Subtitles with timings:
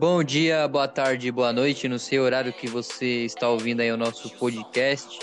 [0.00, 3.96] Bom dia, boa tarde, boa noite, no seu horário que você está ouvindo aí o
[3.96, 5.18] nosso podcast.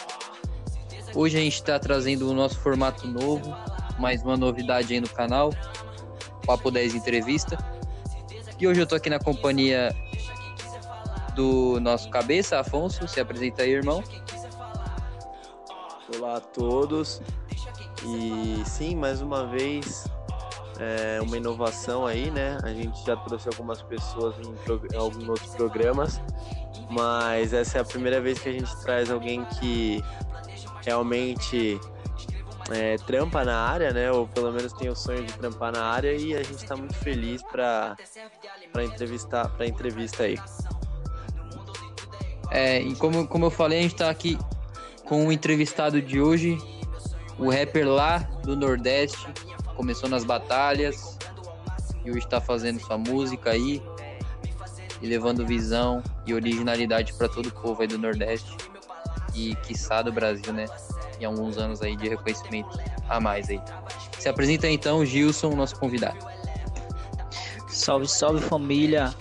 [1.13, 3.55] Hoje a gente está trazendo o nosso formato novo,
[3.97, 5.53] mais uma novidade aí no canal,
[6.46, 7.57] Papo 10 Entrevista.
[8.59, 9.96] E hoje eu tô aqui na companhia
[11.35, 13.07] do nosso cabeça, Afonso.
[13.07, 14.03] Se apresenta aí, irmão.
[16.17, 17.21] Olá a todos.
[18.05, 20.05] E sim, mais uma vez,
[20.80, 22.58] é uma inovação aí, né?
[22.63, 26.22] A gente já trouxe algumas pessoas em, em alguns outros programas,
[26.90, 30.03] mas essa é a primeira vez que a gente traz alguém que
[30.84, 31.80] realmente
[32.72, 34.12] é, trampa na área, né?
[34.12, 36.95] Ou pelo menos tem o sonho de trampar na área e a gente está muito
[36.95, 37.95] feliz para
[38.84, 40.38] entrevistar para entrevista aí.
[42.52, 44.38] É, e como, como eu falei, a gente está aqui
[45.03, 46.58] com o entrevistado de hoje,
[47.38, 49.28] o rapper lá do Nordeste,
[49.76, 51.18] começou nas batalhas
[52.04, 53.82] e hoje está fazendo sua música aí
[55.02, 58.56] e levando visão e originalidade para todo o povo aí do Nordeste
[59.34, 60.66] e quiçá do Brasil, né?
[61.20, 63.62] Em alguns anos aí de reconhecimento a mais aí.
[64.17, 66.17] Se apresenta então, Gilson, nosso convidado.
[67.67, 69.14] Salve, salve família.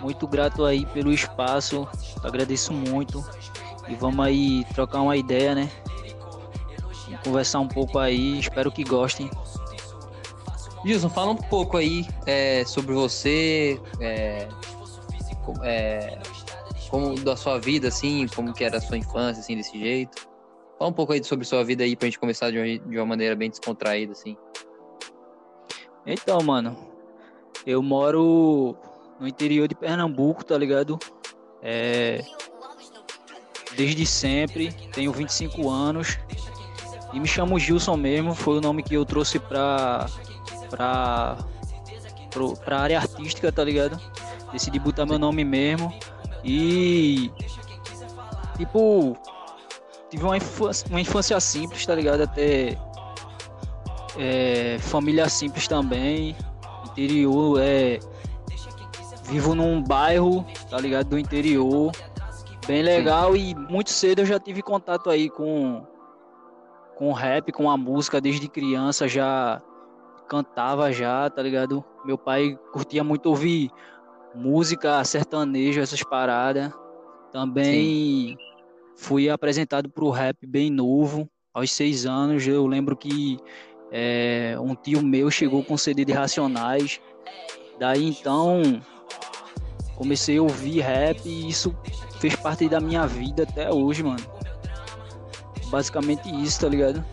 [0.00, 1.88] Muito grato aí pelo espaço.
[2.22, 3.24] Agradeço muito.
[3.88, 5.70] E vamos aí trocar uma ideia, né?
[7.24, 8.38] conversar um pouco aí.
[8.38, 9.30] Espero que gostem.
[10.84, 14.46] Gilson, fala um pouco aí é, sobre você, é,
[15.62, 16.18] é,
[16.90, 20.28] como da sua vida, assim, como que era a sua infância, assim, desse jeito.
[20.78, 23.06] Fala um pouco aí sobre sua vida aí pra gente começar de uma, de uma
[23.06, 24.36] maneira bem descontraída, assim.
[26.06, 26.76] Então, mano,
[27.66, 28.76] eu moro
[29.18, 30.98] no interior de Pernambuco, tá ligado?
[31.62, 32.22] É,
[33.74, 36.18] desde sempre, tenho 25 anos
[37.14, 40.06] e me chamo Gilson mesmo, foi o nome que eu trouxe pra,
[40.76, 41.38] pra,
[42.30, 44.00] pro, pra área artística, tá ligado?
[44.52, 45.92] Decidi botar meu nome mesmo
[46.44, 47.30] e,
[48.56, 49.16] tipo,
[50.10, 52.22] tive uma infância, uma infância simples, tá ligado?
[52.22, 52.78] Até
[54.18, 56.36] é, família simples também,
[56.86, 57.98] interior, é,
[59.24, 61.08] vivo num bairro, tá ligado?
[61.08, 61.92] Do interior,
[62.66, 63.38] bem legal Sim.
[63.38, 65.84] e muito cedo eu já tive contato aí com
[66.96, 69.60] com rap, com a música desde criança já
[70.28, 71.84] cantava já, tá ligado?
[72.04, 73.70] Meu pai curtia muito ouvir
[74.34, 76.72] música sertaneja, essas paradas.
[77.32, 78.36] Também Sim.
[78.96, 82.46] fui apresentado pro rap bem novo, aos seis anos.
[82.46, 83.38] Eu lembro que
[83.90, 87.00] é, um tio meu chegou com CD de Racionais.
[87.78, 88.62] Daí então
[89.96, 91.74] comecei a ouvir rap e isso
[92.18, 94.24] fez parte da minha vida até hoje, mano.
[95.70, 97.04] Basicamente isso, tá ligado?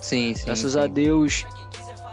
[0.00, 0.46] Sim, sim.
[0.46, 0.78] Graças sim.
[0.78, 1.44] a Deus,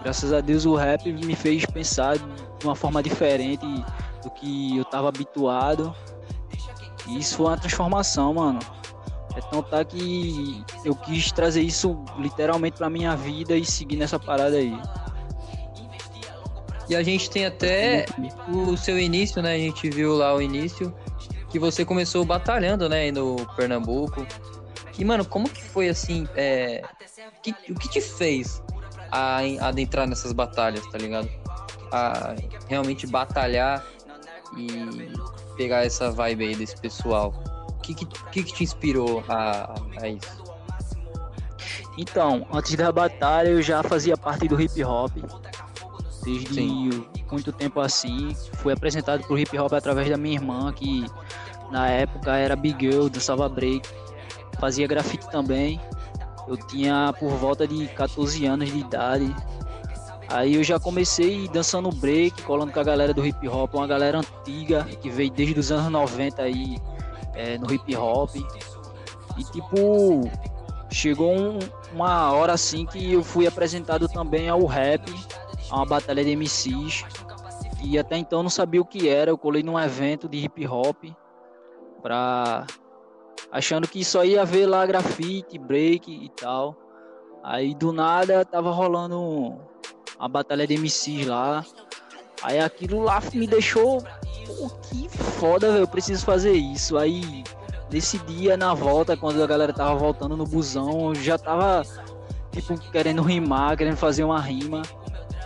[0.04, 3.66] graças a Deus o rap me fez pensar de uma forma diferente
[4.22, 5.96] do que eu tava habituado.
[7.08, 8.60] E isso foi uma transformação, mano.
[9.36, 14.20] É tão tá que eu quis trazer isso literalmente pra minha vida e seguir nessa
[14.20, 14.78] parada aí.
[16.90, 18.06] E a gente tem até
[18.48, 19.56] o seu início, né?
[19.56, 20.94] A gente viu lá o início
[21.50, 24.26] que você começou batalhando, né, no Pernambuco.
[24.98, 26.28] E, mano, como que foi assim?
[26.36, 26.82] É,
[27.42, 28.62] que, o que te fez
[29.14, 31.30] a, adentrar nessas batalhas, tá ligado?
[31.92, 32.36] A
[32.68, 33.86] realmente batalhar
[34.58, 35.14] e
[35.56, 37.34] pegar essa vibe aí desse pessoal.
[37.70, 40.44] O que, que, que, que te inspirou a, a isso?
[41.98, 45.12] Então, antes da batalha eu já fazia parte do hip hop.
[46.24, 47.06] Desde Sim.
[47.30, 48.36] muito tempo assim.
[48.54, 51.06] Fui apresentado pro hip hop através da minha irmã, que
[51.70, 53.88] na época era Big Girl, dançava break
[54.64, 55.80] fazia grafite também.
[56.48, 59.36] Eu tinha por volta de 14 anos de idade.
[60.30, 64.20] Aí eu já comecei dançando break, colando com a galera do hip hop, uma galera
[64.20, 66.78] antiga que veio desde os anos 90 aí
[67.34, 68.36] é, no hip hop.
[68.36, 70.30] E tipo,
[70.90, 71.60] chegou um,
[71.94, 75.04] uma hora assim que eu fui apresentado também ao rap,
[75.70, 77.04] a uma batalha de MCs.
[77.84, 79.30] E até então não sabia o que era.
[79.30, 81.04] Eu colei num evento de hip hop
[82.02, 82.66] pra
[83.52, 86.76] achando que só ia ver lá grafite, break e tal.
[87.44, 89.60] Aí do nada tava rolando
[90.20, 91.66] uma batalha de MCs lá.
[92.42, 96.98] Aí aquilo lá me deixou, pô, que foda, velho, eu preciso fazer isso.
[96.98, 97.44] Aí
[97.92, 101.84] nesse dia na volta, quando a galera tava voltando no busão, eu já tava
[102.52, 104.82] tipo querendo rimar, querendo fazer uma rima.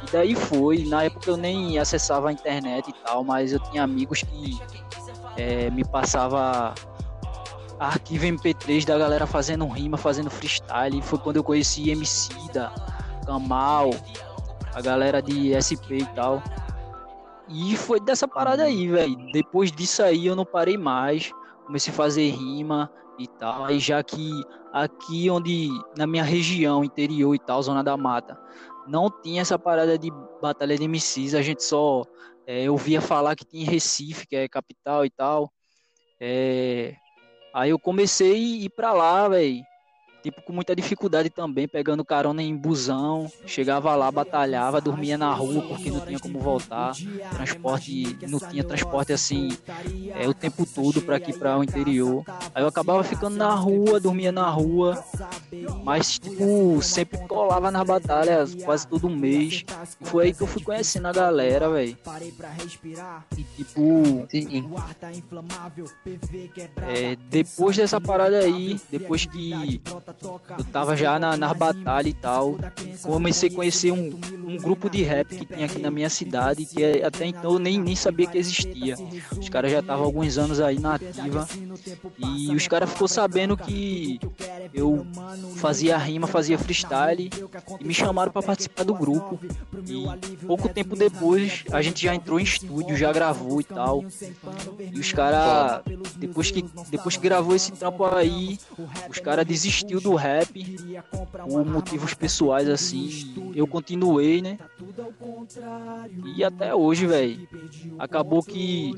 [0.08, 0.86] E daí foi.
[0.86, 4.58] Na época eu nem acessava a internet e tal, mas eu tinha amigos que
[5.36, 6.74] é, me passava
[7.80, 11.02] arquivo MP3 da galera fazendo rima, fazendo freestyle.
[11.02, 12.74] Foi quando eu conheci MC da
[13.26, 13.92] Kamal,
[14.74, 16.42] a galera de SP e tal.
[17.50, 19.16] E foi dessa parada aí, velho.
[19.32, 21.32] Depois disso aí eu não parei mais.
[21.66, 23.66] Comecei a fazer rima e tal.
[23.66, 24.44] Aí já que
[24.74, 28.38] aqui onde, na minha região, interior e tal, zona da mata,
[28.88, 32.04] não tinha essa parada de batalha de MCs, a gente só
[32.46, 35.52] é, ouvia falar que tinha Recife, que é capital e tal.
[36.20, 36.96] É,
[37.58, 39.67] aí eu comecei a ir pra lá, velho
[40.28, 45.62] tipo, com muita dificuldade também, pegando carona em busão, chegava lá, batalhava, dormia na rua
[45.62, 46.94] porque não tinha como voltar,
[47.32, 49.58] transporte, não tinha transporte assim
[50.16, 52.24] é, o tempo todo para aqui para o interior.
[52.54, 55.02] Aí eu acabava ficando na rua, dormia na rua,
[55.84, 59.64] mas tipo, sempre colava nas batalhas quase todo mês.
[60.02, 61.98] E foi aí que eu fui conhecendo a galera, velho.
[63.38, 64.28] E tipo,
[66.88, 69.82] é, depois dessa parada aí, depois que
[70.22, 72.58] eu tava já na, nas batalhas e tal.
[73.04, 76.84] Comecei a conhecer um, um grupo de rap que tinha aqui na minha cidade, que
[76.84, 78.96] é, até então eu nem, nem sabia que existia.
[79.38, 81.48] Os caras já estavam alguns anos aí na ativa.
[82.18, 84.20] E os caras ficou sabendo que
[84.74, 85.06] eu
[85.56, 87.30] fazia rima, fazia freestyle
[87.80, 89.40] e me chamaram para participar do grupo.
[89.86, 94.04] E pouco tempo depois a gente já entrou em estúdio, já gravou e tal.
[94.94, 95.82] E os caras,
[96.18, 98.58] depois que, depois que gravou esse trampo aí,
[99.10, 101.02] os caras desistiu do rap
[101.50, 103.52] por motivos pessoais assim.
[103.56, 104.58] Eu continuei, né?
[106.36, 107.48] E até hoje, velho.
[107.98, 108.92] Acabou que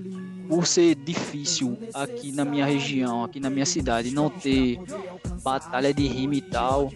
[0.47, 4.79] por ser difícil aqui na minha região, aqui na minha cidade, não ter
[5.43, 6.91] batalha de rima e tal,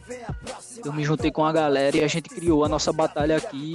[0.84, 3.74] eu me juntei com a galera e a gente criou a nossa batalha aqui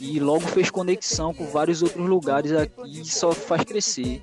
[0.00, 4.22] e logo fez conexão com vários outros lugares aqui e só faz crescer.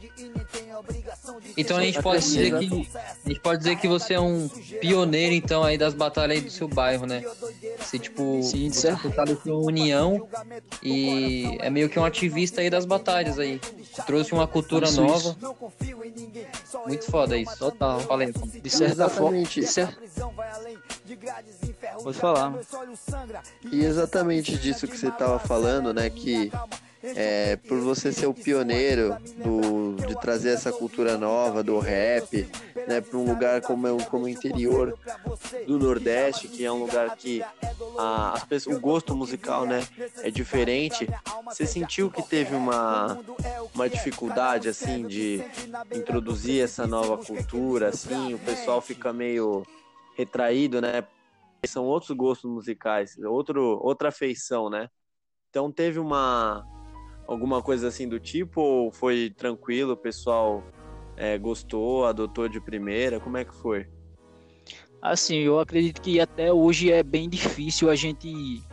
[1.57, 2.88] Então a gente pode dizer que
[3.25, 4.48] a gente pode dizer que você é um
[4.80, 7.24] pioneiro então aí das batalhas aí do seu bairro, né?
[7.80, 10.27] Você tipo, Sim, você fortaleceu a união
[10.83, 13.59] e é meio que um ativista aí das batalhas aí.
[14.06, 15.18] Trouxe uma cultura Isso, nova.
[15.18, 15.38] isso.
[16.86, 17.57] Muito foda isso.
[17.57, 18.00] Total.
[18.01, 18.31] Falei.
[18.62, 19.42] De certa forma.
[19.44, 19.98] De cer-
[22.04, 22.54] Pode falar.
[23.71, 26.09] E exatamente disso que você estava falando, né?
[26.09, 26.51] Que
[27.04, 32.50] é, por você ser o pioneiro do, de trazer essa cultura nova do rap,
[32.88, 34.98] né, para um lugar como, é o- como o interior
[35.68, 37.44] do Nordeste, que é um lugar que
[37.98, 39.86] a, as pessoas, o gosto musical, né,
[40.24, 41.07] é diferente.
[41.45, 43.18] Você sentiu que teve uma,
[43.75, 45.42] uma dificuldade assim de
[45.94, 49.65] introduzir essa nova cultura, assim, o pessoal fica meio
[50.18, 51.04] retraído, né?
[51.66, 54.90] São outros gostos musicais, outro, outra afeição, né?
[55.50, 56.66] Então teve uma
[57.28, 60.64] alguma coisa assim do tipo ou foi tranquilo, o pessoal
[61.16, 63.88] é, gostou, adotou de primeira, como é que foi?
[65.02, 68.64] Assim, eu acredito que até hoje é bem difícil a gente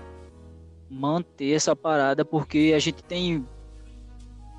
[0.88, 3.46] manter essa parada, porque a gente tem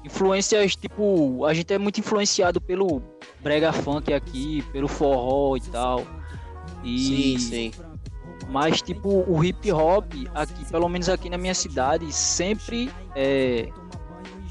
[0.04, 3.02] influências, tipo, a gente é muito influenciado pelo
[3.42, 6.06] brega funk aqui, pelo forró e tal.
[6.86, 7.72] E, Sim, sim.
[8.50, 13.70] Mas, tipo, o hip hop, aqui, pelo menos aqui na minha cidade, sempre é,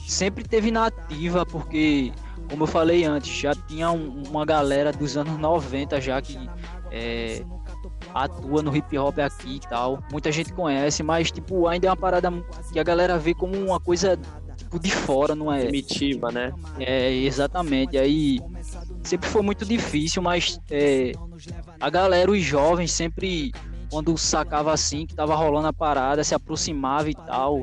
[0.06, 2.12] sempre teve na ativa, porque,
[2.50, 6.38] como eu falei antes, já tinha um- uma galera dos anos 90 já que
[6.90, 7.44] é,
[8.12, 10.02] atua no hip hop aqui e tal.
[10.10, 12.30] Muita gente conhece, mas, tipo, ainda é uma parada
[12.72, 14.18] que a galera vê como uma coisa,
[14.56, 15.62] tipo, de fora, não é?
[15.66, 16.52] Primitiva, né?
[16.78, 17.96] É, exatamente.
[17.98, 18.40] Aí
[19.02, 21.12] sempre foi muito difícil, mas é,
[21.80, 23.52] a galera, os jovens, sempre,
[23.90, 27.60] quando sacava assim, que tava rolando a parada, se aproximava e tal.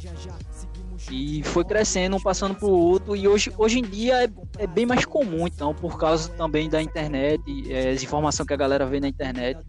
[1.09, 3.15] E foi crescendo, um passando pro outro.
[3.15, 6.81] E hoje, hoje em dia é, é bem mais comum, então, por causa também da
[6.81, 7.41] internet,
[7.71, 9.59] é, as informações que a galera vê na internet.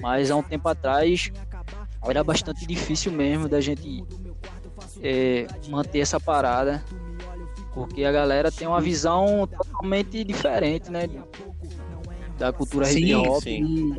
[0.00, 1.30] Mas há um tempo atrás
[2.06, 4.04] era bastante difícil mesmo da gente
[5.02, 6.82] é, manter essa parada.
[7.72, 11.08] Porque a galera tem uma visão totalmente diferente, né?
[12.38, 13.42] Da cultura Sim, hip hop.
[13.42, 13.96] sim.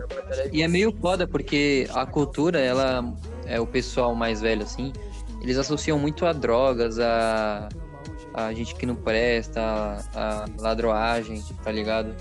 [0.52, 3.14] E é meio foda porque a cultura, ela
[3.46, 4.94] é o pessoal mais velho assim,
[5.42, 7.68] eles associam muito a drogas, a,
[8.34, 12.16] a gente que não presta, a, a ladroagem, tá ligado?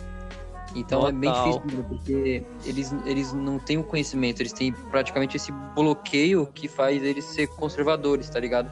[0.74, 1.58] Então é bem Total.
[1.58, 7.02] difícil, porque eles, eles não têm o conhecimento, eles têm praticamente esse bloqueio que faz
[7.02, 8.70] eles ser conservadores, tá ligado?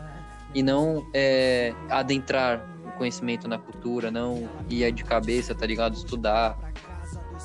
[0.55, 5.95] E não é, adentrar o conhecimento na cultura, não ir de cabeça, tá ligado?
[5.95, 6.57] Estudar.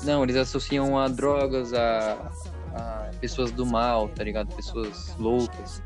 [0.04, 2.30] Não, eles associam a drogas, a,
[2.74, 4.54] a pessoas do mal, tá ligado?
[4.54, 5.82] Pessoas loucas.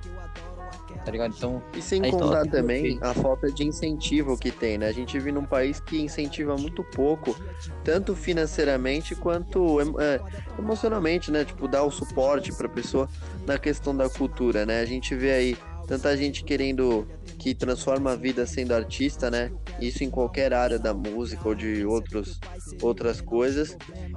[1.05, 1.35] Tá ligado?
[1.37, 4.89] Então, E sem Aí, contar então, também a falta de incentivo que tem, né?
[4.89, 7.37] A gente vive num país que incentiva muito pouco,
[7.85, 10.21] tanto financeiramente quanto é,
[10.59, 11.45] emocionalmente, né?
[11.45, 13.09] Tipo, dar o suporte pra pessoa
[13.47, 14.81] na questão da cultura, né?
[14.81, 15.57] A gente vê aí
[15.87, 17.07] tanta gente querendo
[17.47, 19.53] que transforma a vida sendo artista, né?
[19.81, 22.41] Isso em qualquer área da música ou de outros,
[22.83, 23.77] outras coisas.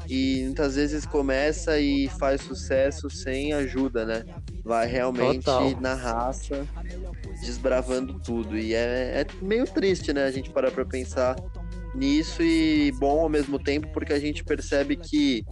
[0.09, 4.25] E muitas vezes começa e faz sucesso sem ajuda, né?
[4.65, 5.79] Vai realmente Total.
[5.79, 6.67] na raça,
[7.39, 8.57] desbravando tudo.
[8.57, 10.24] E é, é meio triste, né?
[10.24, 11.36] A gente parar pra pensar
[11.93, 15.45] nisso e bom ao mesmo tempo, porque a gente percebe que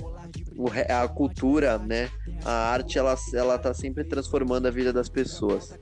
[0.89, 2.09] a cultura, né?
[2.43, 5.77] A arte, ela, ela tá sempre transformando a vida das pessoas.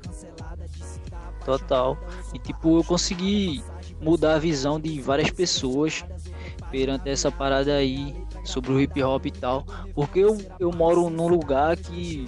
[1.46, 1.96] Total.
[2.34, 3.64] E tipo, eu consegui
[4.02, 6.04] mudar a visão de várias pessoas
[6.72, 9.64] perante essa parada aí sobre o hip hop e tal.
[9.94, 12.25] Porque eu, eu moro num lugar que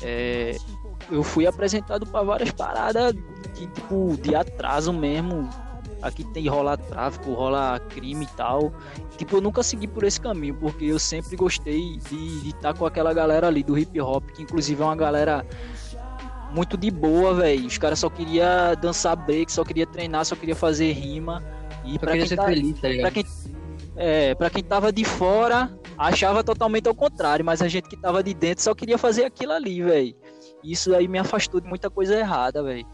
[0.00, 0.56] é,
[1.10, 3.14] eu fui apresentado para várias paradas
[3.54, 5.50] que, tipo, de atraso mesmo.
[6.00, 8.72] Aqui tem rola tráfico, rola crime e tal.
[9.18, 12.86] Tipo, eu nunca segui por esse caminho, porque eu sempre gostei de estar tá com
[12.86, 15.44] aquela galera ali do hip hop, que inclusive é uma galera
[16.52, 17.66] muito de boa, velho.
[17.66, 21.42] Os caras só queria dançar break, só queria treinar, só queria fazer rima.
[21.84, 23.24] E para quem, tá, feliz, tá pra quem
[23.96, 28.22] é, pra quem tava de fora, achava totalmente ao contrário, mas a gente que tava
[28.22, 30.14] de dentro só queria fazer aquilo ali, velho.
[30.64, 32.86] Isso aí me afastou de muita coisa errada, velho.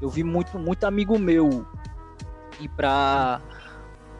[0.00, 1.66] Eu vi muito, muito amigo meu
[2.60, 3.40] ir pra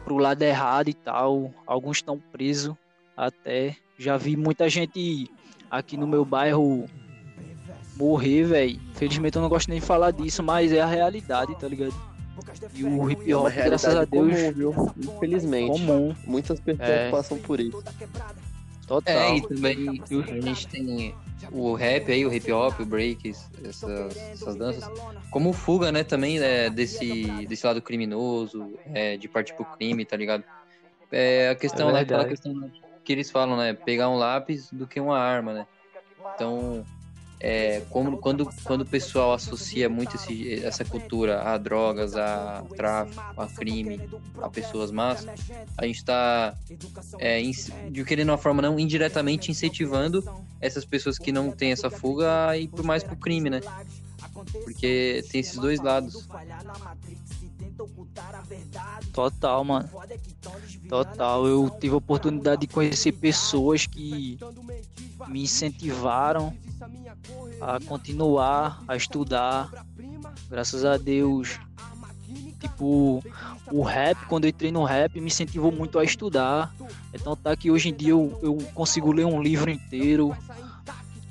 [0.03, 1.51] pro lado errado e tal.
[1.65, 2.75] Alguns estão presos
[3.15, 3.75] até.
[3.97, 5.29] Já vi muita gente
[5.69, 6.85] aqui no meu bairro
[7.97, 8.79] morrer, velho.
[8.93, 11.93] Felizmente eu não gosto nem de falar disso, mas é a realidade, tá ligado?
[12.73, 14.31] E o hip hop, é graças a Deus.
[14.31, 14.93] Comum, viu?
[14.97, 15.71] Infelizmente.
[15.71, 16.15] Comum.
[16.25, 17.09] Muitas pessoas é.
[17.09, 17.83] passam por isso.
[18.85, 19.13] Total.
[19.13, 21.13] É, e também a gente tem
[21.51, 23.29] o rap aí, o hip hop, o break,
[23.65, 24.89] essas, essas danças,
[25.29, 30.15] como fuga, né, também é, desse, desse lado criminoso, é, de partir pro crime, tá
[30.15, 30.43] ligado?
[31.11, 32.71] É a questão, é né, aquela questão
[33.03, 35.67] que eles falam, né, pegar um lápis do que uma arma, né?
[36.35, 36.85] Então,
[37.39, 43.21] é, como, quando, quando o pessoal associa muito esse, essa cultura a drogas, a tráfico,
[43.37, 44.01] a crime,
[44.41, 45.25] a pessoas más,
[45.77, 46.55] a gente está,
[47.19, 47.41] é,
[47.91, 50.23] de querendo uma forma não indiretamente incentivando
[50.59, 53.61] essas pessoas que não têm essa fuga a ir por mais pro crime, né?
[54.63, 56.27] Porque tem esses dois lados.
[59.13, 59.89] Total, mano.
[60.89, 61.47] Total.
[61.47, 64.37] Eu tive a oportunidade de conhecer pessoas que
[65.27, 66.53] me incentivaram
[67.61, 69.69] a continuar a estudar.
[70.49, 71.59] Graças a Deus,
[72.59, 73.23] tipo,
[73.71, 76.73] o rap, quando eu entrei no rap, me incentivou muito a estudar.
[77.13, 80.35] Então tá que hoje em dia eu, eu consigo ler um livro inteiro,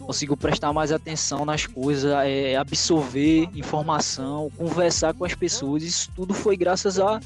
[0.06, 5.82] consigo prestar mais atenção nas coisas, é, absorver informação, conversar com as pessoas.
[5.82, 7.18] Isso tudo foi graças a,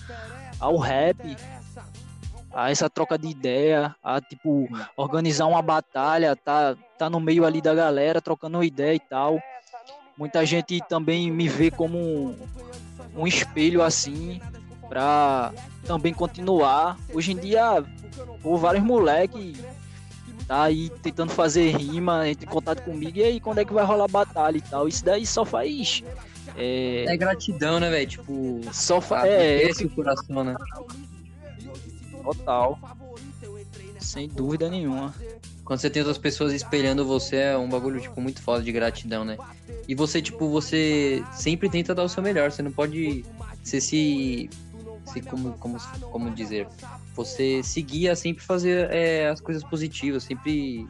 [0.58, 1.36] ao rap,
[2.52, 7.60] a essa troca de ideia, a tipo organizar uma batalha, tá, tá no meio ali
[7.60, 9.38] da galera, trocando ideia e tal.
[10.16, 12.36] Muita gente também me vê como um,
[13.14, 14.40] um espelho assim,
[14.88, 15.52] para
[15.86, 16.98] também continuar.
[17.12, 17.84] Hoje em dia,
[18.42, 19.58] por vários moleques
[20.50, 23.84] tá aí tentando fazer rima, entre em contato comigo, e aí quando é que vai
[23.84, 24.88] rolar batalha e tal.
[24.88, 26.02] Isso daí só faz.
[26.56, 28.08] É, é gratidão, né, velho?
[28.08, 29.30] Tipo, só faz.
[29.30, 30.56] É, esse coração, né?
[32.24, 32.76] Total.
[34.00, 35.14] Sem dúvida nenhuma.
[35.64, 39.24] Quando você tem outras pessoas espelhando você, é um bagulho, tipo, muito foda de gratidão,
[39.24, 39.38] né?
[39.86, 42.50] E você, tipo, você sempre tenta dar o seu melhor.
[42.50, 43.24] Você não pode.
[43.62, 44.50] Você se.
[45.06, 45.78] Se como, como,
[46.10, 46.68] como dizer?
[47.14, 50.86] Você seguir a sempre fazer é, as coisas positivas, sempre.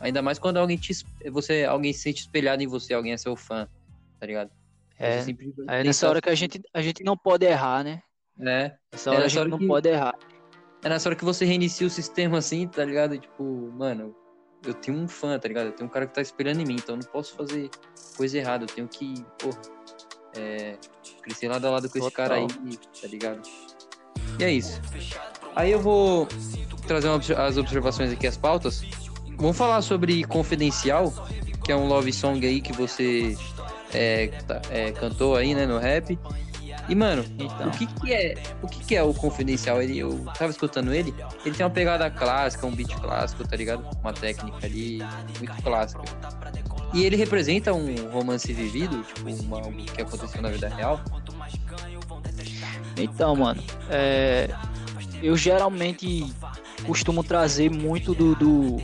[0.00, 0.92] Ainda mais quando alguém te.
[1.30, 3.68] Você, alguém se sente espelhado em você, alguém é seu fã,
[4.18, 4.50] tá ligado?
[4.98, 5.24] É,
[5.68, 8.02] é nessa hora que a gente, a gente não pode errar, né?
[8.40, 8.74] É.
[8.92, 9.66] Nessa hora é, a gente não que...
[9.66, 10.14] pode errar.
[10.82, 13.14] É nessa hora que você reinicia o sistema assim, tá ligado?
[13.14, 14.14] E, tipo, mano,
[14.64, 15.66] eu tenho um fã, tá ligado?
[15.66, 17.70] Eu tenho um cara que tá esperando em mim, então eu não posso fazer
[18.16, 18.64] coisa errada.
[18.64, 19.60] Eu tenho que, porra,
[20.38, 20.76] é,
[21.22, 22.06] crescer lado a lado com Total.
[22.06, 22.46] esse cara aí,
[23.00, 23.42] tá ligado?
[24.38, 24.80] E é isso.
[25.56, 26.28] Aí eu vou
[26.86, 28.82] trazer uma, as observações aqui, as pautas.
[29.36, 31.12] Vamos falar sobre Confidencial,
[31.64, 33.36] que é um love song aí que você
[33.92, 36.18] é, tá, é, cantou aí, né, no rap.
[36.88, 37.68] E, mano, então.
[37.68, 39.82] o que que é o que que é o Confidencial?
[39.82, 41.14] Ele, eu tava escutando ele,
[41.44, 43.86] ele tem uma pegada clássica, um beat clássico, tá ligado?
[44.00, 45.02] Uma técnica ali
[45.38, 46.02] muito clássica.
[46.92, 51.00] E ele representa um romance vivido, tipo, uma, algo que aconteceu na vida real.
[52.96, 54.48] Então, mano, é,
[55.22, 56.32] eu geralmente
[56.86, 58.76] costumo trazer muito do, do,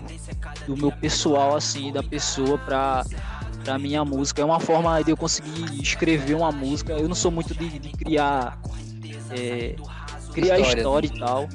[0.67, 3.05] do meu pessoal, assim, da pessoa pra
[3.65, 4.43] pra minha música.
[4.43, 6.93] É uma forma de eu conseguir escrever uma música.
[6.93, 8.61] Eu não sou muito de, de criar.
[9.31, 9.75] É,
[10.33, 10.79] criar história.
[10.79, 11.49] história e tal.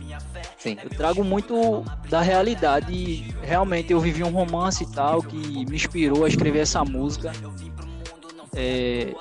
[0.58, 0.78] Sim.
[0.84, 3.34] Eu trago muito da realidade.
[3.42, 7.32] Realmente eu vivi um romance e tal que me inspirou a escrever essa música.
[8.56, 9.14] É,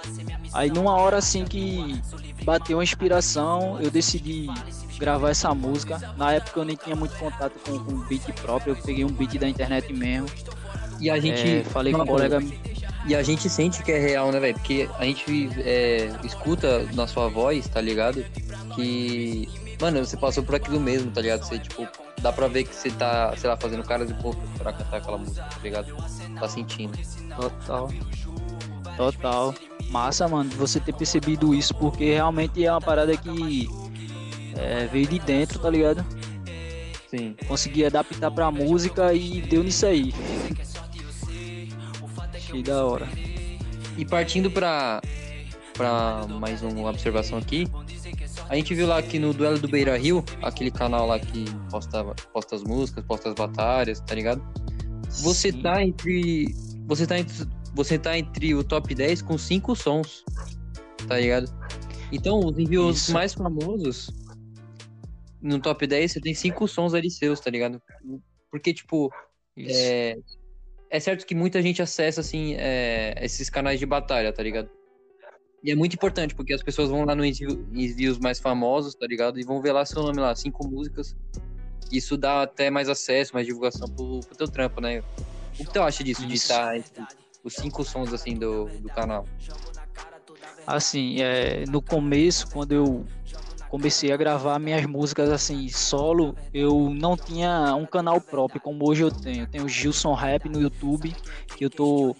[0.52, 2.00] aí numa hora assim que
[2.44, 4.48] bateu uma inspiração, eu decidi
[4.98, 6.14] gravar essa música.
[6.16, 9.38] Na época eu nem tinha muito contato com, com beat próprio, eu peguei um beat
[9.38, 10.28] da internet mesmo.
[11.00, 11.58] E a gente.
[11.58, 12.40] É, falei com um colega.
[13.06, 14.54] E a gente sente que é real, né, velho?
[14.54, 18.24] Porque a gente é, escuta na sua voz, tá ligado?
[18.74, 19.48] Que.
[19.80, 21.44] Mano, você passou por aquilo mesmo, tá ligado?
[21.44, 21.86] Você, tipo,
[22.20, 25.18] dá pra ver que você tá, sei lá, fazendo cara de boca pra cantar aquela
[25.18, 25.94] música, tá ligado?
[26.38, 26.98] Tá sentindo.
[27.36, 27.90] Total.
[28.96, 29.54] Total.
[29.88, 33.68] Massa, mano, você ter percebido isso, porque realmente é uma parada que
[34.56, 36.04] é, veio de dentro, tá ligado?
[37.08, 37.36] Sim.
[37.46, 40.12] Consegui adaptar pra música e deu nisso aí.
[42.34, 43.08] Achei da hora.
[43.96, 45.00] E partindo pra,
[45.74, 47.66] pra mais uma observação aqui,
[48.48, 52.04] a gente viu lá que no Duelo do Beira Rio, aquele canal lá que posta,
[52.32, 54.42] posta as músicas, posta as batalhas, tá ligado?
[55.22, 55.62] Você Sim.
[55.62, 56.54] tá entre.
[56.86, 57.46] Você tá entre.
[57.74, 60.24] Você tá entre o top 10 com cinco sons.
[61.06, 61.48] Tá ligado?
[62.10, 63.12] Então, os envios Isso.
[63.12, 64.10] mais famosos
[65.40, 67.80] no top 10 você tem cinco sons ali seus, tá ligado?
[68.50, 69.12] Porque, tipo,
[69.56, 70.16] é,
[70.90, 74.70] é, certo que muita gente acessa, assim, é, esses canais de batalha, tá ligado?
[75.62, 79.40] E é muito importante, porque as pessoas vão lá nos envios mais famosos, tá ligado?
[79.40, 81.16] E vão ver lá seu nome lá, cinco músicas.
[81.90, 85.02] Isso dá até mais acesso, mais divulgação pro, pro teu trampo, né?
[85.58, 86.28] O que tu acha disso, Isso.
[86.28, 87.04] de estar entre
[87.42, 89.26] os cinco sons, assim, do, do canal?
[90.66, 93.04] Assim, é, no começo, quando eu
[93.68, 99.02] comecei a gravar minhas músicas assim solo, eu não tinha um canal próprio como hoje
[99.02, 99.42] eu tenho.
[99.42, 101.14] Eu tenho o Gilson Rap no YouTube,
[101.56, 102.16] que eu tô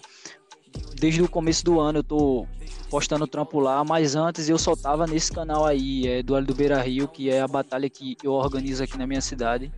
[0.99, 2.47] desde o começo do ano eu tô
[2.89, 6.81] postando trampo lá, mas antes eu só tava nesse canal aí, é Duelo do Beira
[6.81, 9.71] Rio, que é a batalha que eu organizo aqui na minha cidade.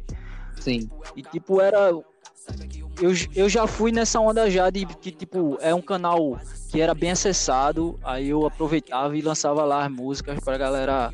[0.59, 0.89] Sim.
[1.15, 1.89] E tipo, era.
[1.89, 6.39] Eu, eu já fui nessa onda já de que, tipo, é um canal
[6.69, 11.11] que era bem acessado, aí eu aproveitava e lançava lá as músicas pra galera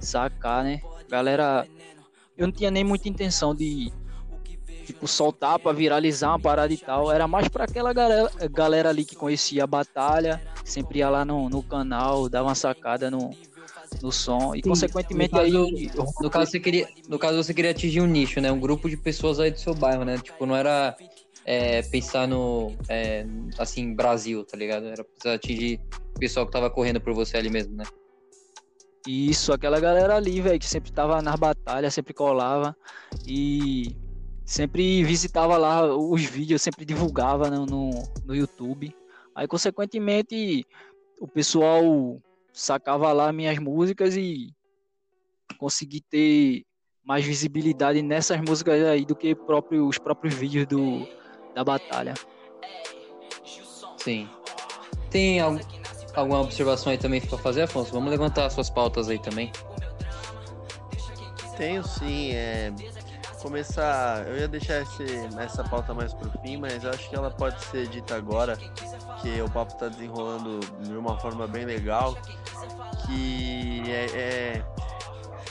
[0.00, 0.80] sacar, né?
[1.08, 1.66] Galera,
[2.36, 3.92] eu não tinha nem muita intenção de
[4.92, 7.10] tipo soltar para viralizar uma parada e tal.
[7.10, 11.48] Era mais para aquela galera, galera ali que conhecia a batalha, sempre ia lá no,
[11.48, 13.30] no canal, dava uma sacada no,
[14.02, 14.54] no som.
[14.54, 18.00] E Sim, consequentemente no caso, aí no caso você queria no caso você queria atingir
[18.00, 18.50] um nicho né?
[18.50, 20.18] Um grupo de pessoas aí do seu bairro né?
[20.18, 20.96] Tipo não era
[21.44, 23.24] é, pensar no é,
[23.58, 24.86] assim Brasil tá ligado?
[24.86, 25.80] Era precisar atingir
[26.16, 27.84] o pessoal que tava correndo por você ali mesmo né?
[29.06, 32.76] Isso, aquela galera ali, velho, que sempre tava nas batalhas, sempre colava.
[33.26, 33.96] E
[34.50, 37.90] sempre visitava lá os vídeos, sempre divulgava no, no,
[38.24, 38.92] no YouTube.
[39.32, 40.66] Aí, consequentemente,
[41.20, 42.20] o pessoal
[42.52, 44.52] sacava lá minhas músicas e
[45.56, 46.64] consegui ter
[47.04, 51.06] mais visibilidade nessas músicas aí do que próprio, os próprios vídeos do,
[51.54, 52.14] da batalha.
[53.98, 54.28] Sim.
[55.10, 55.60] Tem algum,
[56.12, 57.92] alguma observação aí também para fazer, Afonso?
[57.92, 59.52] Vamos levantar as suas pautas aí também.
[61.56, 62.72] Tenho sim, é
[63.40, 64.26] começar.
[64.26, 65.04] Eu ia deixar esse,
[65.38, 68.56] essa pauta mais pro fim, mas eu acho que ela pode ser dita agora,
[69.20, 72.16] que o papo tá desenrolando de uma forma bem legal.
[73.06, 74.64] Que é, é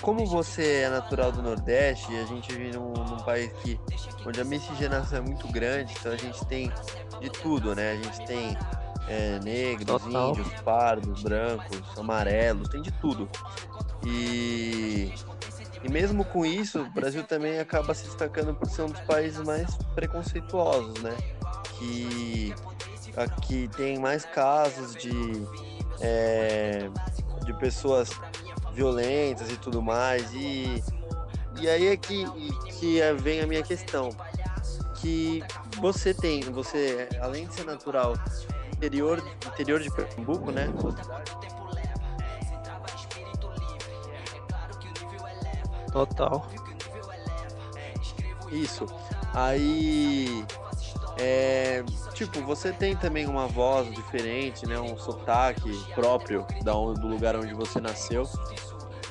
[0.02, 3.80] como você é natural do Nordeste, a gente vive num, num, país que,
[4.26, 6.72] onde a miscigenação é muito grande, então a gente tem
[7.20, 7.92] de tudo, né?
[7.92, 8.58] A gente tem
[9.10, 10.30] é, negros, Total.
[10.30, 13.30] índios, pardos, brancos, amarelos, tem de tudo.
[14.06, 15.14] E,
[15.84, 19.40] e mesmo com isso, o Brasil também acaba se destacando por ser um dos países
[19.46, 21.16] mais preconceituosos, né?
[21.78, 22.54] Que
[23.16, 25.12] aqui tem mais casos de,
[26.02, 26.90] é,
[27.46, 28.10] de pessoas
[28.74, 30.34] violentas e tudo mais.
[30.34, 30.84] E,
[31.62, 32.26] e aí é que,
[32.80, 34.10] que vem a minha questão.
[34.96, 35.42] Que
[35.78, 38.16] você tem, você, além de ser natural
[38.74, 40.68] interior, interior de Pernambuco, né?
[45.92, 46.46] Total.
[48.52, 48.86] Isso.
[49.34, 50.46] Aí,
[51.20, 54.80] é, tipo, você tem também uma voz diferente, né?
[54.80, 58.24] Um sotaque próprio da do lugar onde você nasceu.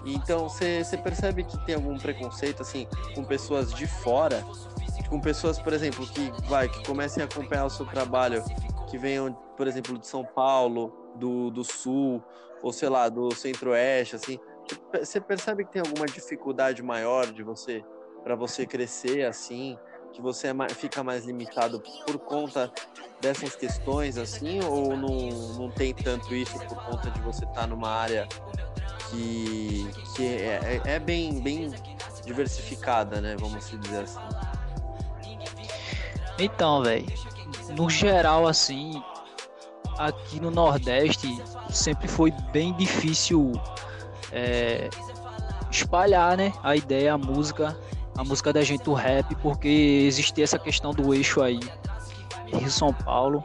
[0.05, 4.45] Então, você percebe que tem algum preconceito, assim, com pessoas de fora?
[5.09, 8.43] Com pessoas, por exemplo, que, vai, que comecem a acompanhar o seu trabalho
[8.88, 12.23] que venham, por exemplo, de São Paulo, do, do Sul,
[12.62, 14.38] ou sei lá, do Centro-Oeste, assim,
[14.92, 17.85] você percebe que tem alguma dificuldade maior de você,
[18.22, 19.78] para você crescer assim,
[20.12, 22.72] que você é fica mais limitado por conta
[23.20, 25.28] dessas questões, assim, ou não,
[25.59, 28.26] não tem tanto isso por conta de você estar tá numa área
[29.11, 31.70] que, que é, é, é bem, bem
[32.24, 33.37] diversificada, né?
[33.38, 34.20] Vamos dizer assim.
[36.38, 37.07] Então, velho,
[37.76, 39.02] no geral, assim,
[39.98, 43.52] aqui no Nordeste sempre foi bem difícil
[44.33, 44.88] é,
[45.71, 47.79] espalhar né, a ideia, a música,
[48.17, 49.69] a música da gente, o rap, porque
[50.07, 51.61] existia essa questão do eixo aí,
[52.47, 53.45] Rio São Paulo.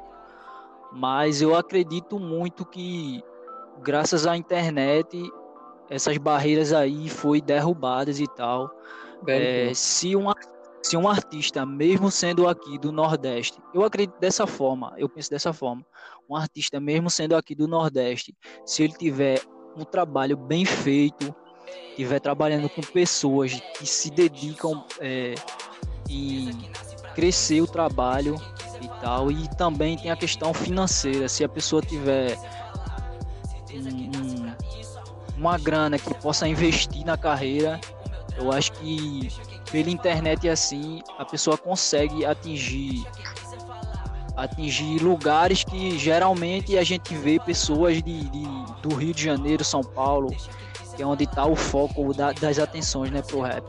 [0.92, 3.24] Mas eu acredito muito que
[3.82, 5.18] graças à internet
[5.90, 8.72] essas barreiras aí foi derrubadas e tal.
[9.28, 10.26] É, se, um,
[10.82, 15.54] se um artista, mesmo sendo aqui do Nordeste, eu acredito dessa forma, eu penso dessa
[15.54, 15.86] forma,
[16.30, 19.40] um artista, mesmo sendo aqui do Nordeste, se ele tiver
[19.78, 21.34] um trabalho bem feito,
[21.90, 25.36] estiver trabalhando com pessoas que se dedicam é,
[26.10, 26.52] em
[27.16, 28.36] crescer o trabalho
[28.82, 32.38] e tal, e também tem a questão financeira, se a pessoa tiver
[33.74, 34.54] um,
[35.38, 37.80] uma grana que possa investir na carreira,
[38.38, 39.30] eu acho que
[39.72, 43.06] pela internet assim a pessoa consegue atingir
[44.36, 48.44] atingir lugares que geralmente a gente vê pessoas de, de
[48.82, 50.36] do Rio de Janeiro, São Paulo,
[50.96, 53.64] que é onde está o foco da, das atenções né, pro rap.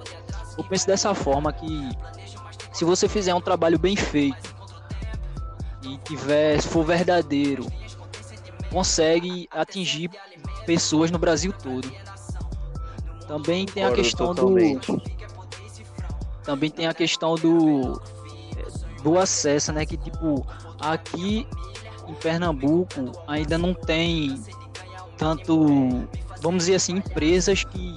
[0.57, 1.91] Eu penso dessa forma que
[2.73, 4.55] se você fizer um trabalho bem feito
[5.83, 7.67] e tiver, se for verdadeiro,
[8.71, 10.11] consegue atingir
[10.67, 11.91] pessoas no Brasil todo.
[13.27, 14.93] Também tem a questão totalmente.
[14.93, 15.15] do
[16.45, 18.01] também tem a questão do
[19.05, 20.45] do acesso, né, que tipo
[20.81, 21.47] aqui
[22.09, 24.43] em Pernambuco ainda não tem
[25.17, 26.09] tanto,
[26.41, 27.97] vamos dizer assim, empresas que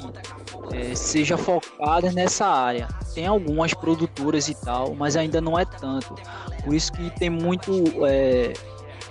[0.73, 2.87] é, seja focadas nessa área.
[3.15, 6.13] Tem algumas produtoras e tal, mas ainda não é tanto.
[6.63, 7.71] Por isso que tem muito
[8.05, 8.53] é,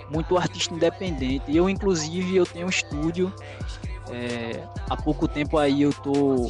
[0.09, 1.43] muito artista independente.
[1.53, 3.33] Eu inclusive eu tenho um estúdio.
[4.09, 6.49] É, há pouco tempo aí eu tô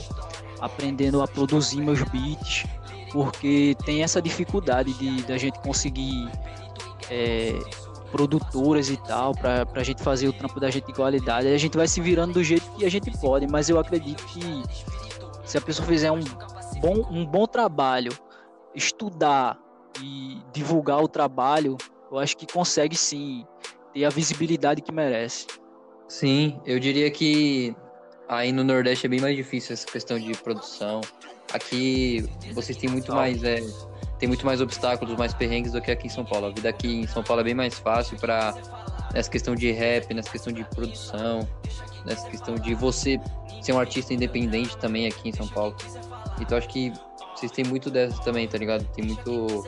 [0.60, 2.66] aprendendo a produzir meus beats
[3.12, 6.30] porque tem essa dificuldade de da gente conseguir
[7.10, 7.58] é,
[8.12, 11.48] produtoras e tal, para a gente fazer o trampo da gente de qualidade.
[11.48, 14.64] a gente vai se virando do jeito que a gente pode, mas eu acredito que
[15.46, 16.24] se a pessoa fizer um
[16.80, 18.12] bom, um bom trabalho,
[18.76, 19.58] estudar
[20.02, 21.78] e divulgar o trabalho,
[22.12, 23.46] eu acho que consegue sim
[23.94, 25.48] ter a visibilidade que merece.
[26.08, 27.76] Sim, eu diria que
[28.28, 31.02] aí no Nordeste é bem mais difícil essa questão de produção.
[31.54, 33.62] Aqui vocês têm muito mais é,
[34.20, 36.48] tem muito mais obstáculos, mais perrengues do que aqui em São Paulo.
[36.48, 38.54] A vida aqui em São Paulo é bem mais fácil para
[39.14, 41.48] nessa questão de rap, nessa questão de produção,
[42.06, 43.20] nessa questão de você
[43.62, 45.76] ser um artista independente também aqui em São Paulo.
[46.42, 46.92] Então acho que
[47.36, 48.84] vocês têm muito dessa também, tá ligado?
[48.94, 49.64] Tem muito.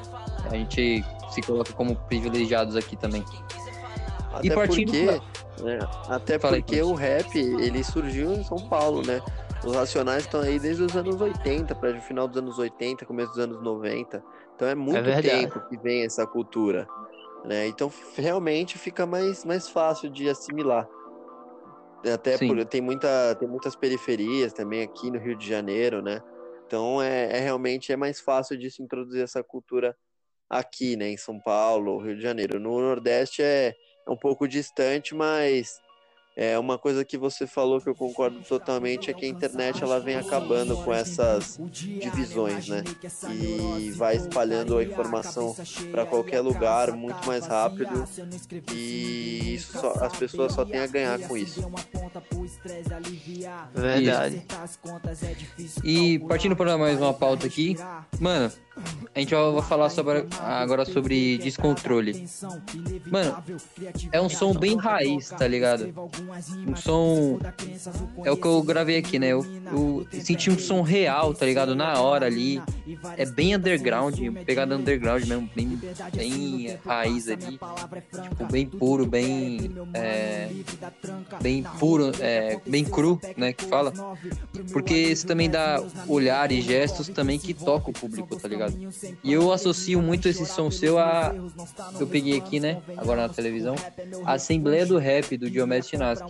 [0.50, 3.24] A gente se coloca como privilegiados aqui também.
[4.34, 5.22] Até e partindo porque,
[5.58, 5.64] pra...
[5.64, 9.22] né, até porque o rap ele surgiu em São Paulo, né?
[9.66, 13.32] Os Racionais estão aí desde os anos 80, para o final dos anos 80, começo
[13.32, 14.24] dos anos 90.
[14.56, 16.88] Então é muito é tempo que vem essa cultura.
[17.44, 17.68] Né?
[17.68, 20.88] Então realmente fica mais, mais fácil de assimilar.
[22.14, 26.22] Até por, tem, muita, tem muitas periferias também aqui no Rio de Janeiro, né?
[26.66, 29.94] Então é, é realmente é mais fácil de se introduzir essa cultura
[30.50, 31.10] aqui, né?
[31.10, 32.58] Em São Paulo, Rio de Janeiro.
[32.58, 33.76] No Nordeste é,
[34.08, 35.82] é um pouco distante, mas
[36.42, 40.00] é uma coisa que você falou que eu concordo totalmente é que a internet ela
[40.00, 42.82] vem acabando com essas divisões, né?
[43.30, 45.54] E vai espalhando a informação
[45.92, 48.08] para qualquer lugar muito mais rápido
[48.74, 51.70] e só, as pessoas só têm a ganhar com isso.
[53.76, 54.46] Verdade.
[55.84, 57.76] E partindo para mais uma pauta aqui,
[58.18, 58.50] mano,
[59.14, 62.26] a gente vai falar sobre, agora sobre descontrole.
[63.12, 63.44] Mano,
[64.12, 65.94] é um som bem raiz, tá ligado?
[66.68, 67.40] Um som.
[68.24, 69.30] É o que eu gravei aqui, né?
[69.30, 71.76] Eu, eu senti um som real, tá ligado?
[71.76, 72.62] Na hora ali.
[73.18, 75.80] É bem underground, pegada underground mesmo, bem,
[76.16, 77.60] bem raiz ali.
[77.60, 79.72] Tipo, bem puro, bem.
[79.94, 80.50] É,
[81.42, 83.54] bem puro, é, bem cru, né?
[83.54, 83.92] Que fala.
[84.72, 88.69] Porque isso também dá olhar e gestos também que toca o público, tá ligado?
[89.24, 91.34] E eu associo muito esse som seu a.
[92.00, 92.82] Eu peguei aqui, né?
[92.98, 93.76] Agora na televisão.
[94.26, 96.30] A Assembleia do Rap do Diomedes Chinaski,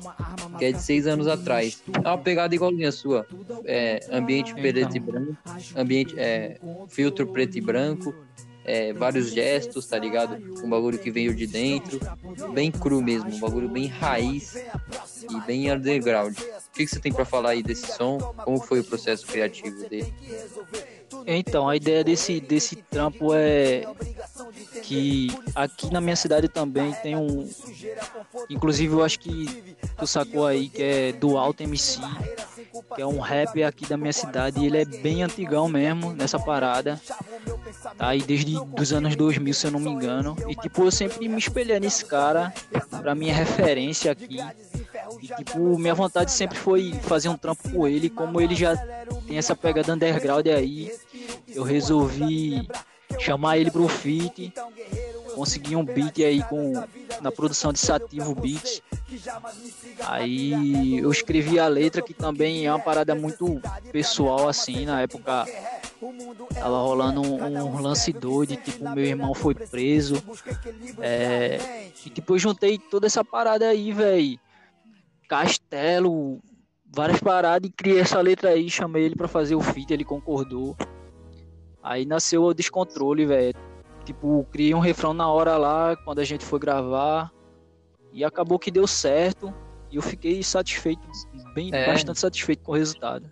[0.58, 1.82] que é de seis anos atrás.
[1.94, 3.28] É uma pegada igualzinha a sua.
[3.66, 5.38] É, ambiente preto e branco.
[5.76, 6.16] Ambiente.
[6.18, 8.14] É, filtro preto e branco.
[8.66, 10.38] É, vários gestos, tá ligado?
[10.64, 12.00] Um bagulho que veio de dentro,
[12.54, 14.54] bem cru mesmo, um bagulho bem raiz
[15.28, 16.38] e bem underground.
[16.70, 18.18] O que, que você tem para falar aí desse som?
[18.46, 20.14] Como foi o processo criativo dele?
[21.26, 23.84] Então, a ideia desse, desse trampo é
[24.84, 27.48] que aqui na minha cidade também tem um.
[28.50, 32.00] Inclusive, eu acho que tu sacou aí que é do Alto MC,
[32.96, 34.60] que é um rap aqui da minha cidade.
[34.60, 37.00] E ele é bem antigão mesmo nessa parada.
[37.98, 40.36] Tá aí desde os anos 2000, se eu não me engano.
[40.48, 42.54] E tipo, eu sempre me espelhei nesse cara,
[43.02, 44.38] pra minha referência aqui.
[45.22, 48.76] E tipo, minha vontade sempre foi fazer um trampo com ele, como ele já
[49.28, 50.92] tem essa pegada underground aí,
[51.48, 52.68] eu resolvi
[53.18, 54.54] chamar ele pro feat,
[55.34, 56.74] consegui um beat aí com
[57.22, 58.82] na produção de Sativo Beats.
[60.06, 63.60] Aí eu escrevi a letra que também é uma parada muito
[63.92, 65.46] pessoal assim, na época
[66.54, 70.22] tava rolando um, um lance doido, tipo, meu irmão foi preso.
[71.00, 74.40] É, e tipo, eu juntei toda essa parada aí, velho.
[75.30, 76.40] Castelo,
[76.92, 80.76] várias paradas e criei essa letra aí, chamei ele para fazer o feat, ele concordou.
[81.84, 83.54] Aí nasceu o descontrole, velho.
[84.04, 87.32] Tipo, criei um refrão na hora lá, quando a gente foi gravar.
[88.12, 89.54] E acabou que deu certo.
[89.92, 91.02] E eu fiquei satisfeito,
[91.54, 91.86] bem, é.
[91.86, 93.32] bastante satisfeito com o resultado.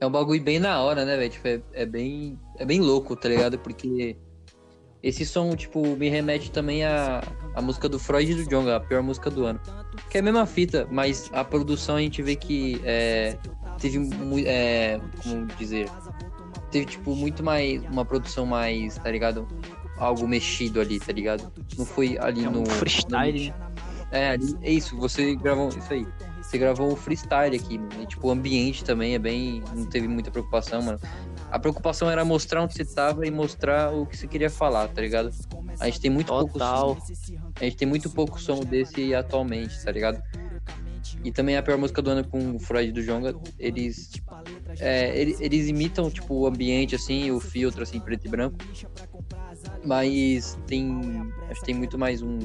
[0.00, 1.30] É um bagulho bem na hora, né, velho?
[1.30, 3.58] Tipo, é, é, bem, é bem louco, tá ligado?
[3.58, 4.16] Porque
[5.02, 7.20] esse som, tipo, me remete também à,
[7.58, 9.60] à música do Freud e do Jonga, a pior música do ano.
[10.08, 13.36] Que é a mesma fita, mas a produção a gente vê que é,
[13.78, 13.98] teve,
[14.46, 15.90] é, como dizer,
[16.70, 19.46] teve, tipo, muito mais, uma produção mais, tá ligado?
[19.96, 21.52] Algo mexido ali, tá ligado?
[21.76, 22.66] Não foi ali é um no...
[22.66, 24.16] freestyle, no...
[24.16, 26.06] É, ali, é isso, você gravou, isso aí.
[26.40, 27.90] Você gravou um freestyle aqui, mano.
[28.00, 29.62] E, tipo, o ambiente também é bem.
[29.74, 30.98] Não teve muita preocupação, mano.
[31.50, 35.00] A preocupação era mostrar onde você tava e mostrar o que você queria falar, tá
[35.00, 35.30] ligado?
[35.80, 36.94] A gente tem muito Total.
[36.94, 37.34] pouco som.
[37.60, 40.22] A gente tem muito pouco som desse atualmente, tá ligado?
[41.24, 44.10] E também a pior música do ano com o Freud do Jonga, eles,
[44.78, 48.56] é, eles, eles, imitam, tipo, o ambiente, assim, o filtro, assim, preto e branco.
[49.84, 51.00] Mas tem.
[51.48, 52.38] Acho que tem muito mais um.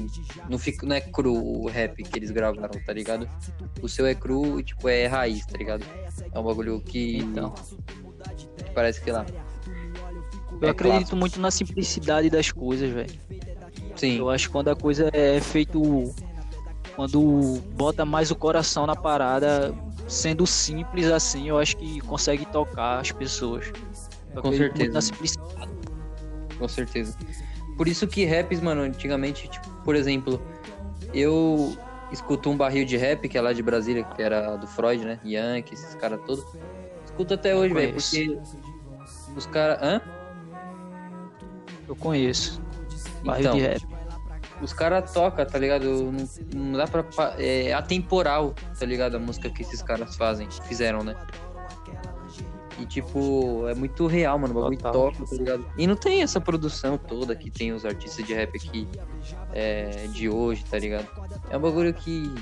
[0.48, 3.28] Não, fica, não é cru o rap que eles gravaram, tá ligado?
[3.82, 5.84] O seu é cru e, tipo, é raiz, tá ligado?
[6.32, 7.18] É um bagulho que.
[7.18, 7.54] Então.
[8.74, 9.24] Parece que lá.
[10.60, 11.16] Eu é acredito clássico.
[11.16, 13.12] muito na simplicidade das coisas, velho.
[13.96, 14.18] Sim.
[14.18, 16.14] Eu acho que quando a coisa é feito.
[16.96, 19.74] Quando bota mais o coração na parada,
[20.06, 23.72] sendo simples assim, eu acho que consegue tocar as pessoas.
[24.32, 24.92] Eu Com certeza.
[24.92, 25.74] Na simplicidade
[26.58, 27.16] com certeza.
[27.76, 30.40] Por isso que raps, mano, antigamente, tipo, por exemplo,
[31.12, 31.76] eu
[32.12, 35.18] escuto um barril de rap, que é lá de Brasília, que era do Freud, né?
[35.24, 36.44] Yankee, esses caras todos.
[37.14, 38.38] Escuto até hoje, velho, porque
[39.36, 39.78] os caras.
[39.80, 40.00] Hã?
[41.86, 42.60] Eu conheço.
[43.22, 43.86] Barril então, de rap.
[44.60, 46.10] Os caras tocam, tá ligado?
[46.10, 47.04] Não, não dá pra.
[47.38, 49.16] É atemporal, tá ligado?
[49.16, 51.14] A música que esses caras fazem, fizeram, né?
[52.78, 54.58] E, tipo, é muito real, mano.
[54.58, 55.66] O bagulho toca, tá ligado?
[55.78, 58.88] E não tem essa produção toda que tem os artistas de rap aqui
[59.52, 61.08] é, de hoje, tá ligado?
[61.50, 62.32] É um bagulho que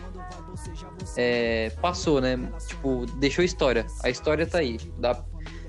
[1.16, 2.38] é, passou, né?
[2.66, 3.86] Tipo, deixou história.
[4.02, 4.78] A história tá aí.
[4.98, 5.22] Dá,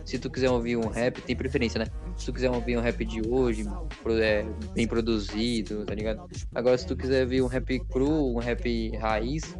[0.05, 1.85] se tu quiser ouvir um rap, tem preferência, né?
[2.17, 3.65] Se tu quiser ouvir um rap de hoje,
[4.21, 6.25] é, bem produzido, tá ligado?
[6.53, 9.55] Agora, se tu quiser ouvir um rap cru, um rap raiz,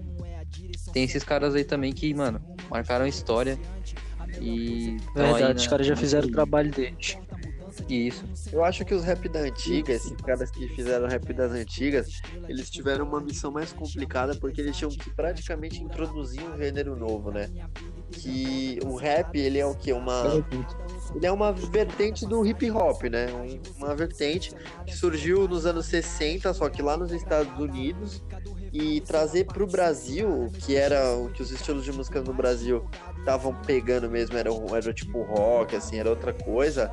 [0.92, 3.58] tem esses caras aí também que, mano, marcaram história
[4.42, 5.54] e Verdade, aí, né?
[5.56, 7.18] os caras já fizeram o trabalho deles.
[7.90, 8.24] Isso.
[8.52, 12.70] Eu acho que os rap da antiga, esses caras que fizeram rap das antigas, eles
[12.70, 17.50] tiveram uma missão mais complicada porque eles tinham que praticamente introduzir um gênero novo, né?
[18.12, 19.92] Que o rap, ele é o que?
[19.92, 20.46] Uma.
[21.16, 23.28] Ele é uma vertente do hip hop, né?
[23.78, 24.54] Uma vertente
[24.86, 28.24] que surgiu nos anos 60, só que lá nos Estados Unidos,
[28.74, 32.84] e trazer para o Brasil, que era o que os estilos de música no Brasil
[33.20, 36.92] estavam pegando mesmo, era, era tipo rock, assim, era outra coisa,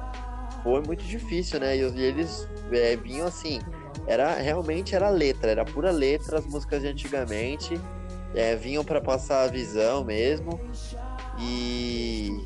[0.62, 1.74] foi muito difícil, né?
[1.74, 3.60] E, e eles é, vinham assim,
[4.06, 7.80] era realmente era letra, era pura letra as músicas de antigamente,
[8.34, 10.60] é, vinham para passar a visão mesmo,
[11.38, 12.44] e,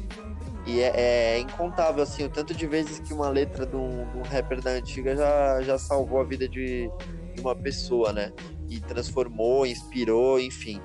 [0.64, 4.16] e é, é, incontável assim o tanto de vezes que uma letra de um, de
[4.16, 6.88] um rapper da antiga já, já salvou a vida de,
[7.34, 8.32] de uma pessoa, né?
[8.76, 10.80] E transformou, inspirou, enfim.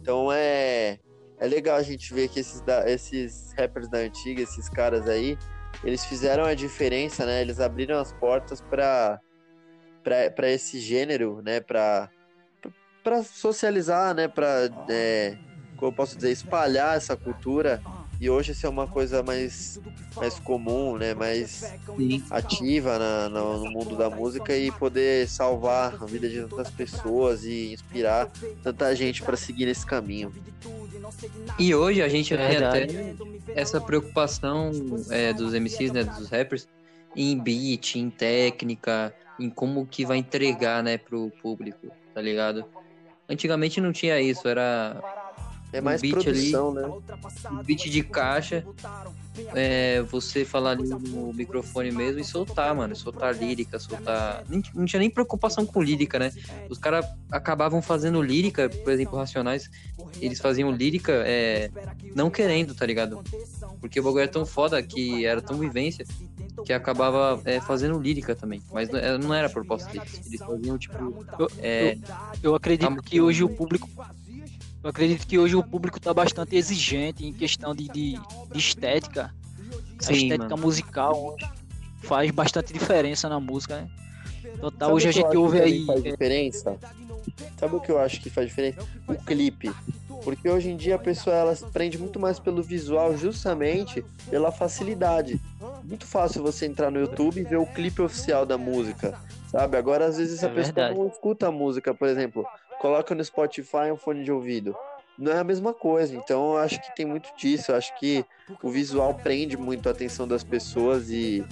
[0.00, 0.98] Então é,
[1.38, 5.36] é legal a gente ver que esses, esses rappers da antiga, esses caras aí,
[5.84, 7.40] eles fizeram a diferença, né?
[7.40, 9.20] Eles abriram as portas para
[10.02, 11.60] para esse gênero, né?
[11.60, 12.08] Para
[13.02, 14.28] para socializar, né?
[14.28, 15.36] Para é,
[15.76, 17.82] como eu posso dizer, espalhar essa cultura
[18.20, 19.78] e hoje isso é uma coisa mais,
[20.16, 21.14] mais comum, né?
[21.14, 22.22] Mais Sim.
[22.30, 27.44] ativa na, no, no mundo da música e poder salvar a vida de tantas pessoas
[27.44, 28.30] e inspirar
[28.62, 30.32] tanta gente para seguir esse caminho.
[31.58, 32.86] E hoje a gente é tem até
[33.54, 34.70] essa preocupação
[35.10, 36.04] é, dos MCs, né?
[36.04, 36.66] Dos rappers,
[37.14, 42.64] em beat, em técnica, em como que vai entregar, né, pro público, tá ligado?
[43.28, 45.00] Antigamente não tinha isso, era
[45.72, 46.82] É mais beat produção, né?
[47.50, 48.64] um beat de caixa,
[49.54, 52.94] é, você falar ali no microfone mesmo e soltar, mano.
[52.96, 54.42] Soltar lírica, soltar.
[54.48, 56.32] Nem- Não tinha nem preocupação com lírica, né?
[56.70, 59.68] Os caras acabavam fazendo lírica, por exemplo, Racionais,
[60.20, 61.70] eles faziam lírica é,
[62.14, 63.22] não querendo, tá ligado?
[63.80, 66.06] Porque o bagulho era tão foda que era tão vivência
[66.64, 68.62] que acabava é, fazendo lírica também.
[68.72, 68.88] Mas
[69.20, 70.20] não era- proposta deles.
[70.26, 70.96] Eles faziam, tipo.
[71.38, 71.98] Eu, É,
[72.42, 73.88] eu acredito que hoje o público.
[74.86, 78.12] Eu acredito que hoje o público tá bastante exigente em questão de, de,
[78.52, 79.34] de estética.
[79.98, 80.58] a Sim, estética mano.
[80.58, 81.36] musical
[82.04, 83.88] faz bastante diferença na música, né?
[84.60, 85.84] Total, Sabe hoje a gente ouve aí.
[85.86, 86.78] faz é, diferença?
[87.58, 88.78] Sabe o que eu acho que faz diferença?
[89.08, 89.72] O clipe.
[90.22, 94.52] Porque hoje em dia a pessoa ela se prende muito mais pelo visual, justamente pela
[94.52, 95.40] facilidade.
[95.82, 99.18] Muito fácil você entrar no YouTube e ver o clipe oficial da música,
[99.50, 99.76] sabe?
[99.76, 100.96] Agora às vezes a É pessoa verdade.
[100.96, 102.46] não escuta a música, por exemplo,
[102.78, 104.76] coloca no Spotify um fone de ouvido.
[105.18, 107.72] Não é a mesma coisa, então eu acho que tem muito disso.
[107.72, 108.24] Eu acho que
[108.62, 111.42] o visual prende muito a atenção das pessoas e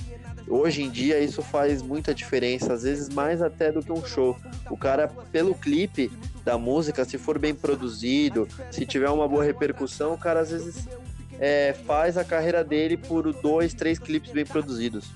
[0.47, 4.37] hoje em dia isso faz muita diferença, às vezes mais até do que um show.
[4.71, 6.13] O cara, pelo clipe
[6.45, 10.87] da música, se for bem produzido, se tiver uma boa repercussão, o cara às vezes
[11.41, 15.11] é, faz a carreira dele por dois, três clipes bem produzidos.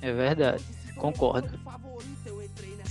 [0.00, 0.64] é verdade,
[0.96, 1.58] concordo.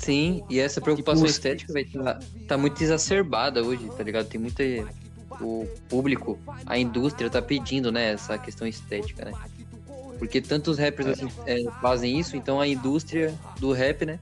[0.04, 4.28] Sim, e essa preocupação estética vai tá, tá muito exacerbada hoje, tá ligado?
[4.28, 4.64] Tem muita.
[5.42, 9.32] O público, a indústria tá pedindo, né, essa questão estética, né?
[10.20, 14.20] Porque tantos rappers assim, é, fazem isso, então a indústria do rap, né,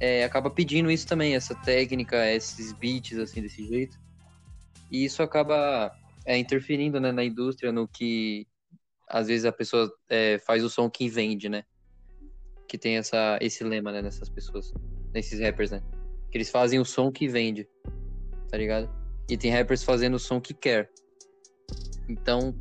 [0.00, 3.98] é, acaba pedindo isso também, essa técnica, esses beats, assim, desse jeito.
[4.90, 5.92] E isso acaba
[6.24, 8.46] é, interferindo né, na indústria, no que
[9.08, 11.64] às vezes a pessoa é, faz o som que vende, né?
[12.66, 14.72] Que tem essa, esse lema, né, nessas pessoas
[15.16, 15.82] nesses rappers, né?
[16.30, 17.66] Que eles fazem o som que vende,
[18.50, 18.88] tá ligado?
[19.28, 20.90] E tem rappers fazendo o som que quer.
[22.06, 22.54] Então,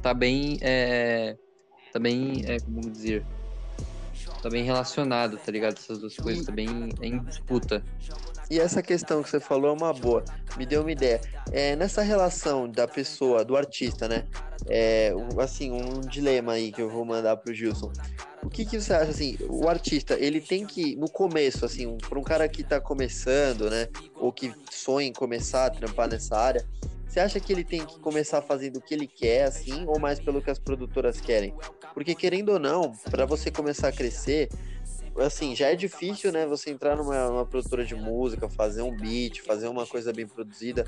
[0.00, 1.36] tá bem, é,
[1.92, 3.24] tá bem, é, como dizer,
[4.40, 5.76] tá bem relacionado, tá ligado?
[5.76, 6.68] Essas duas coisas, tá bem
[7.02, 7.82] em disputa.
[8.48, 10.24] E essa questão que você falou é uma boa.
[10.56, 11.20] Me deu uma ideia.
[11.52, 14.24] É, nessa relação da pessoa, do artista, né?
[14.66, 17.92] É, assim, um dilema aí que eu vou mandar pro Gilson.
[18.48, 21.98] O que, que você acha, assim, o artista, ele tem que, no começo, assim, um,
[21.98, 23.88] para um cara que tá começando, né?
[24.16, 26.66] Ou que sonha em começar a trampar nessa área,
[27.06, 30.18] você acha que ele tem que começar fazendo o que ele quer, assim, ou mais
[30.18, 31.54] pelo que as produtoras querem?
[31.92, 34.48] Porque, querendo ou não, para você começar a crescer,
[35.20, 36.46] assim, já é difícil, né?
[36.46, 40.84] Você entrar numa, numa produtora de música, fazer um beat, fazer uma coisa bem produzida.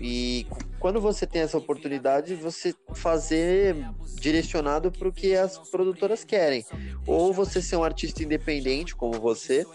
[0.00, 0.46] E
[0.78, 3.76] quando você tem essa oportunidade, você fazer
[4.20, 6.64] direcionado para o que as produtoras querem.
[7.06, 9.66] Ou você ser um artista independente, como você,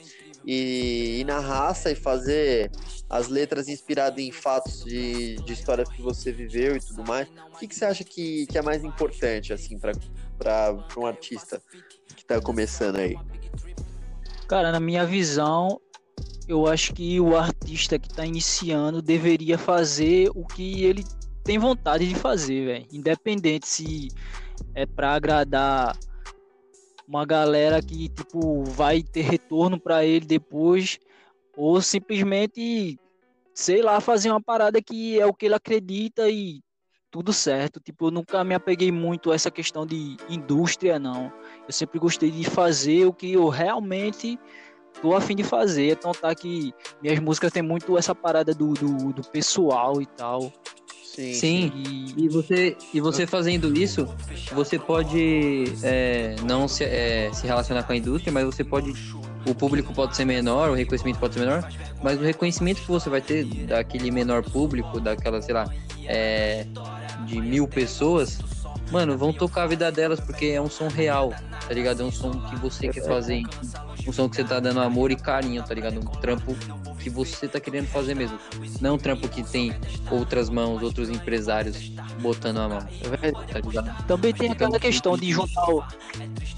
[0.45, 2.71] e ir na raça e fazer
[3.09, 7.27] as letras inspiradas em fatos de, de histórias que você viveu e tudo mais.
[7.53, 9.93] O que, que você acha que, que é mais importante, assim, para
[10.97, 11.61] um artista
[12.15, 13.17] que está começando aí?
[14.47, 15.79] Cara, na minha visão,
[16.47, 21.03] eu acho que o artista que tá iniciando deveria fazer o que ele
[21.43, 22.87] tem vontade de fazer, velho.
[22.91, 24.09] Independente se
[24.75, 25.97] é pra agradar
[27.07, 30.97] uma galera que, tipo, vai ter retorno pra ele depois,
[31.55, 32.97] ou simplesmente,
[33.53, 36.61] sei lá, fazer uma parada que é o que ele acredita e
[37.11, 37.79] tudo certo.
[37.79, 41.31] Tipo, eu nunca me apeguei muito a essa questão de indústria, não.
[41.67, 44.39] Eu sempre gostei de fazer o que eu realmente
[45.01, 45.91] tô a fim de fazer.
[45.91, 50.51] Então tá que minhas músicas tem muito essa parada do, do, do pessoal e tal.
[51.03, 51.33] Sim.
[51.33, 51.71] Sim,
[52.17, 54.07] E E você, e você fazendo isso,
[54.51, 58.91] você pode é, não se, é, se relacionar com a indústria, mas você pode.
[59.45, 61.69] O público pode ser menor, o reconhecimento pode ser menor,
[62.01, 65.65] mas o reconhecimento que você vai ter daquele menor público, daquela, sei lá,
[66.07, 66.65] é,
[67.25, 68.39] de mil pessoas,
[68.91, 71.33] mano, vão tocar a vida delas porque é um som real,
[71.67, 72.01] tá ligado?
[72.01, 73.43] É um som que você quer fazer,
[74.07, 75.99] um som que você tá dando amor e carinho, tá ligado?
[75.99, 76.55] Um trampo
[76.99, 78.39] que você tá querendo fazer mesmo.
[78.79, 79.75] Não um trampo que tem
[80.09, 81.91] outras mãos, outros empresários
[82.21, 84.05] botando a mão, tá ligado?
[84.07, 85.83] também tem aquela questão de juntar o,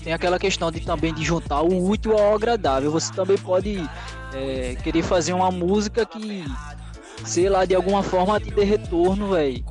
[0.03, 2.91] tem aquela questão de também de juntar o útil ao agradável.
[2.91, 3.89] Você também pode
[4.33, 6.45] é, querer fazer uma música que,
[7.23, 9.65] sei lá, de alguma forma te dê retorno, velho.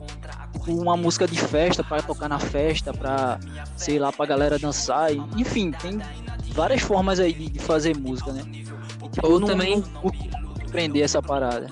[0.66, 3.38] Uma música de festa para tocar na festa, pra,
[3.76, 5.12] sei lá, pra galera dançar.
[5.14, 6.00] e- enfim, tem
[6.52, 8.42] várias formas aí de, de fazer música, né?
[8.52, 10.18] E, tipo, Ou não- também- não curto
[10.70, 11.66] prender essa parada.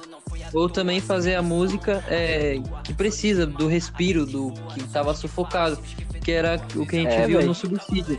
[0.52, 5.78] Ou também fazer a música é, que precisa do respiro, do que tava sufocado,
[6.22, 7.46] que era o que a gente É, viu véi.
[7.46, 8.18] no suicídio.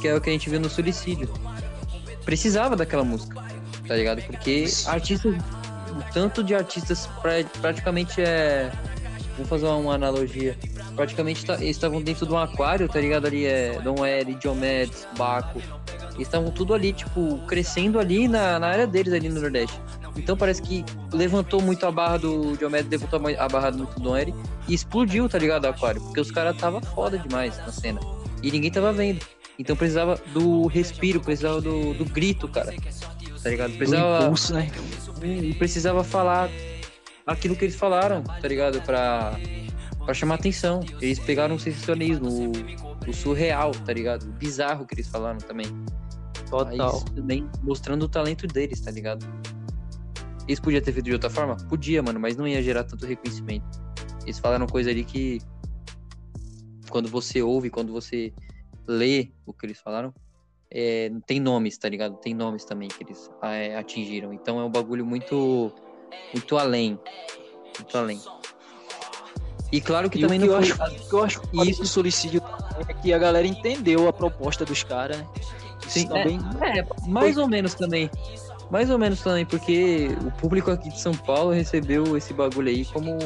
[0.00, 1.28] Que é o que a gente viu no suicídio.
[2.24, 3.42] Precisava daquela música,
[3.86, 4.22] tá ligado?
[4.22, 5.34] Porque artistas
[6.12, 8.72] tanto de artistas pra, praticamente é.
[9.34, 10.56] Vamos fazer uma analogia.
[10.94, 13.26] Praticamente tá, eles estavam dentro de um aquário, tá ligado?
[13.26, 15.60] Ali é Dom L, Diomedes, Baco.
[16.14, 19.78] Eles estavam tudo ali, tipo, crescendo ali na, na área deles ali no Nordeste.
[20.16, 24.16] Então parece que levantou muito a barra do Diomedes, levantou a barra muito do Dom
[24.16, 24.34] L
[24.68, 25.64] e explodiu, tá ligado?
[25.64, 26.00] O aquário.
[26.00, 28.00] Porque os caras tava foda demais na cena.
[28.42, 29.24] E ninguém tava vendo.
[29.58, 32.72] Então precisava do respiro, precisava do, do grito, cara.
[33.42, 33.72] Tá ligado?
[33.72, 34.18] Precisava.
[34.18, 34.70] Do impulso, né?
[35.22, 36.48] E precisava falar
[37.26, 38.80] aquilo que eles falaram, tá ligado?
[38.82, 39.38] Pra,
[40.04, 40.80] pra chamar atenção.
[41.00, 44.24] Eles pegaram o sensacionalismo, o, o surreal, tá ligado?
[44.24, 45.66] O bizarro que eles falaram também.
[46.48, 46.96] Total.
[46.96, 49.26] Aí, também mostrando o talento deles, tá ligado?
[50.46, 51.56] Eles podiam ter feito de outra forma?
[51.68, 53.64] Podia, mano, mas não ia gerar tanto reconhecimento.
[54.24, 55.40] Eles falaram coisa ali que
[56.90, 58.32] quando você ouve, quando você
[58.86, 60.14] lê o que eles falaram,
[60.70, 62.16] é, tem nomes, tá ligado?
[62.16, 64.32] Tem nomes também que eles é, atingiram.
[64.32, 65.72] Então é um bagulho muito,
[66.32, 66.98] muito além.
[67.78, 68.20] Muito além.
[69.72, 70.76] E claro que e também que não eu acho,
[71.08, 72.42] que eu acho isso suicídio
[72.88, 75.26] é que a galera entendeu a proposta dos caras, né?
[75.88, 78.10] Sim, também é, é, mais ou menos também.
[78.70, 82.84] Mais ou menos também, porque o público aqui de São Paulo recebeu esse bagulho aí
[82.84, 83.18] como.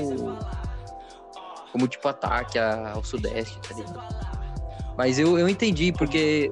[1.70, 4.02] Como tipo ataque ao Sudeste, tá ligado?
[4.96, 6.50] Mas eu, eu entendi, porque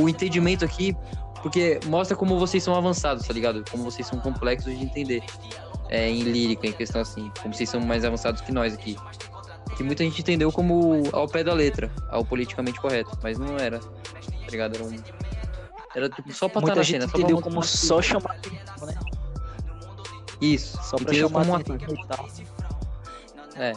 [0.00, 0.96] o entendimento aqui,
[1.42, 3.64] porque mostra como vocês são avançados, tá ligado?
[3.70, 5.22] Como vocês são complexos de entender.
[5.88, 8.96] É, em lírica, em questão assim, como vocês são mais avançados que nós aqui.
[9.76, 13.78] Que muita gente entendeu como ao pé da letra, ao politicamente correto, mas não era,
[13.78, 14.76] tá ligado?
[14.76, 14.96] Era um.
[15.94, 18.86] Era tipo, só pra Muita estar na gente cena, entendeu pra como só chamar atenção,
[18.86, 18.94] né?
[20.40, 22.28] Isso, Só pra entendeu chamar como um atenção e tal.
[23.56, 23.72] É.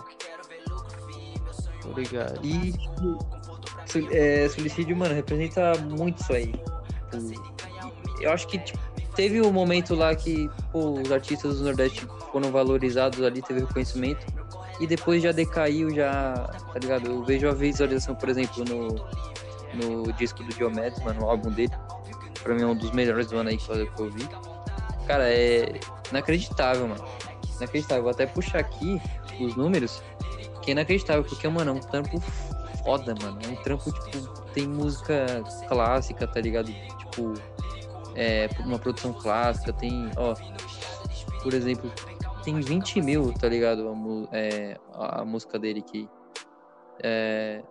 [1.82, 2.39] Tô ligado.
[2.45, 2.74] E
[4.11, 6.53] é, suicídio, mano, representa muito isso aí.
[7.11, 7.55] Tipo,
[8.20, 8.80] Eu acho que tipo,
[9.16, 14.26] teve um momento lá que pô, os artistas do Nordeste foram valorizados ali, teve reconhecimento.
[14.80, 16.34] E depois já decaiu, já,
[16.74, 17.09] tá ligado?
[17.09, 18.88] Eu vejo a visualização, por exemplo, no,
[19.74, 21.72] no disco do Diomedes, mano, o álbum dele.
[22.43, 24.28] Pra mim é um dos melhores do ano aí que eu vi.
[25.07, 27.03] Cara, é inacreditável, mano.
[27.57, 28.03] Inacreditável.
[28.03, 29.01] Vou até puxar aqui
[29.39, 30.03] os números,
[30.61, 32.20] que é inacreditável, porque, mano, é um trampo
[32.84, 33.39] foda, mano.
[33.45, 36.68] É um trampo, tipo, tem música clássica, tá ligado?
[36.72, 37.34] Tipo,
[38.16, 40.36] é, uma produção clássica, tem, ó,
[41.43, 41.91] por exemplo,
[42.43, 43.88] tem 20 mil, tá ligado?
[43.88, 46.09] A, é, a, música dele aqui.
[47.03, 47.61] É,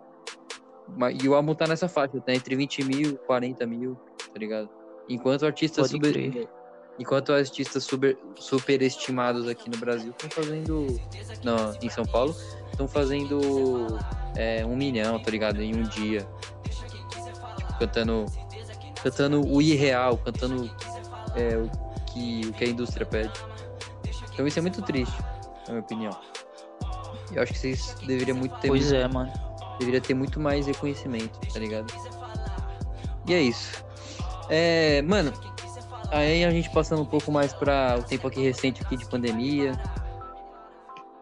[1.21, 4.69] e o álbum tá nessa faixa, tá entre 20 mil e 40 mil, tá ligado?
[5.09, 6.47] Enquanto artistas super, crer.
[6.99, 10.87] enquanto artistas super, superestimados aqui no Brasil estão fazendo.
[11.43, 12.35] Não, em São Paulo,
[12.71, 13.87] estão fazendo
[14.35, 15.61] é, um milhão, tá ligado?
[15.61, 16.27] Em um dia.
[17.57, 18.25] Tipo, cantando.
[19.05, 20.67] Cantando o irreal, cantando
[21.35, 21.69] é, o,
[22.07, 23.31] que, o que a indústria pede.
[24.33, 25.15] Então isso é muito triste,
[25.67, 26.19] na minha opinião.
[27.31, 29.31] Eu acho que vocês deveriam muito ter Pois é, mano.
[29.77, 31.93] deveria ter muito mais reconhecimento, tá ligado?
[33.27, 33.85] E é isso.
[34.49, 35.31] É, mano,
[36.09, 39.73] aí a gente passando um pouco mais para o tempo aqui recente aqui de pandemia.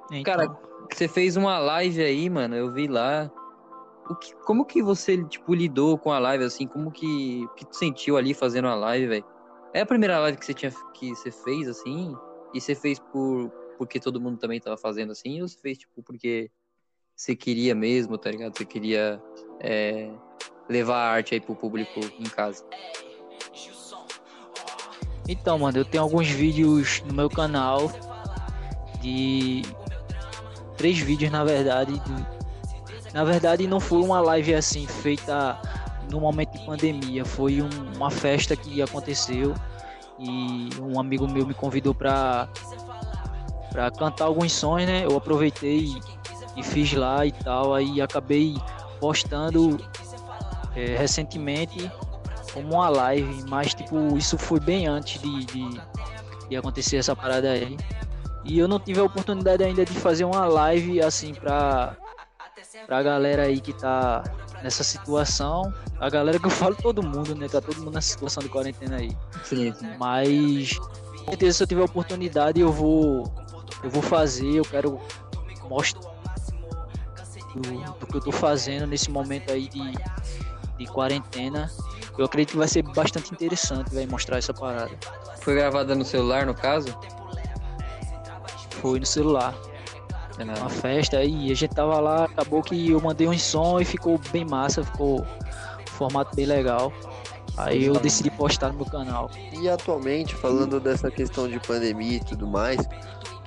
[0.09, 0.55] Então, Cara,
[0.89, 3.29] Você fez uma live aí, mano, eu vi lá.
[4.09, 6.67] O que, como que você, tipo, lidou com a live, assim?
[6.67, 9.25] Como que, que tu sentiu ali fazendo a live, velho?
[9.73, 12.15] É a primeira live que você tinha que você fez, assim?
[12.53, 15.41] E você fez por porque todo mundo também tava fazendo assim?
[15.41, 16.51] Ou você fez, tipo, porque
[17.15, 18.55] você queria mesmo, tá ligado?
[18.57, 19.21] Você queria
[19.59, 20.11] é,
[20.69, 22.65] levar a arte aí pro público em casa?
[25.27, 27.89] Então, mano, eu tenho alguns vídeos no meu canal
[29.01, 29.61] de
[30.77, 31.93] três vídeos na verdade.
[31.93, 32.42] de-
[33.13, 35.59] Na verdade, não foi uma live assim feita
[36.11, 39.53] no momento de pandemia, foi um- uma festa que aconteceu
[40.19, 42.47] e um amigo meu me convidou pra
[43.71, 45.03] para cantar alguns sons, né?
[45.03, 45.87] Eu aproveitei
[46.55, 48.55] e, fiz lá e tal, aí acabei
[48.99, 49.79] postando
[50.75, 51.91] eh, recentemente
[52.53, 55.81] como uma live, mas tipo, isso foi bem antes de, de,
[56.49, 57.75] de acontecer essa parada aí.
[58.45, 61.97] E eu não tive a oportunidade ainda de fazer uma live assim pra,
[62.85, 64.23] pra galera aí que tá
[64.61, 65.73] nessa situação.
[65.99, 67.47] A galera que eu falo todo mundo, né?
[67.47, 69.15] Tá todo mundo nessa situação de quarentena aí.
[69.43, 69.73] Sim.
[69.97, 73.31] Mas com certeza se eu tiver a oportunidade eu vou.
[73.83, 74.99] Eu vou fazer, eu quero
[75.69, 76.13] mostrar
[77.53, 79.93] do, do que eu tô fazendo nesse momento aí de,
[80.77, 81.69] de quarentena.
[82.17, 84.91] Eu acredito que vai ser bastante interessante, vai mostrar essa parada.
[85.41, 86.95] Foi gravada no celular, no caso?
[88.81, 89.55] Foi no celular,
[90.37, 93.85] É uma festa aí, a gente tava lá, acabou que eu mandei um som e
[93.85, 96.91] ficou bem massa, ficou um formato bem legal.
[97.55, 99.29] Aí eu decidi postar no meu canal.
[99.53, 102.79] E atualmente, falando dessa questão de pandemia e tudo mais,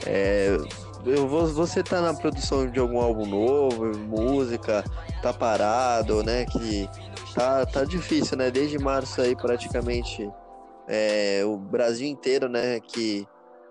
[0.07, 0.57] é,
[1.05, 4.85] eu vou, você tá na produção de algum álbum novo, música,
[5.23, 6.45] tá parado, né?
[6.47, 6.89] Que
[7.35, 8.51] tá, tá difícil, né?
[8.51, 10.31] Desde março aí praticamente
[10.87, 12.79] é, o Brasil inteiro, né?
[12.79, 13.27] Que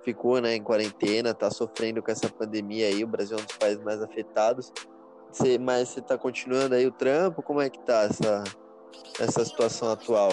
[0.06, 3.58] ficou né, em quarentena, tá sofrendo com essa pandemia aí, o Brasil é um dos
[3.58, 4.72] países mais afetados.
[5.32, 7.42] Você, mas você tá continuando aí o trampo?
[7.42, 8.44] Como é que tá essa,
[9.20, 10.30] essa situação atual?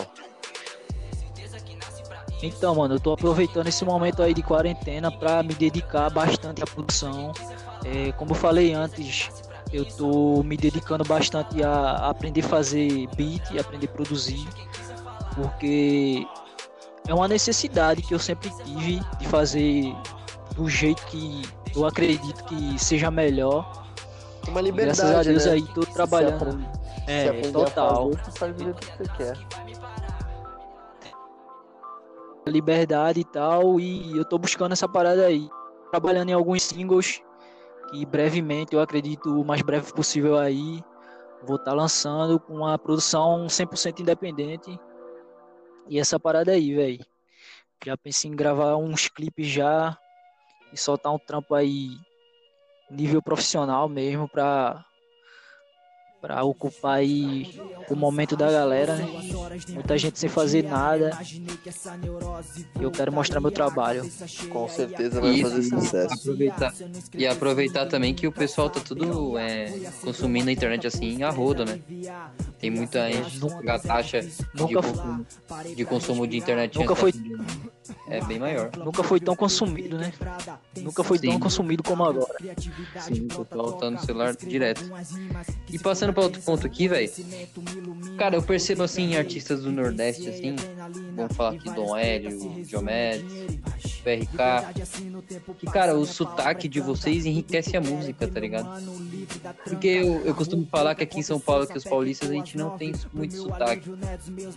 [2.43, 6.67] Então, mano, eu tô aproveitando esse momento aí de quarentena para me dedicar bastante à
[6.67, 7.33] produção.
[7.85, 9.31] É, como eu falei antes,
[9.73, 14.47] eu tô me dedicando bastante a aprender a fazer beat, aprender a produzir,
[15.35, 16.27] porque
[17.09, 19.95] é uma necessidade que eu sempre tive de fazer
[20.55, 21.43] do jeito que
[21.75, 23.83] eu acredito que seja melhor.
[24.49, 25.53] Uma liberdade, Graças a Deus né?
[25.53, 26.67] aí tô trabalhando.
[27.07, 28.13] É, total.
[28.13, 29.63] Fazer, você faz do jeito que você quer
[32.47, 35.49] liberdade e tal, e eu tô buscando essa parada aí.
[35.91, 37.23] Trabalhando em alguns singles
[37.91, 40.83] que brevemente, eu acredito, o mais breve possível aí,
[41.45, 44.79] vou estar tá lançando com uma produção 100% independente.
[45.89, 47.05] E essa parada aí, velho.
[47.85, 49.97] Já pensei em gravar uns clipes já
[50.73, 51.91] e soltar um trampo aí
[52.91, 54.85] nível profissional mesmo pra
[56.23, 57.53] para ocupar aí
[57.91, 59.05] o momento da galera, né?
[59.71, 61.11] Muita gente sem fazer nada.
[62.79, 64.09] E eu quero mostrar meu trabalho.
[64.49, 66.15] Com certeza vai E fazer sucesso.
[66.15, 66.73] aproveitar,
[67.19, 69.67] e aproveitar também que o pessoal tá tudo é,
[70.05, 71.81] consumindo a internet assim a rodo, né?
[72.61, 75.27] Tem muita gente a taxa de Nunca, consumo,
[75.75, 77.13] de consumo de internet Nunca foi-
[78.09, 78.71] é bem maior.
[78.77, 80.13] nunca foi tão consumido, né?
[80.77, 81.39] Nunca foi tão Sim.
[81.39, 82.37] consumido como agora.
[83.01, 84.83] Sim, pessoal tá no celular direto.
[85.71, 87.11] E passando para outro ponto aqui, velho.
[88.19, 90.57] Cara, eu percebo assim artistas do Nordeste assim,
[91.15, 93.61] vamos falar aqui Dom Hélio, Diomedes,
[94.03, 94.75] PRK,
[95.59, 98.69] que cara, o sotaque de vocês enriquece a música, tá ligado?
[99.65, 102.57] Porque eu, eu costumo falar que aqui em São Paulo, que os paulistas, a gente
[102.57, 103.91] não tem muito sotaque.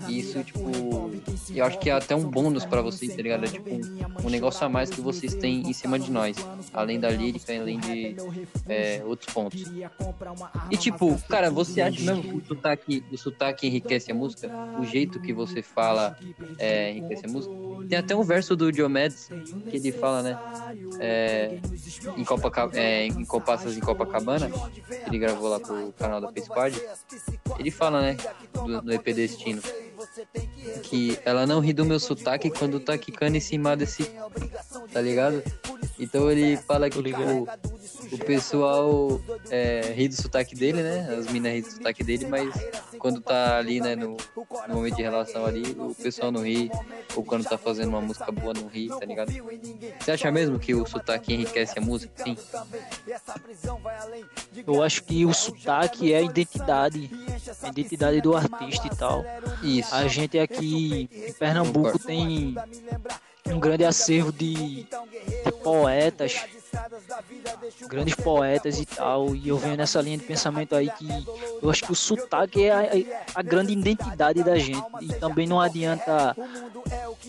[0.08, 1.12] E isso, tipo,
[1.54, 3.46] eu acho que é até um bônus pra vocês, tá ligado?
[3.46, 3.70] É tipo
[4.26, 6.38] um, negócio a mais que vocês têm em cima de nós.
[6.74, 8.16] Além da lírica, além de
[8.68, 9.64] é, outros pontos.
[10.70, 14.50] E tipo, cara, você acha mesmo que o sotaque, o sotaque enriquece a música?
[14.80, 16.18] O jeito que você fala
[16.58, 17.54] é, enriquece a música?
[17.90, 19.30] Tem até um verso do Diomedes
[19.70, 20.40] que ele fala, né?
[21.00, 21.60] É,
[22.18, 24.50] em, Copaca, é, em Compassas em Copacabana,
[25.08, 26.80] ele gravou lá pro canal da P-Squad.
[27.58, 28.18] Ele fala, né?
[28.54, 29.62] Do, do EP Destino.
[30.84, 34.10] Que ela não ri do meu sotaque quando tá quicando em cima desse.
[34.92, 35.44] Tá ligado?
[35.98, 37.48] Então ele fala que tipo,
[38.12, 41.16] o pessoal é, ri do sotaque dele, né?
[41.18, 42.54] As minas ri do sotaque dele, mas
[43.00, 44.18] quando tá ali, né, no,
[44.68, 46.70] no momento de relação ali, o pessoal não ri.
[47.16, 49.32] Ou quando tá fazendo uma música boa, não ri, tá ligado?
[50.00, 52.12] Você acha mesmo que o sotaque enriquece a música?
[52.24, 52.38] Sim.
[54.68, 57.10] Eu acho que o sotaque é a identidade,
[57.62, 59.26] a identidade do artista e tal.
[59.64, 59.94] Isso.
[59.96, 62.06] A gente aqui em Pernambuco Concordo.
[62.06, 62.56] tem
[63.48, 66.46] um grande acervo de, de poetas,
[67.88, 69.36] grandes poetas e tal.
[69.36, 71.08] E eu venho nessa linha de pensamento aí que
[71.62, 74.84] eu acho que o sotaque é a, a grande identidade da gente.
[75.02, 76.36] E também não adianta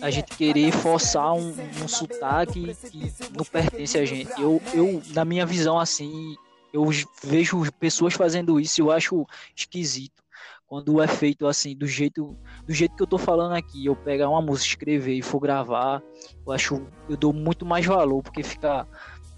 [0.01, 4.31] a gente querer forçar um, um sotaque que não pertence a gente.
[4.41, 6.35] Eu, eu, na minha visão, assim,
[6.73, 6.89] eu
[7.23, 10.26] vejo pessoas fazendo isso e eu acho esquisito.
[10.67, 14.29] Quando é feito assim, do jeito, do jeito que eu tô falando aqui, eu pegar
[14.29, 16.03] uma música, escrever e for gravar,
[16.45, 18.85] eu acho, eu dou muito mais valor, porque fica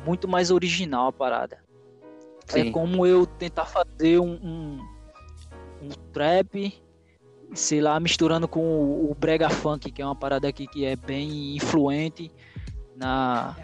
[0.03, 1.63] muito mais original a parada.
[2.49, 2.71] É Sim.
[2.71, 4.87] como eu tentar fazer um, um,
[5.83, 6.73] um trap,
[7.53, 10.95] sei lá, misturando com o, o brega funk, que é uma parada aqui que é
[10.95, 12.31] bem influente
[12.95, 13.55] na,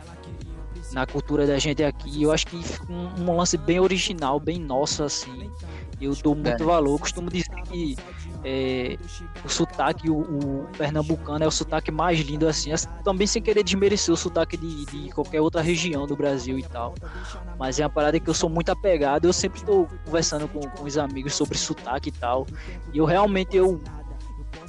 [0.92, 2.22] na cultura da gente aqui.
[2.22, 5.52] Eu acho que fica um, um lance bem original, bem nosso, assim.
[6.00, 6.66] Eu dou muito É.
[6.66, 6.94] valor.
[6.94, 7.96] Eu costumo dizer que
[8.44, 8.98] é,
[9.44, 12.72] o sotaque, o, o pernambucano é o sotaque mais lindo, assim.
[12.72, 16.64] Assim, Também sem querer desmerecer o sotaque de, de qualquer outra região do Brasil e
[16.64, 16.94] tal.
[17.58, 19.26] Mas é uma parada que eu sou muito apegado.
[19.26, 22.46] Eu sempre estou conversando com, com os amigos sobre sotaque e tal.
[22.94, 23.82] E eu realmente eu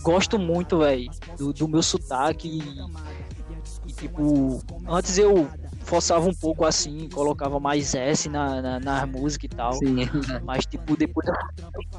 [0.02, 2.48] gosto muito, velho, do, do meu sotaque.
[2.48, 5.48] E, e, tipo, antes eu
[5.86, 9.72] forçava um pouco assim, colocava mais S na, na, na música e tal.
[9.74, 9.96] Sim.
[10.44, 11.26] Mas, tipo, depois,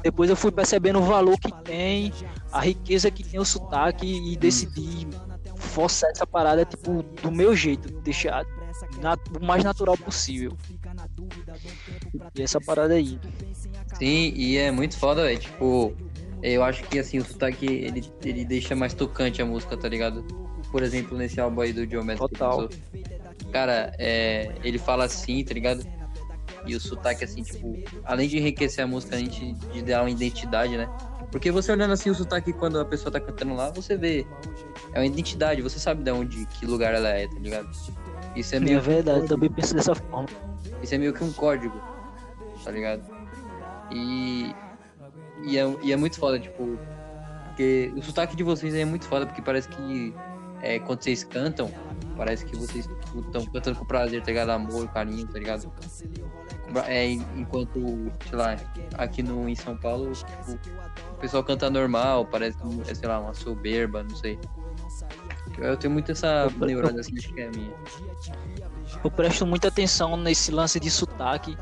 [0.02, 2.12] depois eu fui percebendo o valor que tem,
[2.52, 5.08] a riqueza que tem o sotaque e decidi
[5.56, 8.44] forçar essa parada, tipo, do meu jeito, deixar
[9.00, 10.56] na- o mais natural possível.
[12.34, 13.18] E essa parada aí.
[13.98, 15.38] Sim, e é muito foda, velho.
[15.38, 15.94] Tipo,
[16.40, 20.24] Eu acho que assim, o sotaque ele, ele deixa mais tocante a música, tá ligado?
[20.70, 22.18] Por exemplo, nesse álbum aí do Mayer.
[22.18, 22.68] Total.
[23.52, 25.86] Cara, é, ele fala assim, tá ligado?
[26.66, 30.10] E o sotaque, assim, tipo, além de enriquecer a música, a gente de dar uma
[30.10, 30.88] identidade, né?
[31.30, 34.26] Porque você olhando assim o sotaque quando a pessoa tá cantando lá, você vê.
[34.92, 37.68] É uma identidade, você sabe de onde, que lugar ela é, tá ligado?
[38.34, 38.78] Isso é meio.
[38.78, 40.28] É verdade, eu também penso dessa forma.
[40.82, 41.80] Isso é meio que um código,
[42.64, 43.02] tá ligado?
[43.90, 44.54] E.
[45.44, 46.78] E é, e é muito foda, tipo.
[47.46, 50.14] Porque o sotaque de vocês é muito foda, porque parece que
[50.62, 51.70] é, quando vocês cantam,
[52.16, 54.50] parece que vocês estão cantando com prazer, tá ligado?
[54.50, 55.72] Amor, carinho, tá ligado?
[56.86, 57.80] É, enquanto,
[58.28, 58.56] sei lá,
[58.94, 60.58] aqui no, em São Paulo, tipo,
[61.12, 64.38] o pessoal canta normal, parece, é, sei lá, uma soberba, não sei.
[65.56, 67.72] Eu tenho muito essa neurose, assim, acho que é minha.
[69.02, 71.56] Eu presto muita atenção nesse lance de sotaque.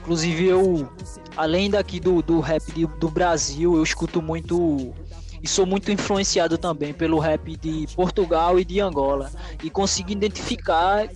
[0.00, 0.88] Inclusive, eu,
[1.36, 4.94] além daqui do, do rap de, do Brasil, eu escuto muito
[5.42, 9.30] e sou muito influenciado também pelo rap de Portugal e de Angola.
[9.62, 11.08] E consigo identificar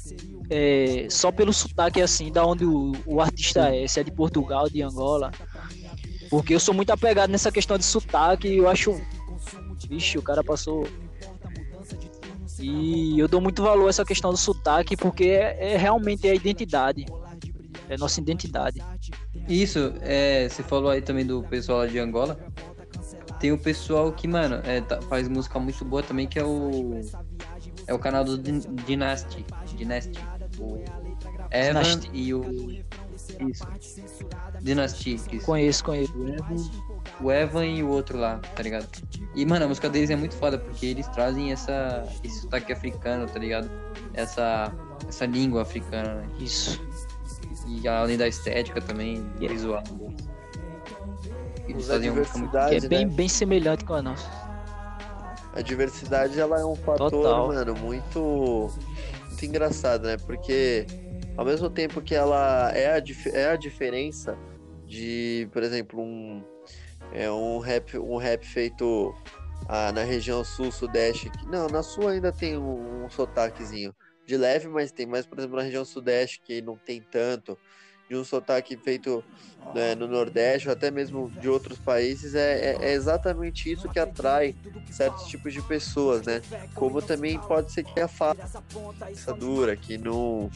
[0.51, 4.69] é, só pelo sotaque assim, da onde o, o artista é, se é de Portugal,
[4.69, 5.31] de Angola.
[6.29, 9.01] Porque eu sou muito apegado nessa questão de sotaque eu acho.
[9.89, 10.89] Vixe, o cara passou.
[12.59, 16.35] E eu dou muito valor a essa questão do sotaque porque é, é realmente a
[16.35, 17.07] identidade.
[17.89, 18.83] É nossa identidade.
[19.49, 22.37] Isso, é, você falou aí também do pessoal de Angola.
[23.39, 27.01] Tem o pessoal que, mano, é, tá, faz música muito boa também, que é o.
[27.87, 29.45] É o canal do Dynasty.
[29.77, 30.19] Dynasty.
[30.59, 30.83] O
[31.51, 32.11] Evan Dynasty.
[32.13, 32.71] e o.
[33.49, 33.67] Isso.
[34.61, 35.15] Dynasty.
[35.15, 35.41] Isso.
[35.45, 36.13] Conheço, conheço.
[36.19, 36.57] O Evan,
[37.21, 38.89] o Evan e o outro lá, tá ligado?
[39.35, 43.27] E, mano, a música deles é muito foda, porque eles trazem essa, esse sotaque africano,
[43.27, 43.71] tá ligado?
[44.15, 44.73] Essa,
[45.09, 46.29] essa língua africana, né?
[46.39, 46.81] Isso.
[47.67, 49.49] E além da estética também, yeah.
[49.49, 49.83] visual.
[51.69, 53.13] Eles faziam diversidade, que é bem, né?
[53.13, 54.29] bem semelhante com a nossa.
[55.53, 57.49] A diversidade ela é um fator, Total.
[57.49, 58.71] mano, muito,
[59.29, 60.17] muito engraçado, né?
[60.19, 60.87] Porque
[61.37, 63.03] ao mesmo tempo que ela é a,
[63.33, 64.39] é a diferença
[64.87, 66.43] de, por exemplo, um,
[67.13, 69.15] é um rap, um rap feito
[69.69, 71.31] ah, na região sul-sudeste.
[71.47, 73.95] Não, na sul ainda tem um, um sotaquezinho
[74.25, 77.57] de leve, mas tem mais, por exemplo, na região sudeste que não tem tanto
[78.09, 79.23] de um sotaque feito
[79.75, 83.99] né, no Nordeste ou até mesmo de outros países, é, é, é, exatamente isso que
[83.99, 84.55] atrai
[84.91, 86.41] certos tipos de pessoas, né?
[86.75, 88.63] Como também pode ser que a faça
[89.39, 90.51] dura, que não,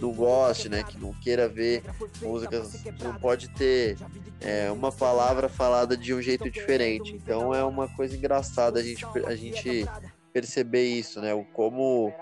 [0.00, 0.82] não goste, né?
[0.82, 1.82] Que não queira ver
[2.22, 3.96] músicas, não pode ter
[4.40, 7.14] é, uma palavra falada de um jeito diferente.
[7.14, 9.86] Então é uma coisa engraçada a gente, a gente
[10.32, 11.34] perceber isso, né?
[11.34, 12.12] O como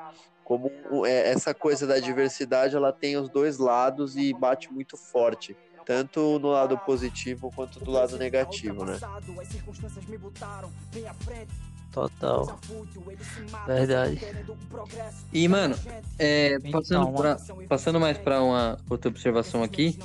[0.44, 0.70] como
[1.06, 6.38] é, essa coisa da diversidade ela tem os dois lados e bate muito forte tanto
[6.38, 8.98] no lado positivo quanto do lado negativo, né?
[11.92, 12.58] Total.
[13.66, 14.20] Verdade.
[15.32, 15.76] E, mano,
[16.18, 17.36] é, passando, pra,
[17.68, 19.96] passando mais para uma outra observação aqui,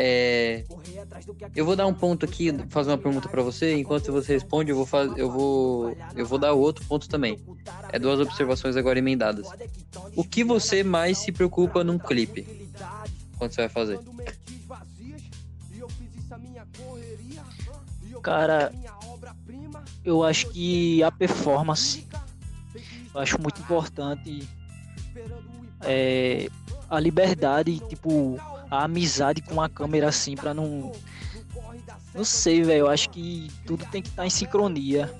[0.00, 0.64] é,
[1.56, 3.74] eu vou dar um ponto aqui, fazer uma pergunta para você.
[3.74, 7.36] Enquanto você responde, eu vou fazer, eu vou, eu vou dar outro ponto também.
[7.90, 9.48] É duas observações agora emendadas.
[10.14, 12.46] O que você mais se preocupa num clipe?
[13.36, 13.98] Quando você vai fazer?
[18.22, 18.72] Cara,
[20.04, 22.06] eu acho que a performance,
[23.12, 24.48] eu acho muito importante
[25.80, 26.48] é,
[26.88, 28.38] a liberdade, tipo,
[28.70, 30.92] a amizade com a câmera assim, pra não.
[32.14, 32.80] Não sei, velho.
[32.80, 35.12] Eu acho que tudo tem que estar tá em sincronia.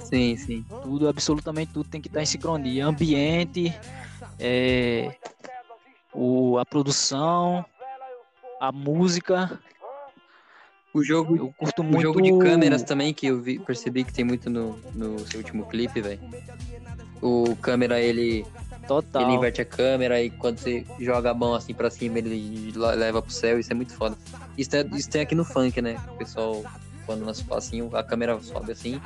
[0.00, 0.64] Sim, sim.
[0.82, 2.86] Tudo, absolutamente tudo tem que estar tá em sincronia.
[2.86, 3.74] Ambiente,
[4.38, 5.16] é,
[6.12, 7.64] o, a produção,
[8.60, 9.60] a música
[10.96, 11.98] o jogo, eu curto muito...
[11.98, 15.40] o jogo de câmeras também, que eu vi, percebi que tem muito no, no seu
[15.40, 16.18] último clipe, velho.
[17.20, 18.46] O câmera, ele.
[18.86, 19.22] Total.
[19.22, 23.20] Ele inverte a câmera e quando você joga a mão assim pra cima, ele leva
[23.20, 23.58] pro céu.
[23.58, 24.16] Isso é muito foda.
[24.56, 25.96] Isso, é, isso tem aqui no funk, né?
[26.08, 26.64] O pessoal,
[27.04, 29.00] quando lança o passinho, a câmera sobe assim.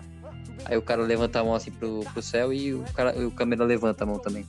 [0.64, 3.64] Aí o cara levanta a mão assim pro, pro céu e o, cara, o câmera
[3.64, 4.47] levanta a mão também.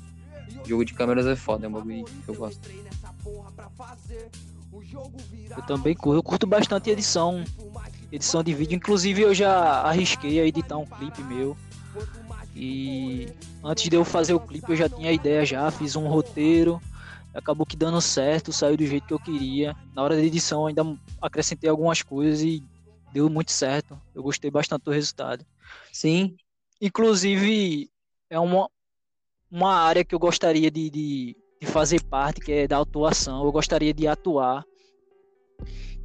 [0.64, 2.60] O jogo de câmeras é foda, é um bagulho que eu gosto.
[5.50, 7.44] Eu também curto, eu curto bastante edição,
[8.12, 8.76] edição de vídeo.
[8.76, 11.58] Inclusive eu já arrisquei a editar um clipe meu.
[12.64, 13.28] E
[13.64, 16.80] antes de eu fazer o clipe eu já tinha a ideia já, fiz um roteiro.
[17.34, 19.76] Acabou que dando certo, saiu do jeito que eu queria.
[19.96, 20.84] Na hora da edição ainda
[21.20, 22.64] acrescentei algumas coisas e
[23.12, 24.00] deu muito certo.
[24.14, 25.44] Eu gostei bastante do resultado.
[25.92, 26.36] Sim.
[26.80, 27.90] Inclusive
[28.30, 28.70] é uma,
[29.50, 33.44] uma área que eu gostaria de, de, de fazer parte, que é da atuação.
[33.44, 34.64] Eu gostaria de atuar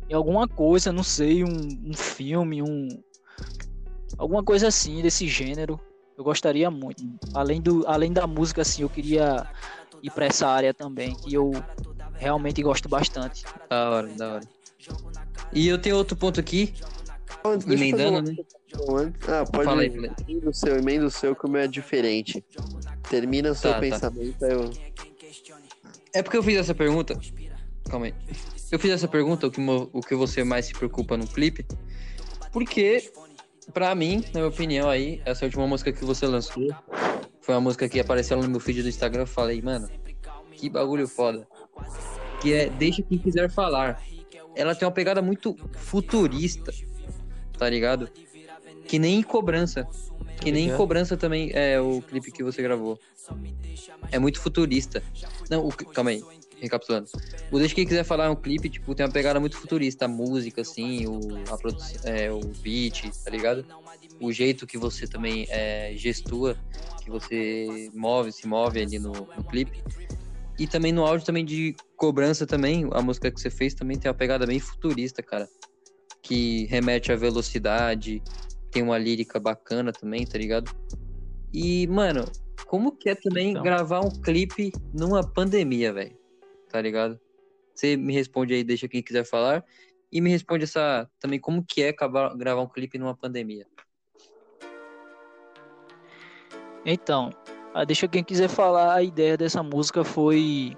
[0.09, 2.88] em alguma coisa, não sei, um, um filme, um,
[4.18, 5.78] Alguma coisa assim, desse gênero.
[6.16, 7.04] Eu gostaria muito.
[7.34, 9.46] Além, do, além da música, assim, eu queria
[10.02, 11.52] ir para essa área também, que eu
[12.14, 13.44] realmente gosto bastante.
[13.68, 14.48] Da hora, da hora.
[15.52, 16.74] E eu tenho outro ponto aqui,
[17.44, 18.36] Antes, emendando, né?
[19.28, 19.88] Ah, pode Fala aí.
[19.88, 22.44] Emenda o seu, emenda o seu, que o meu é diferente.
[23.08, 23.80] Termina o seu Tá, tá.
[23.80, 24.70] pensamento, aí eu...
[26.14, 27.18] É porque eu fiz essa pergunta.
[27.90, 28.14] Calma aí.
[28.70, 31.64] Eu fiz essa pergunta, o que, mo- o que você mais se preocupa no clipe.
[32.52, 33.12] Porque,
[33.72, 36.68] pra mim, na minha opinião aí, essa última música que você lançou
[37.40, 39.22] foi uma música que apareceu no meu feed do Instagram.
[39.22, 39.88] Eu falei, mano,
[40.52, 41.46] que bagulho foda.
[42.40, 44.02] Que é Deixa Quem Quiser Falar.
[44.54, 46.72] Ela tem uma pegada muito futurista,
[47.58, 48.08] tá ligado?
[48.86, 49.86] Que nem cobrança.
[50.40, 50.76] Que nem ligado.
[50.76, 52.98] cobrança também é o clipe que você gravou.
[54.10, 55.02] É muito futurista.
[55.50, 56.22] Não, o, calma aí,
[56.61, 57.09] recapitulando.
[57.50, 60.04] O Deixa Quem Quiser Falar é um clipe, tipo, tem uma pegada muito futurista.
[60.04, 63.64] A música, assim, o, a produção, é, o beat, tá ligado?
[64.20, 66.57] O jeito que você também é, gestua,
[67.02, 69.82] que você move, se move ali no, no clipe.
[70.59, 74.11] E também no áudio também de cobrança também, a música que você fez também tem
[74.11, 75.48] uma pegada bem futurista, cara.
[76.22, 78.22] Que remete à velocidade,
[78.70, 80.70] tem uma lírica bacana também, tá ligado?
[81.52, 82.24] E, mano,
[82.66, 83.62] como que é também Então.
[83.62, 86.16] gravar um clipe numa pandemia, velho?
[86.68, 87.20] Tá ligado?
[87.74, 89.64] Você me responde aí, deixa quem quiser falar.
[90.10, 93.66] E me responde essa também como que é gravar um clipe numa pandemia.
[96.84, 97.30] Então,
[97.74, 100.76] ah, deixa quem quiser falar, a ideia dessa música foi.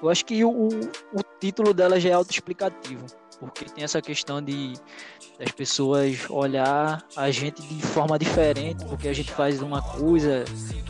[0.00, 3.04] Eu acho que o, o, título dela já é autoexplicativo,
[3.40, 4.72] porque tem essa questão de
[5.38, 10.44] das pessoas olhar a gente de forma diferente, porque a gente faz uma coisa,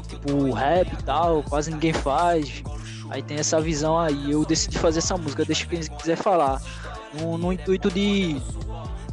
[0.09, 2.63] tipo rap e tal, quase ninguém faz.
[3.11, 4.31] Aí tem essa visão aí.
[4.31, 6.61] Eu decidi fazer essa música, deixa quem quiser falar.
[7.21, 8.41] No, no intuito de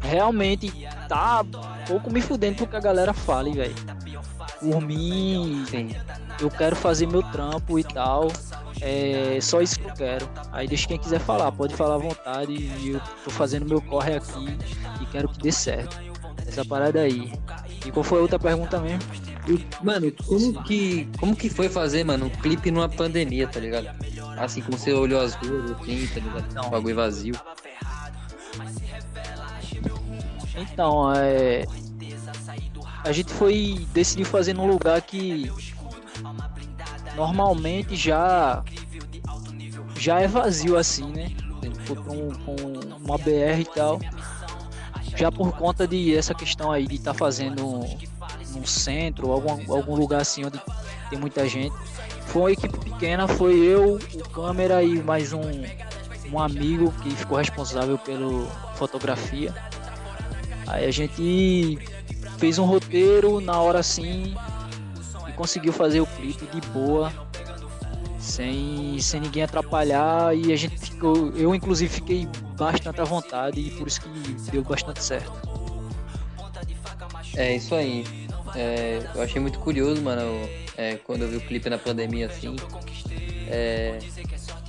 [0.02, 0.72] realmente
[1.08, 1.46] tá
[1.88, 3.76] pouco me fudendo porque a galera fale, velho.
[4.60, 5.66] Por mim,
[6.40, 8.28] eu quero fazer meu trampo e tal.
[8.80, 10.30] É só isso que eu quero.
[10.52, 12.54] Aí deixa quem quiser falar, pode falar à vontade.
[12.54, 14.58] E eu tô fazendo meu corre aqui
[15.02, 16.00] e quero que dê certo.
[16.48, 17.34] Essa parada aí.
[17.86, 19.00] E qual foi a outra pergunta mesmo?
[19.84, 23.88] Mano, como que, como que foi fazer, mano, um clipe numa pandemia, tá ligado?
[24.38, 26.54] Assim, você olhou as ruas, assim, tá ligado?
[26.54, 26.70] Não.
[26.70, 27.36] Bagulho vazio.
[30.56, 31.66] Então, é.
[33.04, 35.52] A gente foi decidir fazer num lugar que
[37.16, 38.64] normalmente já
[39.98, 41.32] já é vazio assim, né?
[41.86, 44.00] Pra um- com uma BR e tal.
[45.16, 47.82] Já por conta de essa questão aí de estar fazendo
[48.54, 50.62] num centro algum, algum lugar assim onde
[51.10, 51.76] tem muita gente.
[52.28, 55.42] Foi uma equipe pequena, foi eu, o câmera e mais um,
[56.32, 59.54] um amigo que ficou responsável pela fotografia.
[60.68, 61.78] Aí a gente
[62.38, 64.34] fez um roteiro na hora assim
[65.28, 67.12] e conseguiu fazer o clipe de boa,
[68.18, 72.28] sem, sem ninguém atrapalhar e a gente ficou, eu inclusive fiquei
[72.58, 74.10] bastante à vontade e por isso que
[74.52, 75.34] deu bastante certo.
[77.36, 78.06] É isso aí.
[78.56, 80.24] É, eu achei muito curioso, mano,
[80.78, 82.56] é, quando eu vi o clipe na pandemia assim.
[83.48, 83.98] É,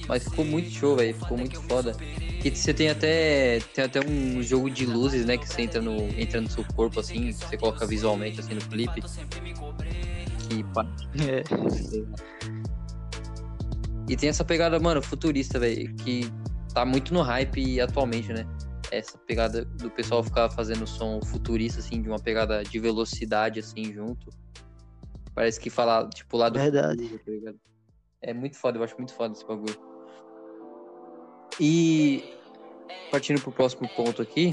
[0.09, 1.15] mas ficou muito show, velho.
[1.15, 1.97] Ficou muito foda.
[2.45, 5.37] E você tem até, tem até um jogo de luzes, né?
[5.37, 9.01] Que você entra no, entra no seu corpo, assim, você coloca visualmente assim no clipe.
[10.49, 10.65] Que
[11.23, 11.43] É,
[14.09, 16.31] E tem essa pegada, mano, futurista, velho, que
[16.75, 18.47] tá muito no hype atualmente, né?
[18.93, 23.93] Essa pegada do pessoal ficar fazendo som futurista, assim, de uma pegada de velocidade, assim,
[23.93, 24.29] junto.
[25.35, 27.09] Parece que falar, tipo, lá do verdade.
[27.09, 27.53] futuro, tá?
[28.21, 29.81] É muito foda, eu acho muito foda esse bagulho.
[31.59, 32.35] E
[33.11, 34.51] partindo pro próximo ponto aqui.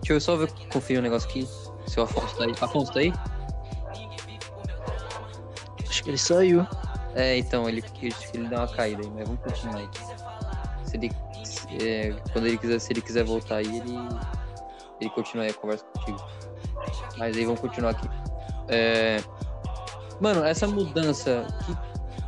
[0.00, 1.46] Deixa eu só ver, conferir um negócio aqui.
[1.86, 2.54] Se o Afonso tá aí.
[2.60, 3.12] Afonso tá aí?
[5.88, 6.66] Acho que ele saiu.
[7.14, 9.88] É, então, ele, que ele dá uma caída aí, mas vamos continuar aí.
[10.84, 11.10] Se ele,
[11.80, 13.94] é, quando ele quiser, se ele quiser voltar aí, ele,
[15.00, 16.18] ele continua aí a conversa contigo.
[17.16, 18.08] Mas aí vamos continuar aqui.
[18.68, 19.18] É,
[20.20, 21.46] mano, essa mudança,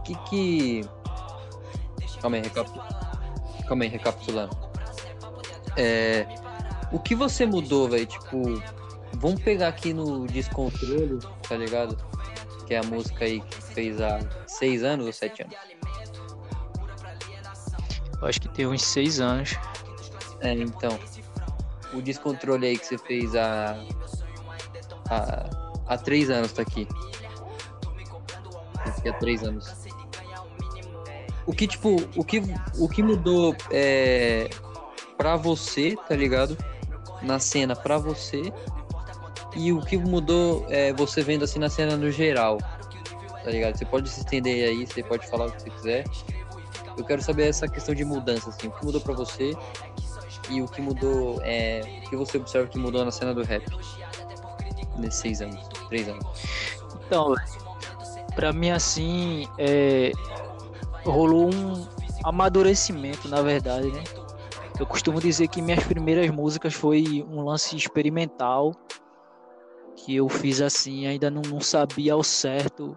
[0.04, 0.88] que, que, que...
[2.20, 2.42] Calma aí.
[3.66, 4.56] Calma aí, recapitulando.
[5.76, 6.26] É,
[6.92, 8.06] o que você mudou, velho?
[8.06, 8.62] Tipo,
[9.14, 11.96] vamos pegar aqui no Descontrole, tá ligado?
[12.66, 15.56] Que é a música aí que fez há seis anos ou sete anos?
[18.54, 19.56] Tem uns seis anos.
[20.40, 20.98] É, então.
[21.92, 23.82] O descontrole aí que você fez há.
[25.08, 25.50] há,
[25.86, 26.86] há três anos tá aqui.
[28.84, 29.72] Aqui há três anos.
[31.46, 32.42] O que, tipo, o que,
[32.78, 34.48] o que mudou é,
[35.16, 36.56] pra você, tá ligado?
[37.22, 38.52] Na cena pra você
[39.56, 43.76] e o que mudou é, você vendo assim na cena no geral, tá ligado?
[43.76, 46.04] Você pode se estender aí, você pode falar o que você quiser.
[47.00, 49.56] Eu quero saber essa questão de mudança, assim, o que mudou para você
[50.50, 53.64] e o que mudou, é, o que você observa que mudou na cena do rap
[54.98, 56.24] nesses seis anos, três anos.
[57.06, 57.34] Então,
[58.34, 60.12] para mim assim, é,
[61.06, 61.86] rolou um
[62.22, 64.04] amadurecimento, na verdade, né?
[64.78, 68.74] Eu costumo dizer que minhas primeiras músicas foi um lance experimental
[69.96, 72.96] que eu fiz assim, ainda não, não sabia ao certo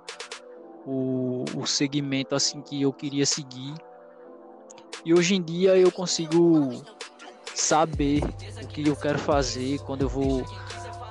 [0.86, 3.74] o, o segmento assim que eu queria seguir.
[5.06, 6.82] E hoje em dia eu consigo
[7.54, 8.24] saber
[8.64, 10.46] o que eu quero fazer, quando eu vou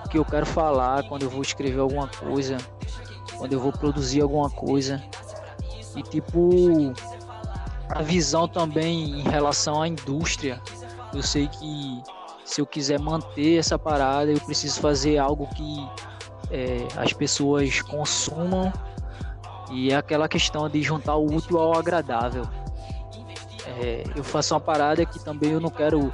[0.05, 2.57] o que eu quero falar, quando eu vou escrever alguma coisa,
[3.37, 5.03] quando eu vou produzir alguma coisa.
[5.95, 6.95] E tipo
[7.91, 10.61] a visão também em relação à indústria.
[11.15, 12.03] Eu sei que
[12.45, 15.89] se eu quiser manter essa parada, eu preciso fazer algo que
[16.51, 18.73] é, as pessoas consumam
[19.71, 22.47] e é aquela questão de juntar o útil ao agradável.
[23.67, 26.11] É, eu faço uma parada que também eu não quero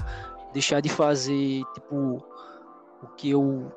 [0.53, 2.25] deixar de fazer, tipo,
[3.03, 3.73] o que eu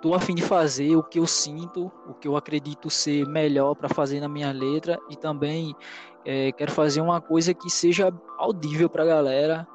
[0.00, 3.88] tô afim de fazer, o que eu sinto, o que eu acredito ser melhor para
[3.88, 5.74] fazer na minha letra e também
[6.24, 9.66] é, quero fazer uma coisa que seja audível para a galera,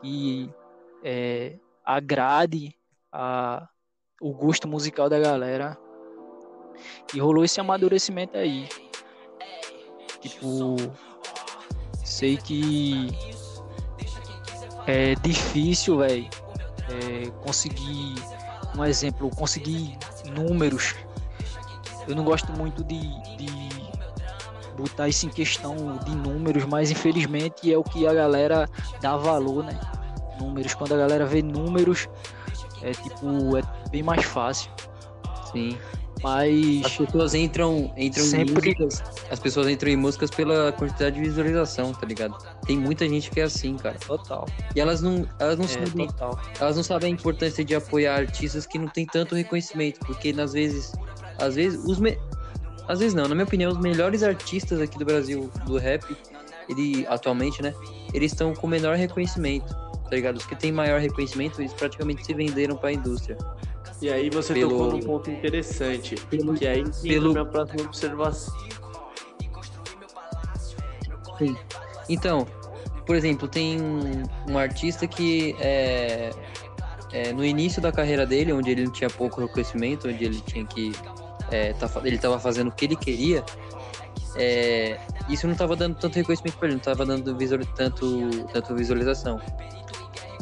[0.00, 0.52] que
[1.02, 2.74] é, agrade
[3.10, 3.68] a,
[4.20, 5.78] o gosto musical da galera.
[7.14, 8.68] E rolou esse amadurecimento aí.
[10.20, 10.76] Tipo,
[12.12, 13.10] sei que
[14.86, 16.28] é difícil, velho,
[16.88, 18.14] é, conseguir
[18.76, 19.96] um exemplo, conseguir
[20.36, 20.94] números.
[22.06, 23.00] Eu não gosto muito de,
[23.36, 23.48] de
[24.76, 28.68] botar isso em questão de números, mas infelizmente é o que a galera
[29.00, 29.78] dá valor, né?
[30.40, 30.74] números.
[30.74, 32.08] Quando a galera vê números,
[32.82, 34.70] é tipo, é bem mais fácil.
[35.52, 35.78] Sim.
[36.22, 36.84] Mas.
[36.84, 38.70] As pessoas entram, entram sempre...
[38.70, 39.02] em músicas.
[39.30, 42.36] As pessoas entram em músicas pela quantidade de visualização, tá ligado?
[42.66, 43.96] Tem muita gente que é assim, cara.
[43.98, 44.46] Total.
[44.74, 46.06] E elas não, elas não é, sabem.
[46.06, 46.40] Total.
[46.60, 50.00] Elas não sabem a importância de apoiar artistas que não tem tanto reconhecimento.
[50.00, 50.92] Porque às vezes.
[51.38, 52.16] Às vezes, os me...
[52.88, 56.04] Às vezes não, na minha opinião, os melhores artistas aqui do Brasil do rap,
[56.68, 57.72] ele atualmente, né?
[58.12, 59.74] Eles estão com menor reconhecimento
[60.12, 60.36] tá ligado?
[60.36, 63.34] Os que têm maior reconhecimento, eles praticamente se venderam para a indústria.
[64.02, 64.70] E aí você pelo...
[64.70, 66.54] tocou num ponto interessante, pelo...
[66.54, 67.32] que aí pelo...
[67.32, 68.52] minha próxima observação.
[71.38, 71.56] Sim.
[72.08, 72.44] Então,
[73.06, 73.78] por exemplo, tem
[74.48, 76.30] um artista que é,
[77.12, 80.66] é, no início da carreira dele, onde ele não tinha pouco reconhecimento, onde ele tinha
[80.66, 80.92] que
[81.52, 83.44] é, tá, ele estava fazendo o que ele queria,
[84.36, 84.98] é,
[85.28, 89.40] isso não estava dando tanto reconhecimento para ele, não estava dando visual, tanto, tanto visualização.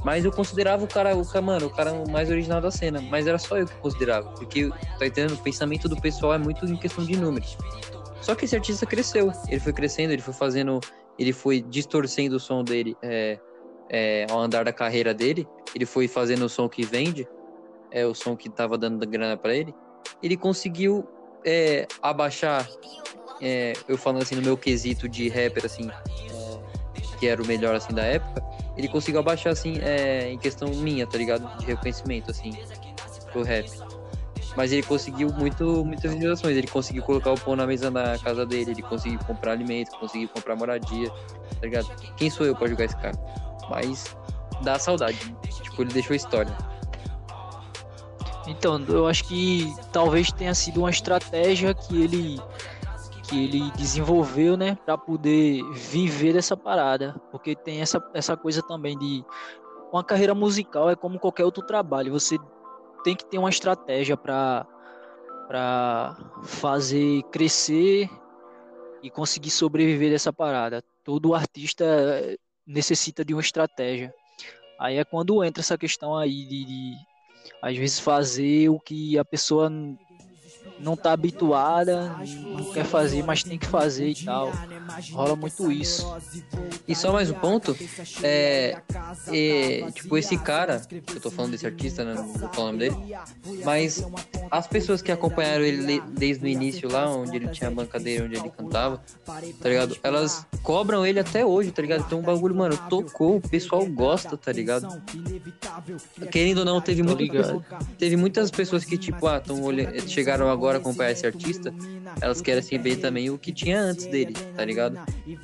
[0.05, 3.01] Mas eu considerava o cara, o cara, mano, o cara mais original da cena.
[3.03, 4.31] Mas era só eu que considerava.
[4.31, 5.35] Porque, tá entendendo?
[5.35, 7.57] O pensamento do pessoal é muito em questão de números.
[8.23, 9.31] Só que esse artista cresceu.
[9.49, 10.81] Ele foi crescendo, ele foi fazendo.
[11.19, 13.39] Ele foi distorcendo o som dele é,
[13.91, 15.47] é, ao andar da carreira dele.
[15.75, 17.29] Ele foi fazendo o som que vende.
[17.91, 19.75] É o som que tava dando grana para ele.
[20.23, 21.07] Ele conseguiu
[21.45, 22.67] é, abaixar.
[23.43, 27.75] É, eu falando assim no meu quesito de rapper, assim, é, que era o melhor
[27.75, 28.43] assim da época
[28.81, 31.47] ele conseguiu abaixar, assim, é, em questão minha, tá ligado?
[31.59, 32.53] De reconhecimento, assim,
[33.31, 33.71] pro rap.
[34.57, 36.57] Mas ele conseguiu muito, muitas visualizações.
[36.57, 40.29] Ele conseguiu colocar o pão na mesa da casa dele, ele conseguiu comprar alimento, conseguiu
[40.29, 41.89] comprar moradia, tá ligado?
[42.17, 43.17] Quem sou eu pra jogar esse cara?
[43.69, 44.17] Mas
[44.63, 45.19] dá saudade.
[45.63, 46.57] Tipo, ele deixou história.
[48.47, 52.41] Então, eu acho que talvez tenha sido uma estratégia que ele
[53.31, 58.99] que ele desenvolveu, né, para poder viver dessa parada, porque tem essa, essa coisa também
[58.99, 59.25] de
[59.93, 62.37] uma carreira musical é como qualquer outro trabalho, você
[63.05, 64.67] tem que ter uma estratégia para
[65.47, 68.09] para fazer crescer
[69.03, 70.81] e conseguir sobreviver dessa parada.
[71.03, 71.85] Todo artista
[72.65, 74.15] necessita de uma estratégia.
[74.79, 76.95] Aí é quando entra essa questão aí de, de
[77.61, 79.69] às vezes fazer o que a pessoa
[80.81, 84.53] não tá habituada, não quer fazer, mas tem que fazer e tal.
[85.13, 86.13] Rola muito isso.
[86.87, 87.77] E só mais um ponto,
[88.23, 88.79] é,
[89.29, 90.83] é tipo, esse cara,
[91.15, 92.97] eu tô falando desse artista, né, não vou falar o nome dele,
[93.65, 94.05] mas
[94.51, 98.37] as pessoas que acompanharam ele desde o início lá, onde ele tinha a bancadeira, onde
[98.37, 99.97] ele cantava, tá ligado?
[100.03, 102.05] Elas cobram ele até hoje, tá ligado?
[102.07, 105.01] Então um bagulho, mano, tocou, o pessoal gosta, tá ligado?
[106.31, 107.65] Querendo ou não, teve, muito,
[107.99, 111.75] teve muitas pessoas que, tipo, ah, tão olhando, chegaram agora agora acompanhar esse artista,
[112.21, 114.99] elas querem ver também o que tinha antes dele, tá ligado?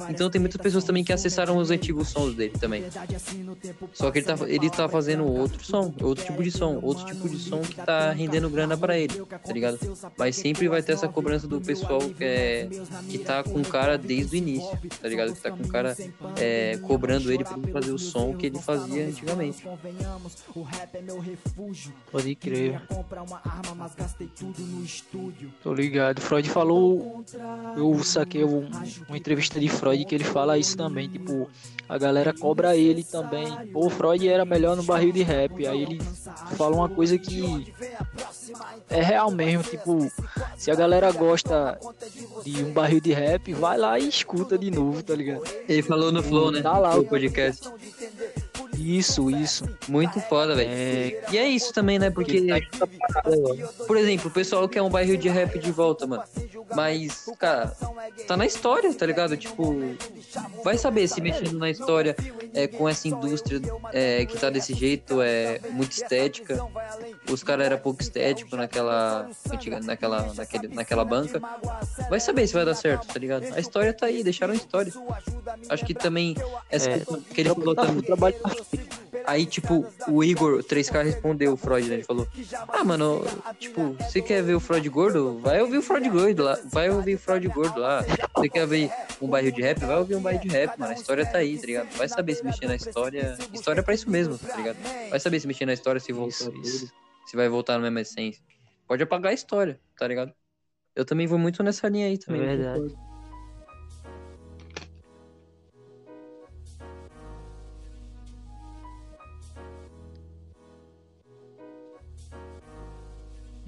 [0.08, 2.84] Então tem muitas pessoas também que acessaram os antigos sons dele também.
[3.92, 7.28] Só que ele tá, ele tá fazendo outro som, outro tipo de som, outro tipo
[7.28, 9.78] de som que tá rendendo grana para ele, tá ligado?
[10.16, 12.68] Mas sempre vai ter essa cobrança do pessoal que, é,
[13.08, 15.34] que tá com o cara desde o início, tá ligado?
[15.34, 15.96] Que tá com o cara
[16.38, 19.64] é, cobrando ele pra fazer o som que ele fazia antigamente.
[22.12, 22.80] Pode crer.
[25.62, 26.20] Tô ligado.
[26.20, 27.24] Freud falou.
[27.76, 28.68] Eu saquei um,
[29.08, 31.08] uma entrevista de Freud que ele fala isso também.
[31.08, 31.48] Tipo,
[31.88, 33.48] a galera cobra ele também.
[33.72, 35.66] Pô, Freud era melhor no barril de rap.
[35.66, 36.00] Aí ele
[36.56, 37.72] fala uma coisa que
[38.88, 39.62] é real mesmo.
[39.62, 40.10] Tipo,
[40.56, 41.78] se a galera gosta
[42.44, 45.42] de um barril de rap, vai lá e escuta de novo, tá ligado?
[45.68, 46.62] Ele falou no Flow, né?
[46.62, 47.68] Tá lá o podcast.
[48.78, 49.64] Isso, isso.
[49.88, 50.70] Muito foda, velho.
[50.70, 51.24] É...
[51.30, 52.10] E é isso também, né?
[52.10, 53.22] Porque, tá
[53.86, 56.22] por exemplo, o pessoal quer um bairro de rap de volta, mano.
[56.74, 57.76] Mas, cara,
[58.26, 59.36] tá na história, tá ligado?
[59.36, 59.74] Tipo,
[60.64, 62.16] vai saber se mexendo na história
[62.52, 63.60] é, com essa indústria
[63.92, 66.58] é, que tá desse jeito, é muito estética.
[67.30, 69.28] Os caras eram pouco estético naquela,
[69.84, 71.40] naquela, naquele, naquela banca.
[72.08, 73.46] Vai saber se vai dar certo, tá ligado?
[73.54, 74.92] A história tá aí, deixaram a história.
[75.68, 76.36] Acho que também
[76.70, 76.98] essa é,
[77.32, 78.02] que ele falou também.
[78.02, 78.36] Trabalho
[79.26, 81.94] Aí, tipo, o Igor 3K respondeu o Freud, né?
[81.96, 82.28] Ele falou:
[82.68, 83.24] Ah, mano,
[83.58, 85.38] tipo, você quer ver o Freud gordo?
[85.40, 86.58] Vai ouvir o Freud gordo lá.
[86.66, 88.04] Vai ouvir o Freud gordo lá.
[88.36, 88.90] Você quer ver
[89.20, 89.80] um bairro de rap?
[89.80, 90.92] Vai ouvir um bairro de rap, mano.
[90.92, 91.88] A história tá aí, tá ligado?
[91.96, 93.36] Vai saber se mexer na história.
[93.52, 94.76] História é pra isso mesmo, tá ligado?
[95.10, 96.92] Vai saber se mexer na história, se isso.
[97.26, 98.42] se vai voltar na mesma essência.
[98.86, 100.32] Pode apagar a história, tá ligado?
[100.94, 102.42] Eu também vou muito nessa linha aí também.
[102.42, 103.05] É verdade.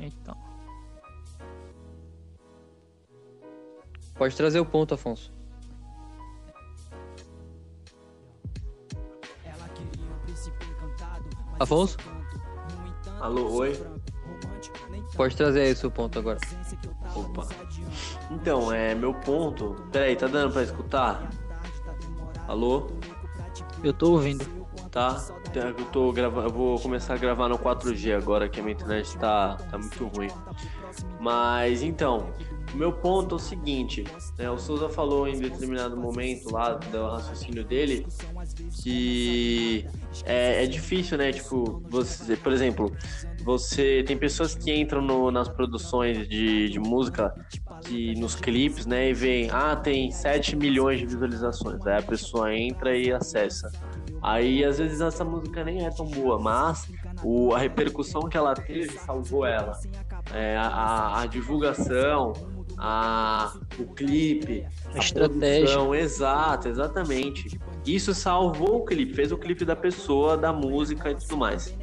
[0.08, 0.36] Então.
[4.14, 5.32] Pode trazer o ponto, Afonso.
[11.60, 11.96] Afonso?
[13.20, 13.72] Alô, oi.
[15.14, 16.38] Pode trazer aí o seu ponto agora.
[17.14, 17.46] Opa.
[18.30, 19.74] Então, é meu ponto.
[19.90, 21.28] Peraí, tá dando pra escutar?
[22.46, 22.88] Alô?
[23.82, 24.57] Eu tô ouvindo.
[24.90, 25.22] Tá?
[25.54, 29.16] Eu tô gravando, eu vou começar a gravar no 4G agora que a minha internet
[29.18, 30.28] tá, tá muito ruim.
[31.20, 32.32] Mas então,
[32.72, 34.04] o meu ponto é o seguinte,
[34.38, 38.06] né, o Souza falou em determinado momento lá do raciocínio dele
[38.82, 39.86] que
[40.24, 41.32] é, é difícil, né?
[41.32, 42.92] Tipo, você, por exemplo,
[43.42, 47.34] você tem pessoas que entram no, nas produções de, de música
[47.84, 51.84] que nos clipes, né, e veem, ah, tem 7 milhões de visualizações.
[51.86, 53.70] Aí a pessoa entra e acessa.
[54.22, 56.90] Aí às vezes essa música nem é tão boa, mas
[57.22, 59.78] o, a repercussão que ela teve salvou ela.
[60.32, 62.32] É, a, a, divulgação,
[62.76, 65.66] a, o clipe, a, a estratégia.
[65.66, 67.58] Produção, exato, exatamente.
[67.86, 71.74] Isso salvou o clipe, fez o clipe da pessoa, da música e tudo mais.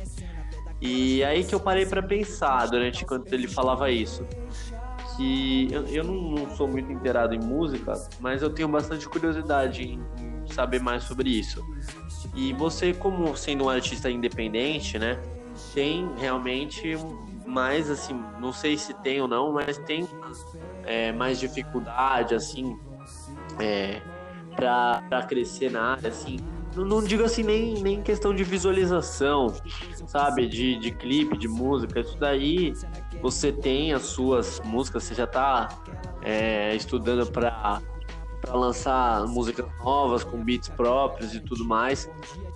[0.81, 4.25] E aí que eu parei para pensar durante quando ele falava isso.
[5.15, 9.83] Que eu, eu não, não, sou muito inteirado em música, mas eu tenho bastante curiosidade
[9.83, 11.63] em, em saber mais sobre isso.
[12.35, 15.21] E você, como sendo um artista independente, né,
[15.73, 16.97] tem realmente
[17.45, 20.07] mais, assim, não sei se tem ou não, mas tem
[20.83, 22.77] é, mais dificuldade, assim,
[23.59, 24.01] é,
[24.55, 26.37] para crescer na área, assim.
[26.75, 29.53] Não, não, digo assim nem, nem questão de visualização,
[30.07, 30.45] sabe?
[30.45, 32.01] De, de clipe, de música.
[32.01, 32.73] Isso daí
[33.21, 35.69] você tem as suas músicas, você já tá
[36.21, 37.81] é, estudando para
[38.45, 42.09] para lançar músicas novas com beats próprios e tudo mais.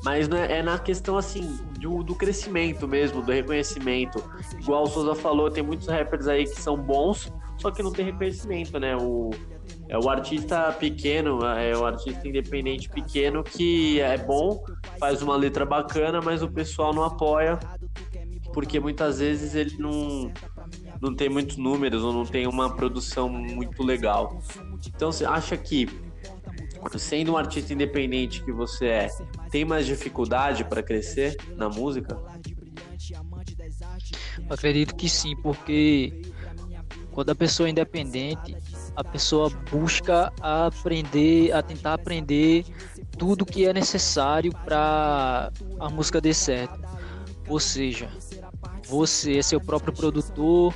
[0.03, 4.23] Mas né, é na questão assim do, do, crescimento mesmo, do reconhecimento.
[4.59, 8.05] Igual o Souza falou, tem muitos rappers aí que são bons, só que não tem
[8.05, 8.95] reconhecimento, né?
[8.95, 9.31] O,
[9.87, 14.63] é o artista pequeno, é o artista independente pequeno que é bom,
[14.99, 17.57] faz uma letra bacana, mas o pessoal não apoia
[18.53, 20.31] porque muitas vezes ele não
[21.01, 24.41] não tem muitos números ou não tem uma produção muito legal.
[24.87, 25.87] Então você acha que
[26.97, 29.07] sendo um artista independente que você é,
[29.51, 32.17] tem mais dificuldade para crescer na música?
[34.37, 36.21] Eu acredito que sim, porque
[37.11, 38.55] quando a pessoa é independente,
[38.95, 42.65] a pessoa busca aprender, a tentar aprender
[43.17, 46.79] tudo que é necessário para a música dar certo.
[47.47, 48.09] Ou seja,
[48.87, 50.73] você é seu próprio produtor,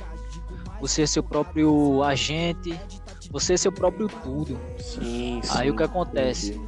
[0.80, 2.78] você é seu próprio agente,
[3.34, 4.56] você é seu próprio tudo.
[4.78, 6.60] Sim, sim, Aí o que acontece?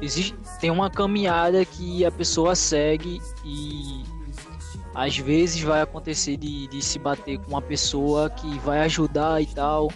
[0.00, 4.04] Existe, tem uma caminhada que a pessoa segue e
[4.94, 9.46] às vezes vai acontecer de, de se bater com uma pessoa que vai ajudar e
[9.46, 9.88] tal.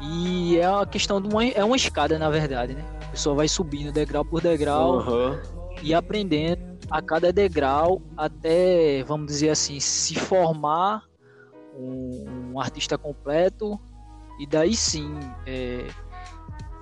[0.00, 2.82] E é uma questão de uma, é uma escada, na verdade, né?
[3.02, 5.38] A pessoa vai subindo degrau por degrau uhum.
[5.82, 11.04] e aprendendo a cada degrau até, vamos dizer assim, se formar
[11.76, 13.78] um, um artista completo
[14.38, 15.86] e daí sim é,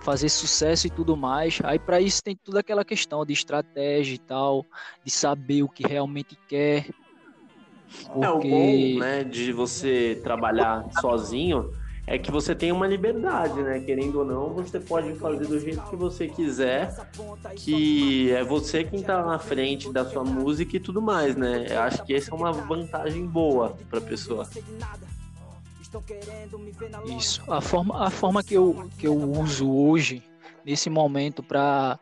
[0.00, 1.58] fazer sucesso e tudo mais.
[1.64, 4.64] Aí para isso tem toda aquela questão de estratégia e tal,
[5.04, 6.88] de saber o que realmente quer.
[8.12, 8.24] Porque...
[8.24, 11.70] É o bom, né, de você trabalhar sozinho
[12.10, 13.78] é que você tem uma liberdade, né?
[13.78, 16.92] Querendo ou não, você pode fazer do jeito que você quiser,
[17.56, 21.66] que é você quem tá na frente da sua música e tudo mais, né?
[21.70, 24.48] Eu acho que essa é uma vantagem boa pra pessoa.
[27.16, 27.42] Isso.
[27.50, 30.22] A forma, a forma que, eu, que eu uso hoje,
[30.64, 31.98] nesse momento, para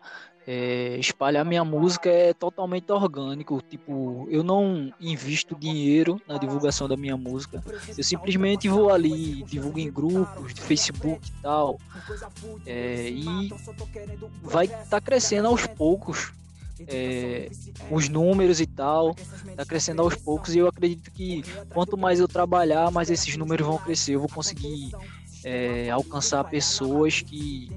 [0.47, 3.61] é, espalhar minha música é totalmente orgânico.
[3.61, 7.62] Tipo, eu não invisto dinheiro na divulgação da minha música.
[7.97, 11.78] Eu simplesmente vou ali, divulgo em grupos, de Facebook e tal.
[12.64, 13.53] É, e
[14.43, 16.32] vai estar tá crescendo aos poucos
[16.87, 17.51] é,
[17.91, 19.14] os números e tal,
[19.57, 23.66] tá crescendo aos poucos e eu acredito que quanto mais eu trabalhar, mais esses números
[23.66, 24.93] vão crescer, eu vou conseguir
[25.45, 27.70] é, alcançar pessoas que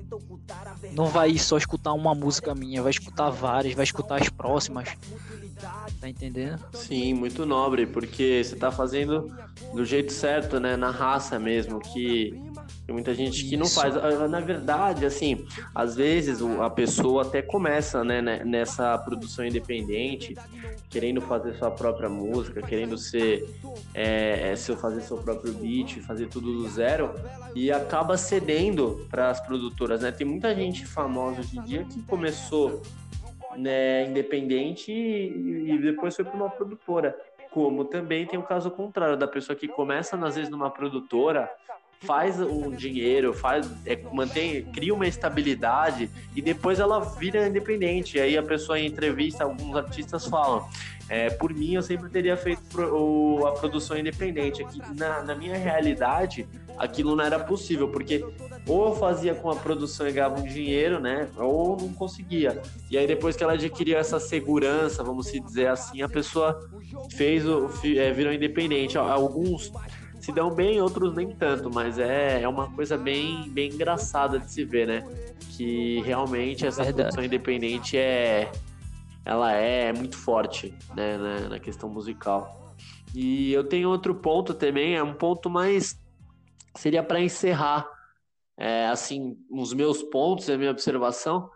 [0.91, 4.89] não vai só escutar uma música minha, vai escutar várias, vai escutar as próximas.
[5.99, 6.59] Tá entendendo?
[6.73, 9.31] Sim, muito nobre, porque você tá fazendo
[9.73, 10.75] do jeito certo, né?
[10.75, 12.33] Na raça mesmo, que
[12.85, 13.95] tem muita gente que não faz.
[13.95, 20.35] Ah, na verdade, assim, às vezes a pessoa até começa né, né, nessa produção independente,
[20.89, 23.47] querendo fazer sua própria música, querendo ser,
[23.93, 27.13] é, é seu, fazer seu próprio beat, fazer tudo do zero,
[27.55, 30.11] e acaba cedendo para as produtoras, né?
[30.11, 32.81] Tem muita gente famosa hoje em dia que começou
[33.57, 37.15] né, independente e, e depois foi para uma produtora.
[37.51, 41.51] Como também tem o caso contrário, da pessoa que começa, às vezes, numa produtora,
[42.01, 48.17] faz um dinheiro, faz, é, mantém, cria uma estabilidade e depois ela vira independente.
[48.17, 50.67] E aí a pessoa em entrevista, alguns artistas falam,
[51.07, 54.63] é, por mim eu sempre teria feito pro, o, a produção independente.
[54.63, 58.25] Aqui na, na, minha realidade, aquilo não era possível, porque
[58.65, 61.27] ou eu fazia com a produção e ganhava um dinheiro, né?
[61.37, 62.59] Ou não conseguia.
[62.89, 66.67] E aí depois que ela adquiriu essa segurança, vamos dizer assim, a pessoa
[67.11, 68.97] fez o é, virou independente.
[68.97, 69.71] Alguns
[70.21, 74.51] se dão bem, outros nem tanto, mas é, é uma coisa bem, bem engraçada de
[74.51, 75.03] se ver, né?
[75.57, 77.03] Que realmente essa Verdade.
[77.03, 78.51] produção independente é
[79.25, 82.73] ela é muito forte, né, na, na questão musical.
[83.13, 85.99] E eu tenho outro ponto também, é um ponto mais
[86.75, 87.87] seria para encerrar
[88.57, 91.49] é, assim os meus pontos, a minha observação,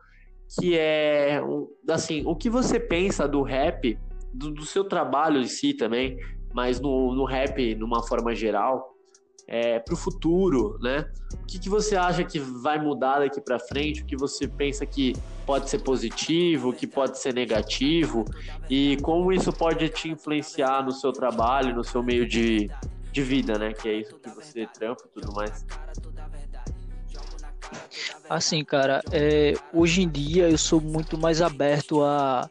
[0.59, 1.41] que é
[1.89, 3.97] assim o que você pensa do rap,
[4.34, 6.18] do, do seu trabalho em si também,
[6.56, 8.95] mas no, no rap, numa forma geral,
[9.45, 11.06] é, para o futuro, né?
[11.34, 14.01] O que, que você acha que vai mudar daqui para frente?
[14.01, 15.14] O que você pensa que
[15.45, 18.24] pode ser positivo, que pode ser negativo?
[18.70, 22.72] E como isso pode te influenciar no seu trabalho, no seu meio de,
[23.12, 23.74] de vida, né?
[23.74, 25.66] Que é isso que você trampa e tudo mais.
[28.30, 32.49] Assim, cara, é, hoje em dia eu sou muito mais aberto a,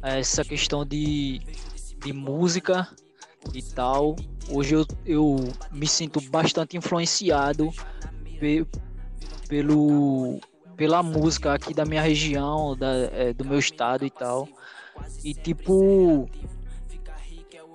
[0.00, 1.40] a essa questão de,
[1.98, 2.88] de música
[3.54, 4.16] e tal.
[4.48, 5.36] Hoje eu, eu
[5.72, 7.70] me sinto bastante influenciado
[8.38, 8.66] pe,
[9.48, 10.40] pelo,
[10.76, 14.48] pela música aqui da minha região, da, é, do meu estado e tal.
[15.24, 16.28] E tipo,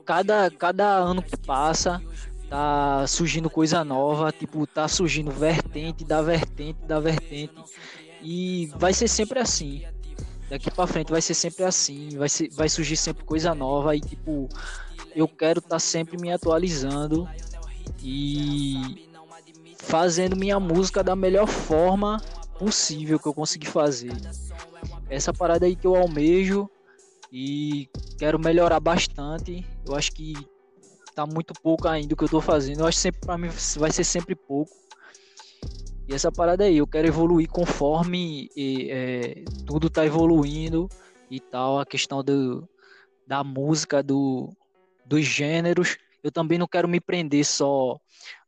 [0.05, 2.01] cada, cada ano que passa,
[2.49, 7.55] tá surgindo coisa nova, tipo, tá surgindo vertente da vertente da vertente.
[8.21, 9.83] E vai ser sempre assim.
[10.49, 14.01] Daqui para frente vai ser sempre assim, vai, ser, vai surgir sempre coisa nova e
[14.01, 14.49] tipo,
[15.15, 17.27] eu quero estar tá sempre me atualizando
[18.03, 19.07] e
[19.77, 22.21] fazendo minha música da melhor forma
[22.57, 24.13] possível que eu conseguir fazer.
[25.09, 26.69] Essa parada aí que eu almejo
[27.31, 29.65] e quero melhorar bastante.
[29.85, 30.33] Eu acho que
[31.15, 32.81] tá muito pouco ainda o que eu tô fazendo.
[32.81, 34.71] Eu acho que sempre para mim vai ser sempre pouco.
[36.07, 40.89] E essa parada aí, eu quero evoluir conforme é, tudo tá evoluindo
[41.29, 42.67] e tal, a questão do,
[43.25, 44.49] da música, do,
[45.11, 45.97] dos gêneros.
[46.23, 47.99] Eu também não quero me prender só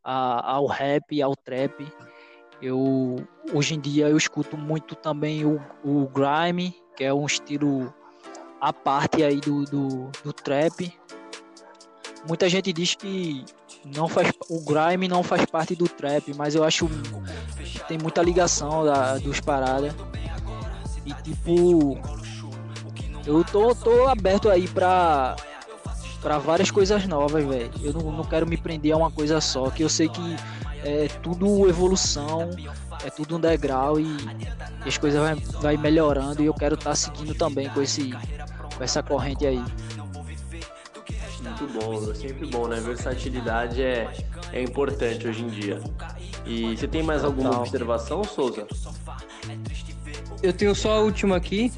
[0.01, 1.85] a, ao rap, ao trap.
[2.61, 3.17] Eu
[3.53, 7.93] hoje em dia eu escuto muito também o, o grime, que é um estilo
[8.61, 10.97] à parte aí do, do, do trap.
[12.25, 13.43] Muita gente diz que
[13.83, 18.21] não faz o grime não faz parte do trap, mas eu acho que tem muita
[18.21, 19.93] ligação da, dos paradas.
[21.05, 21.99] E tipo,
[23.25, 25.35] eu tô, tô aberto aí pra
[26.23, 27.69] para várias coisas novas, velho.
[27.83, 30.35] Eu não, não quero me prender a uma coisa só, que eu sei que
[30.83, 32.49] é tudo evolução,
[33.05, 34.05] é tudo um degrau e,
[34.85, 38.11] e as coisas vai, vai melhorando e eu quero estar tá seguindo também com esse
[38.75, 39.63] com essa corrente aí.
[41.41, 42.79] Muito bom, é sempre bom, né?
[42.79, 44.11] Versatilidade é,
[44.51, 45.81] é importante hoje em dia.
[46.45, 48.65] E você tem mais alguma observação, Souza?
[50.41, 51.71] Eu tenho só a última aqui.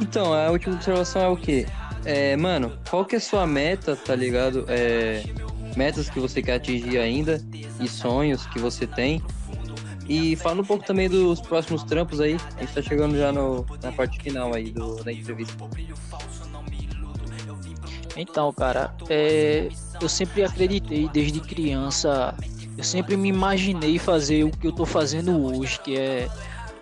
[0.00, 1.66] Então, a última observação é o quê?
[2.04, 4.64] É, mano, qual que é a sua meta, tá ligado?
[4.68, 5.22] É,
[5.76, 7.40] metas que você quer atingir ainda
[7.80, 9.22] e sonhos que você tem.
[10.06, 12.36] E fala um pouco também dos próximos trampos aí.
[12.56, 15.54] A gente tá chegando já no, na parte final aí do, da entrevista.
[18.16, 19.68] Então, cara, é,
[20.00, 22.34] eu sempre acreditei desde criança,
[22.76, 26.28] eu sempre me imaginei fazer o que eu tô fazendo hoje, que é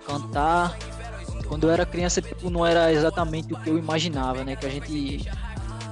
[0.06, 0.76] cantar.
[1.52, 4.56] Quando eu era criança, tipo, não era exatamente o que eu imaginava, né?
[4.56, 5.18] Que a gente,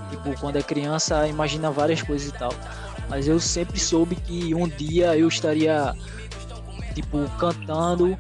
[0.09, 2.51] tipo, quando é criança, imagina várias coisas e tal.
[3.11, 5.95] Mas eu sempre soube que um dia eu estaria,
[6.95, 8.17] tipo, cantando,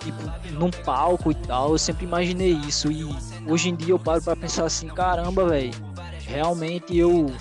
[0.00, 0.22] tipo,
[0.52, 1.70] num palco e tal.
[1.70, 2.92] Eu sempre imaginei isso.
[2.92, 3.02] E
[3.46, 5.72] hoje em dia eu paro para pensar assim, caramba, velho.
[6.26, 7.32] Realmente eu.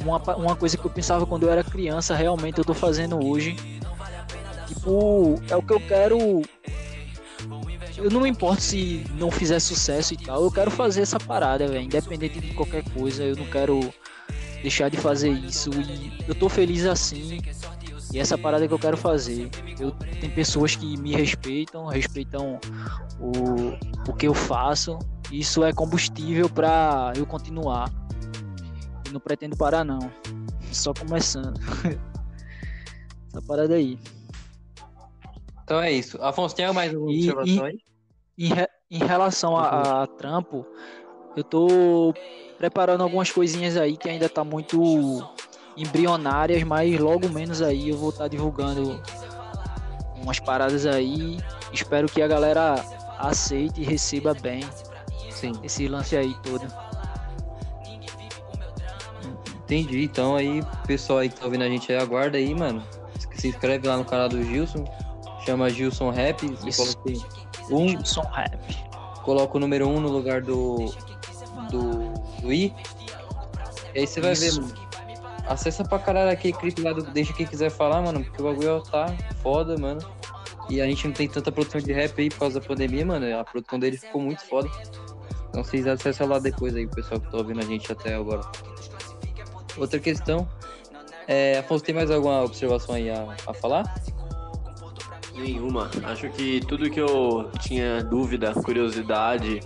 [0.00, 3.54] Uma, uma coisa que eu pensava quando eu era criança, realmente eu tô fazendo hoje.
[4.66, 6.42] Tipo, é o que eu quero.
[8.04, 10.44] Eu não me importo se não fizer sucesso e tal.
[10.44, 11.84] Eu quero fazer essa parada, velho.
[11.84, 13.24] Independente de qualquer coisa.
[13.24, 13.80] Eu não quero
[14.60, 17.38] deixar de fazer isso e eu tô feliz assim.
[18.12, 19.48] E essa parada que eu quero fazer.
[19.80, 22.60] Eu tem pessoas que me respeitam, respeitam
[23.18, 24.98] o, o que eu faço.
[25.32, 27.90] Isso é combustível para eu continuar.
[29.08, 30.12] E não pretendo parar não.
[30.70, 31.58] Só começando.
[33.32, 33.98] essa parada aí.
[35.62, 36.20] Então é isso.
[36.20, 37.78] Afonso, tem mais alguma observação aí?
[38.38, 38.50] Em,
[38.90, 40.66] em relação a, a trampo,
[41.36, 42.14] eu tô
[42.58, 44.78] preparando algumas coisinhas aí que ainda tá muito
[45.76, 49.00] embrionárias, mas logo menos aí eu vou estar tá divulgando
[50.22, 51.38] umas paradas aí.
[51.72, 52.76] Espero que a galera
[53.18, 54.62] aceite e receba bem
[55.30, 55.52] Sim.
[55.62, 56.66] esse lance aí todo.
[59.64, 60.04] Entendi.
[60.04, 62.84] Então aí, pessoal aí que tá ouvindo a gente aí, aguarda aí, mano.
[63.34, 64.84] Se inscreve lá no canal do Gilson.
[65.44, 66.46] Chama Gilson Rap.
[66.46, 66.94] Você
[67.70, 67.88] um.
[67.88, 68.58] Gilson Rap.
[69.22, 70.92] Coloca o número 1 um no lugar do,
[71.70, 72.74] do, do I.
[73.94, 74.60] E aí você vai Isso.
[74.60, 74.84] ver, mano.
[75.46, 78.80] Acessa pra caralho aquele clipe lá do Deixa Quem Quiser Falar, mano, porque o bagulho
[78.82, 80.00] tá foda, mano.
[80.70, 83.38] E a gente não tem tanta produção de rap aí por causa da pandemia, mano.
[83.38, 84.70] A produção dele ficou muito foda.
[85.50, 88.40] Então vocês acessam lá depois aí, o pessoal que tá ouvindo a gente até agora.
[89.76, 90.48] Outra questão.
[91.28, 93.84] É, Afonso, tem mais alguma observação aí a, a falar?
[95.34, 95.90] Nenhuma.
[96.04, 99.60] Acho que tudo que eu tinha dúvida, curiosidade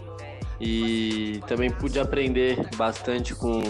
[0.60, 3.60] e também pude aprender bastante com,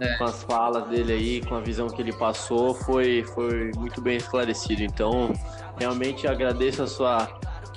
[0.00, 0.16] é.
[0.16, 4.16] com as falas dele aí, com a visão que ele passou, foi, foi muito bem
[4.16, 4.82] esclarecido.
[4.82, 5.32] Então,
[5.78, 7.28] realmente agradeço a sua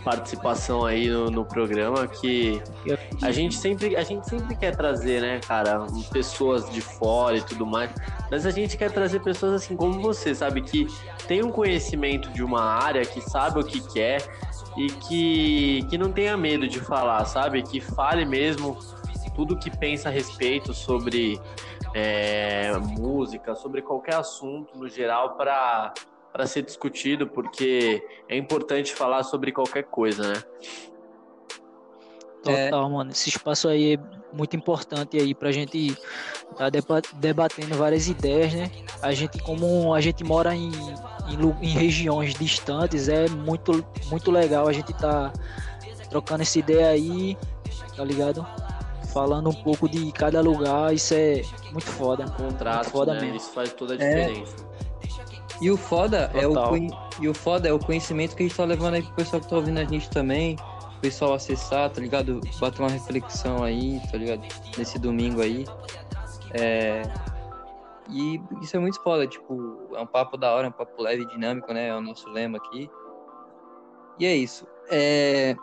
[0.04, 2.62] participação aí no, no, programa que
[3.22, 7.66] a gente sempre a gente sempre quer trazer né cara pessoas de fora e tudo
[7.66, 7.92] mais
[8.30, 10.88] mas a gente quer trazer pessoas assim como você sabe que
[11.28, 14.22] tem um conhecimento de uma área que sabe o que quer
[14.78, 17.62] e que, que não tenha medo de falar, sabe?
[17.62, 18.78] Que fale mesmo
[19.36, 21.40] tudo que pensa a respeito sobre
[21.94, 25.94] é, música, sobre qualquer assunto no geral para
[26.32, 30.44] para ser discutido, porque é importante falar sobre qualquer coisa, né?
[32.44, 32.90] Total, é...
[32.90, 33.12] mano.
[33.12, 34.00] Esse espaço aí é
[34.34, 35.98] muito importante aí pra gente
[36.52, 38.72] estar tá debatendo várias ideias, né?
[39.02, 40.72] A gente, como a gente mora em
[41.32, 45.32] em, em regiões distantes, é muito, muito legal a gente tá
[46.10, 47.38] trocando essa ideia aí,
[47.96, 48.46] tá ligado?
[49.14, 51.42] Falando um pouco de cada lugar, isso é
[51.72, 52.26] muito foda.
[52.26, 53.22] Contrato, muito foda né?
[53.22, 53.36] mesmo.
[53.38, 54.26] Isso faz toda a é.
[54.28, 54.56] diferença.
[54.68, 54.71] É...
[55.62, 56.54] E o foda é o,
[57.22, 59.48] e o foda é o conhecimento que a gente tá levando aí pro pessoal que
[59.48, 60.58] tá ouvindo a gente também,
[60.98, 62.42] o pessoal acessar, tá ligado?
[62.60, 64.42] Bater uma reflexão aí, tá ligado?
[64.76, 65.66] Nesse domingo aí.
[66.54, 67.04] É,
[68.10, 71.28] e isso é muito foda, tipo, é um papo da hora, um papo leve e
[71.28, 71.90] dinâmico, né?
[71.90, 72.90] É o nosso lema aqui.
[74.20, 74.68] E é isso.
[74.90, 75.56] É...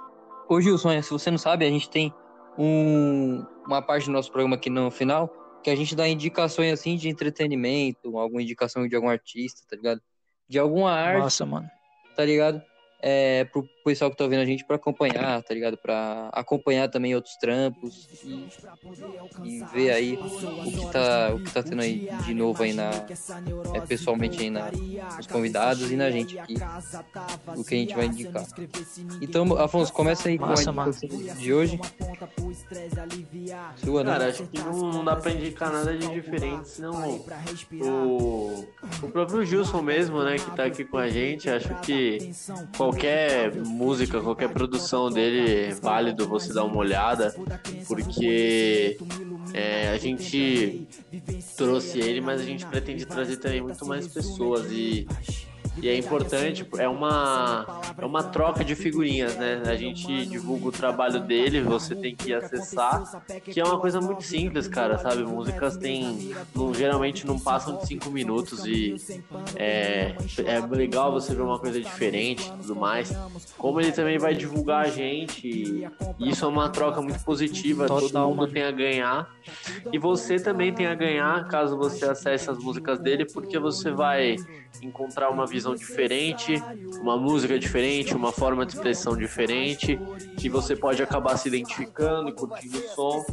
[0.49, 2.15] Ô Gilson, se você não sabe, a gente tem
[2.57, 3.45] um...
[3.67, 5.31] uma parte do nosso programa aqui no final
[5.69, 10.01] que a gente dá indicações assim de entretenimento, alguma indicação de algum artista, tá ligado?
[10.49, 11.21] De alguma arte.
[11.21, 11.71] Nossa, mano.
[12.17, 12.63] Tá ligado?
[13.01, 15.77] É, pro pessoal que tá ouvindo a gente para acompanhar, tá ligado?
[15.77, 18.49] Para acompanhar também outros trampos e,
[19.45, 22.91] e, ver aí o que tá o que tá tendo aí de novo aí na
[23.73, 24.71] é, pessoalmente aí na
[25.17, 26.57] nos convidados e na gente aqui
[27.57, 28.45] o que a gente vai indicar.
[29.23, 31.81] Então, Afonso, começa aí Massa, com a de hoje.
[33.77, 34.13] Sua, né?
[34.13, 37.23] Cara, acho que não, não dá pra indicar nada de diferente, senão
[37.81, 38.67] o,
[39.03, 42.33] o próprio Gilson mesmo, né, que tá aqui com a gente, acho que
[42.89, 47.35] qualquer música, qualquer produção dele é válido você dar uma olhada,
[47.87, 48.97] porque
[49.53, 50.89] é, a gente
[51.55, 55.07] trouxe ele, mas a gente pretende trazer também muito mais pessoas e
[55.81, 59.63] e é importante, é uma, é uma troca de figurinhas, né?
[59.67, 64.23] A gente divulga o trabalho dele, você tem que acessar, que é uma coisa muito
[64.23, 65.23] simples, cara, sabe?
[65.23, 68.97] Músicas tem, não, geralmente não passam de cinco minutos e
[69.57, 70.15] é,
[70.45, 73.13] é legal você ver uma coisa diferente e tudo mais.
[73.57, 75.49] Como ele também vai divulgar a gente,
[76.19, 79.29] e isso é uma troca muito positiva, todo mundo tem a ganhar.
[79.93, 84.37] E você também tem a ganhar caso você acesse as músicas dele, porque você vai
[84.83, 86.63] encontrar uma visão diferente,
[87.01, 89.99] uma música diferente, uma forma de expressão diferente,
[90.37, 93.25] que você pode acabar se identificando e curtindo o som.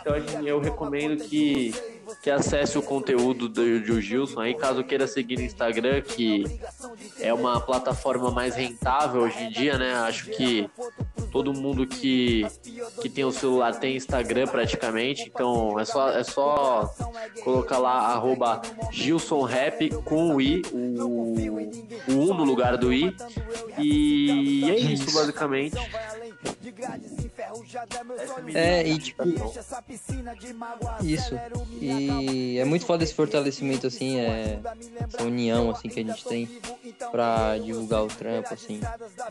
[0.00, 1.74] Então eu recomendo que,
[2.22, 6.44] que acesse o conteúdo do, do Gilson aí, caso queira seguir no Instagram, que
[7.20, 9.94] é uma plataforma mais rentável hoje em dia, né?
[9.94, 10.68] Acho que
[11.32, 12.46] todo mundo que,
[13.00, 16.94] que tem o celular tem Instagram praticamente, então é só, é só
[17.42, 21.34] colocar lá arroba Gilson Rap com o I, o,
[22.08, 23.14] o 1 no lugar do I.
[23.78, 25.76] E é isso, basicamente.
[28.54, 29.22] É, e tipo.
[31.02, 31.38] Isso.
[31.80, 34.58] E é muito foda esse fortalecimento, assim, é,
[35.00, 36.48] essa união, assim, que a gente tem
[37.10, 38.80] pra divulgar o trampo, assim.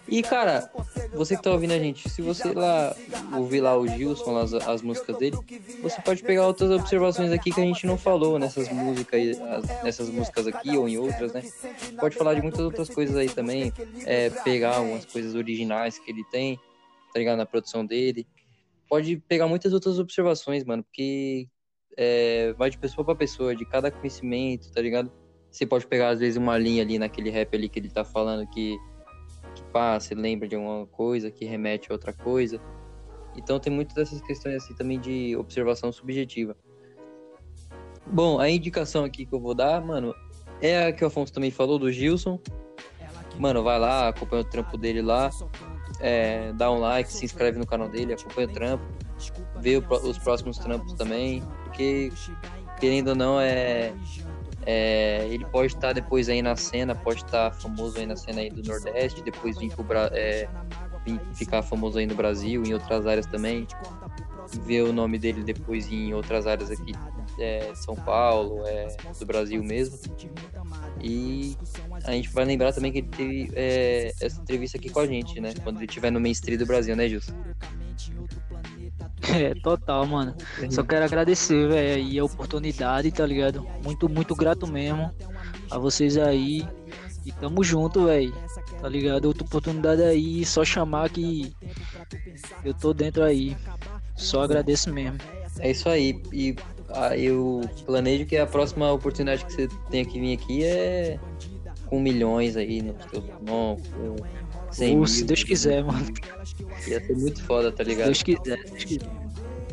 [0.07, 0.69] E, cara,
[1.13, 2.95] você que tá ouvindo a gente, se você lá
[3.33, 5.37] ouvir lá o Gilson, as, as músicas dele,
[5.81, 9.37] você pode pegar outras observações aqui que a gente não falou nessas músicas,
[9.83, 11.43] nessas músicas aqui ou em outras, né?
[11.99, 13.73] Pode falar de muitas outras coisas aí também,
[14.05, 16.59] é, pegar algumas coisas originais que ele tem
[17.15, 17.37] tá ligado?
[17.37, 18.27] Na produção dele.
[18.89, 21.47] Pode pegar muitas outras observações, mano, porque
[21.97, 25.09] é, vai de pessoa para pessoa, de cada conhecimento, tá ligado?
[25.49, 28.45] Você pode pegar, às vezes, uma linha ali naquele rap ali que ele tá falando
[28.49, 28.77] que,
[29.55, 32.59] que pá, você lembra de alguma coisa, que remete a outra coisa.
[33.33, 36.53] Então tem muitas dessas questões assim também de observação subjetiva.
[38.05, 40.13] Bom, a indicação aqui que eu vou dar, mano,
[40.61, 42.41] é a que o Afonso também falou, do Gilson.
[43.39, 45.31] Mano, vai lá, acompanha o trampo dele lá
[45.99, 48.83] é, dá um like, se inscreve no canal dele, acompanha o trampo,
[49.59, 52.11] vê o, os próximos trampos também, porque
[52.79, 53.93] querendo ou não é,
[54.65, 58.49] é ele pode estar depois aí na cena, pode estar famoso aí na cena aí
[58.49, 60.47] do Nordeste, depois vir, pro, é,
[61.05, 63.67] vir ficar famoso aí no Brasil, em outras áreas também,
[64.63, 66.93] ver o nome dele depois em outras áreas aqui,
[67.39, 69.97] é, São Paulo, é, do Brasil mesmo.
[71.01, 71.57] E
[72.05, 75.39] a gente vai lembrar também que ele teve é, essa entrevista aqui com a gente,
[75.41, 75.53] né?
[75.63, 77.33] Quando ele estiver no mainstream do Brasil, né, Gilson?
[79.33, 80.35] É, total, mano.
[80.69, 83.65] Só quero agradecer, velho, aí a oportunidade, tá ligado?
[83.83, 85.11] Muito, muito grato mesmo
[85.71, 86.67] a vocês aí.
[87.25, 88.33] E tamo junto, velho.
[88.79, 89.25] Tá ligado?
[89.25, 91.55] Outra oportunidade aí, só chamar que
[92.63, 93.57] eu tô dentro aí.
[94.15, 95.17] Só agradeço mesmo.
[95.59, 96.21] É isso aí.
[96.31, 96.55] E
[96.89, 101.19] ah, eu planejo que a próxima oportunidade que você tem que vir aqui é
[101.95, 104.15] com milhões aí no seu nome, com
[104.71, 105.07] 100 mil.
[105.07, 106.05] Se Deus quiser, mano.
[106.87, 108.07] Ia ser muito foda, tá ligado?
[108.07, 109.09] Deus quiser, Deus quiser.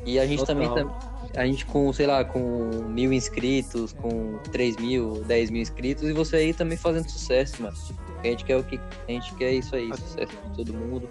[0.06, 0.54] E a gente Total.
[0.54, 5.62] também tá, a gente com, sei lá, com mil inscritos, com 3 mil, 10 mil
[5.62, 7.76] inscritos, e você aí também fazendo sucesso, mano.
[8.22, 8.78] A gente quer o que.
[9.08, 11.08] A gente quer isso aí, sucesso de todo mundo.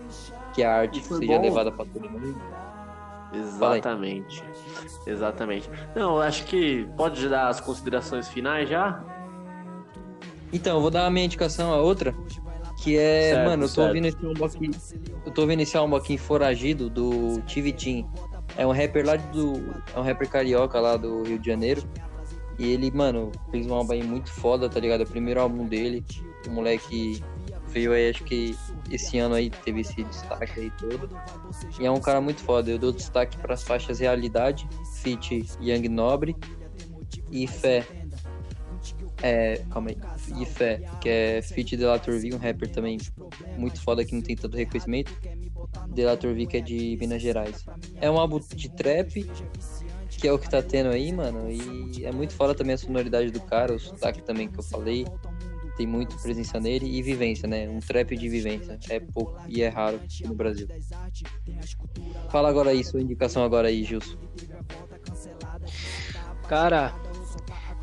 [0.54, 1.42] Que a arte seja bom.
[1.42, 2.42] levada pra todo mundo.
[3.34, 4.44] Exatamente.
[5.06, 5.70] Exatamente.
[5.94, 9.04] Não, acho que pode dar as considerações finais já?
[10.54, 12.16] Então, eu vou dar a minha indicação a outra,
[12.82, 13.88] que é, certo, mano, eu tô certo.
[13.88, 14.72] ouvindo esse álbum aqui,
[15.26, 18.06] eu tô ouvindo esse álbum aqui Foragido do Tivitin.
[18.58, 19.54] É um rapper lá do
[19.96, 21.84] é um rapper carioca lá do Rio de Janeiro.
[22.60, 25.02] E ele, mano, fez um álbum aí muito foda, tá ligado?
[25.02, 26.04] É o primeiro álbum dele.
[26.48, 27.24] O moleque
[27.70, 28.56] veio aí, acho que
[28.92, 31.10] esse ano aí teve esse destaque aí todo.
[31.80, 32.70] E é um cara muito foda.
[32.70, 34.68] Eu dou destaque para as faixas Realidade,
[35.02, 36.36] Fit Young Nobre
[37.32, 37.86] e Fé.
[39.24, 39.98] É, calma aí.
[40.42, 42.98] E Fé, que é Fit Delator V, um rapper também
[43.58, 45.12] muito foda que não tem tanto reconhecimento.
[45.90, 47.66] Delator V, que é de Minas Gerais.
[48.00, 49.30] É um álbum de trap,
[50.10, 51.50] que é o que tá tendo aí, mano.
[51.50, 55.06] E é muito foda também a sonoridade do cara, o sotaque também que eu falei.
[55.78, 57.70] tem muito presença nele e vivência, né?
[57.70, 58.78] Um trap de vivência.
[58.90, 60.68] É pouco e é raro no Brasil.
[62.30, 64.18] Fala agora aí, sua indicação agora aí, Gilson.
[66.48, 66.94] Cara,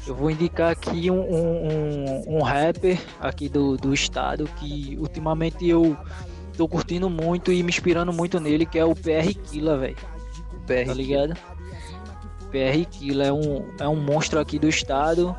[0.09, 5.97] eu vou indicar aqui um, um, um rapper aqui do, do estado que ultimamente eu
[6.56, 9.97] tô curtindo muito e me inspirando muito nele, que é o PR Killa, velho.
[10.66, 11.35] PR tá ligado?
[12.51, 15.36] PR Killa é um, é um monstro aqui do estado.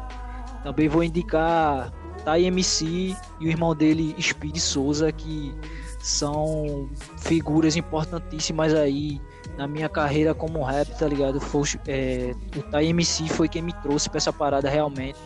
[0.63, 1.91] Também vou indicar
[2.23, 5.53] Tai MC e o irmão dele, Speed Souza, que
[5.99, 9.19] são figuras importantíssimas aí
[9.60, 11.41] na minha carreira como rap, tá ligado?
[11.41, 15.19] Foi, é, o Tai MC foi quem me trouxe pra essa parada realmente.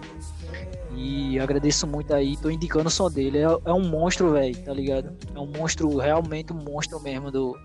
[0.96, 3.38] E agradeço muito aí, tô indicando o som dele.
[3.38, 5.16] É, é um monstro, velho, tá ligado?
[5.36, 7.56] É um monstro, realmente um monstro mesmo do,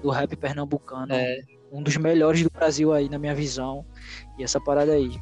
[0.00, 1.12] do rap pernambucano.
[1.12, 1.40] É.
[1.72, 3.84] Um dos melhores do Brasil aí, na minha visão.
[4.38, 5.20] E essa parada aí.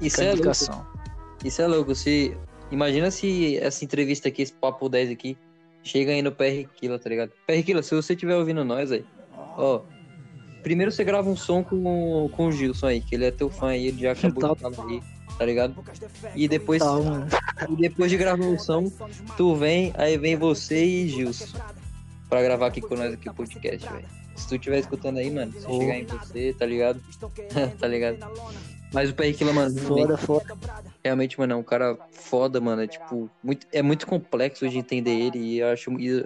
[0.00, 0.74] Isso é indicação.
[0.74, 1.00] louco.
[1.44, 1.94] Isso é louco.
[1.94, 2.34] Se,
[2.70, 5.36] imagina se essa entrevista aqui, esse papo 10 aqui,
[5.82, 7.30] chega aí no PR Killa, tá ligado?
[7.46, 9.04] PR Killa, se você estiver ouvindo nós aí,
[9.58, 9.82] ó,
[10.62, 13.68] Primeiro você grava um som com, com o Gilson aí, que ele é teu fã
[13.68, 15.02] aí, ele já acabou de falar aí,
[15.38, 15.74] tá ligado?
[16.34, 16.82] E depois,
[17.68, 18.90] e depois de gravar um som,
[19.36, 21.58] tu vem, aí vem você e Gilson
[22.28, 24.20] pra gravar aqui com nós aqui o podcast, velho.
[24.36, 25.80] Se tu estiver escutando aí, mano, se oh.
[25.80, 27.00] chegar em você, tá ligado?
[27.78, 28.18] tá ligado?
[28.92, 29.76] Mas o Perriquila, mano.
[29.78, 30.56] Foda, foda.
[31.04, 32.82] Realmente, mano, é um cara foda, mano.
[32.82, 35.38] É tipo, muito, é muito complexo de entender ele.
[35.38, 35.90] E eu acho.
[36.00, 36.24] E,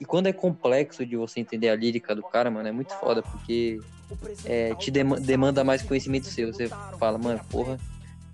[0.00, 3.22] e quando é complexo de você entender a lírica do cara, mano, é muito foda,
[3.22, 3.80] porque
[4.44, 6.52] é, te demanda mais conhecimento seu.
[6.52, 6.68] Você
[6.98, 7.78] fala, mano, porra,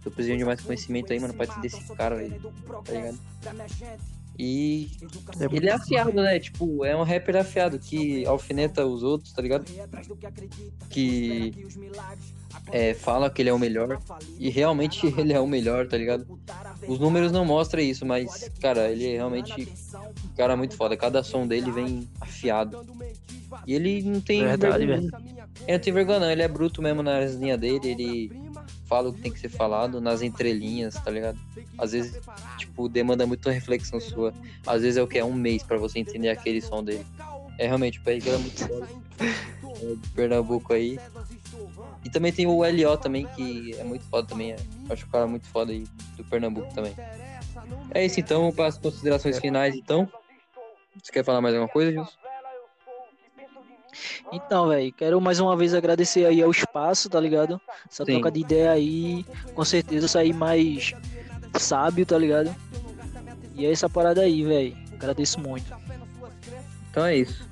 [0.02, 2.30] tô precisando de mais conhecimento aí, mano, pra entender esse cara aí,
[2.84, 3.18] tá ligado?
[4.38, 4.90] E
[5.38, 6.40] é ele é afiado, né?
[6.40, 9.64] Tipo, é um rapper afiado que alfineta os outros, tá ligado?
[10.88, 11.52] Que
[12.70, 14.00] é, fala que ele é o melhor.
[14.38, 16.26] E realmente ele é o melhor, tá ligado?
[16.86, 19.68] Os números não mostram isso, mas, cara, ele é realmente
[20.24, 20.96] um cara muito foda.
[20.96, 22.84] Cada som dele vem afiado.
[23.66, 25.10] E ele não tem Verdade, vergonha.
[25.66, 26.30] Ele não tem vergonha, não.
[26.30, 27.90] Ele é bruto mesmo nas linhas dele.
[27.90, 28.32] Ele
[28.86, 31.38] fala o que tem que ser falado nas entrelinhas, tá ligado?
[31.78, 32.18] Às vezes,
[32.58, 34.32] tipo, demanda muita reflexão sua.
[34.66, 35.18] Às vezes é o que?
[35.18, 37.06] É um mês para você entender aquele som dele.
[37.58, 38.88] É realmente, o Pérez é muito foda.
[39.20, 40.98] É Pernambuco aí.
[42.04, 44.52] E também tem o LO também, que é muito foda também.
[44.52, 44.56] É.
[44.90, 45.84] Acho o cara muito foda aí
[46.16, 46.94] do Pernambuco também.
[47.92, 50.08] É isso então, para as considerações finais então.
[51.02, 52.22] Você quer falar mais alguma coisa, Gilson?
[54.32, 57.60] Então, velho, quero mais uma vez agradecer aí ao espaço, tá ligado?
[57.90, 58.12] Essa Sim.
[58.12, 59.24] troca de ideia aí,
[59.54, 60.94] com certeza sair mais
[61.58, 62.54] sábio, tá ligado?
[63.54, 64.76] E é essa parada aí, velho.
[64.94, 65.70] Agradeço muito.
[66.90, 67.46] Então é isso.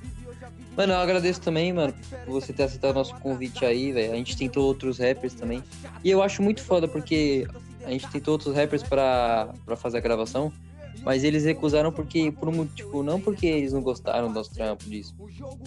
[0.81, 1.93] Mano, eu agradeço também, mano,
[2.25, 4.15] por você ter aceitado o nosso convite aí, velho.
[4.15, 5.63] A gente tentou outros rappers também.
[6.03, 7.47] E eu acho muito foda, porque
[7.85, 10.51] a gente tentou outros rappers pra, pra fazer a gravação.
[11.03, 14.89] Mas eles recusaram porque, por um motivo, não porque eles não gostaram do nosso trampo
[14.89, 15.15] disso.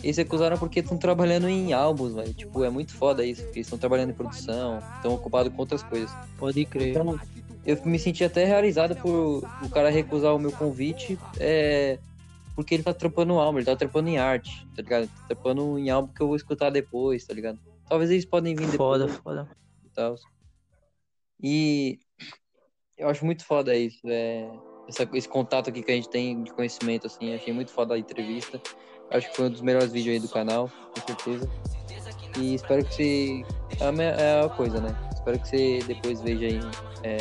[0.03, 2.33] Eles recusaram porque estão trabalhando em álbuns, velho.
[2.33, 5.83] Tipo, é muito foda isso, porque eles estão trabalhando em produção, estão ocupados com outras
[5.83, 6.09] coisas.
[6.39, 6.89] Pode crer.
[6.89, 7.19] Então,
[7.63, 11.99] eu me senti até realizado por o cara recusar o meu convite, é,
[12.55, 15.07] porque ele tá trampando álbum, ele tá trampando em arte, tá ligado?
[15.07, 17.59] Tá trampando em álbum que eu vou escutar depois, tá ligado?
[17.87, 19.01] Talvez eles podem vir depois.
[19.01, 19.49] Foda, foda.
[19.83, 20.15] E, tal.
[21.41, 21.99] e
[22.97, 24.49] eu acho muito foda isso, é
[24.87, 27.33] essa, esse contato aqui que a gente tem de conhecimento, assim.
[27.33, 28.61] Achei muito foda a entrevista.
[29.11, 31.49] Acho que foi um dos melhores vídeos aí do canal, com certeza.
[32.37, 33.43] E espero que você.
[33.79, 34.95] É a, é a coisa, né?
[35.13, 36.59] Espero que você depois veja aí.
[37.03, 37.17] É,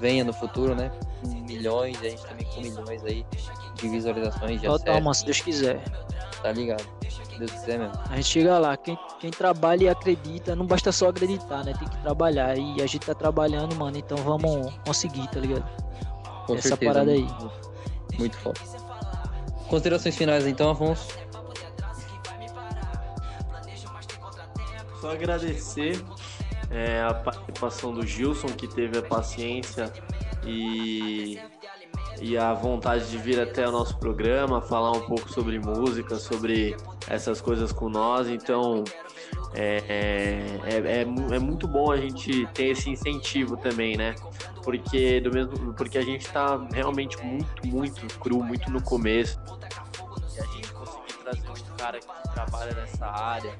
[0.00, 0.90] venha no futuro, né?
[1.22, 3.26] Com milhões, a gente também com milhões aí
[3.74, 4.60] de visualizações.
[4.60, 5.82] De Total, mano, se Deus quiser.
[6.42, 6.84] Tá ligado?
[7.08, 7.94] Se Deus quiser mesmo.
[8.10, 8.76] A gente chega lá.
[8.76, 11.72] Quem, quem trabalha e acredita, não basta só acreditar, né?
[11.78, 12.56] Tem que trabalhar.
[12.56, 13.96] E a gente tá trabalhando, mano.
[13.96, 15.64] Então vamos conseguir, tá ligado?
[16.46, 17.26] Com essa certeza, parada aí.
[18.18, 18.60] Muito foda.
[19.68, 21.08] Considerações finais então, Afonso?
[25.00, 26.02] Só agradecer
[26.70, 29.92] é, a participação do Gilson, que teve a paciência
[30.46, 31.38] e,
[32.24, 36.74] e a vontade de vir até o nosso programa, falar um pouco sobre música, sobre
[37.06, 38.28] essas coisas com nós.
[38.28, 38.82] Então,
[39.54, 44.14] é, é, é, é, muito bom a gente ter esse incentivo também, né?
[44.62, 49.38] Porque, do mesmo, porque a gente está realmente muito, muito cru, muito no começo.
[50.34, 53.54] E a gente conseguir trazer cara que trabalha nessa área,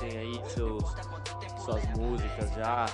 [0.00, 0.82] tem aí seus,
[1.64, 2.86] suas músicas já,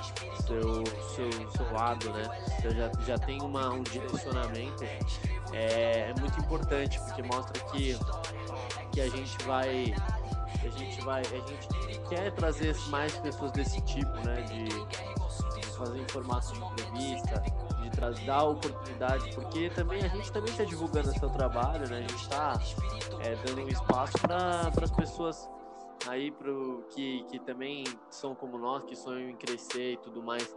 [0.46, 0.84] seu,
[1.14, 2.22] seu, seu lado, né?
[2.44, 4.84] Você já, já tem uma, um direcionamento,
[5.54, 7.98] é, é muito importante, porque mostra que,
[8.92, 9.94] que a gente vai
[10.62, 15.98] a gente vai, a gente quer trazer mais pessoas desse tipo, né, de, de fazer
[15.98, 17.42] em formato de entrevista,
[17.98, 21.98] de dar oportunidade, porque também a gente também está divulgando seu trabalho, né?
[21.98, 22.60] A gente está
[23.20, 25.48] é, dando um espaço para as pessoas
[26.06, 30.56] aí pro, que, que também são como nós, que sonham em crescer e tudo mais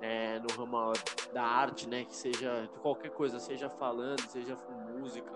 [0.00, 0.92] é, no ramo
[1.32, 2.04] da arte, né?
[2.04, 4.56] Que seja qualquer coisa, seja falando, seja
[4.98, 5.32] música.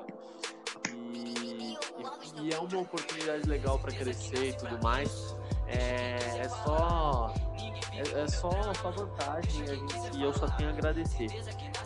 [0.93, 5.37] E, e, e é uma oportunidade legal para crescer e tudo mais.
[5.67, 7.33] É, é só
[7.97, 11.29] é, é, só, só vantagem a gente, e eu só tenho a agradecer.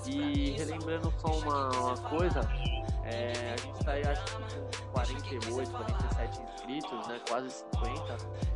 [0.07, 2.41] E relembrando só uma, uma coisa,
[3.05, 7.21] é, a gente está aí acho que com 48, 47 inscritos, né?
[7.29, 8.51] Quase 50.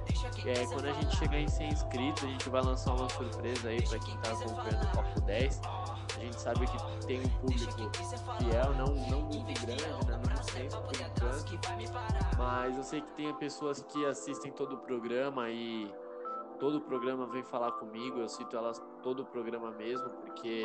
[0.47, 3.83] É, quando a gente chegar em 100 inscritos, a gente vai lançar uma surpresa aí
[3.83, 5.61] para quem está acompanhando o Copo 10.
[5.65, 7.91] A gente sabe que tem um público
[8.39, 10.21] fiel, não, não muito grande, né?
[10.27, 12.39] Não extenso por enquanto.
[12.39, 15.93] Mas eu sei que tem pessoas que assistem todo o programa e
[16.65, 18.19] todo o programa vem falar comigo.
[18.19, 20.65] Eu cito elas todo o programa mesmo, porque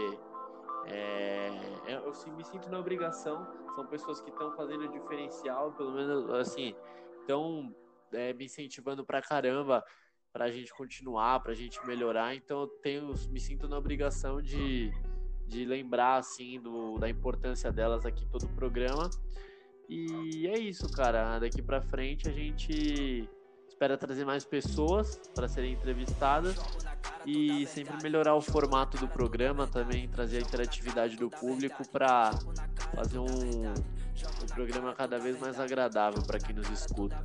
[0.86, 1.50] é,
[1.88, 3.46] é eu me sinto na obrigação.
[3.76, 6.74] São pessoas que estão fazendo diferencial, pelo menos assim,
[7.20, 7.76] estão
[8.14, 9.84] é, me incentivando pra caramba
[10.32, 12.34] para a gente continuar, para a gente melhorar.
[12.34, 14.94] Então eu tenho, me sinto na obrigação de,
[15.48, 19.10] de lembrar assim do, da importância delas aqui todo o programa.
[19.90, 21.40] E é isso, cara.
[21.40, 23.28] Daqui para frente a gente
[23.80, 26.58] espera trazer mais pessoas para serem entrevistadas
[27.26, 32.38] e sempre melhorar o formato do programa, também trazer a interatividade do público para
[32.94, 37.24] fazer um, um programa cada vez mais agradável para quem nos escuta.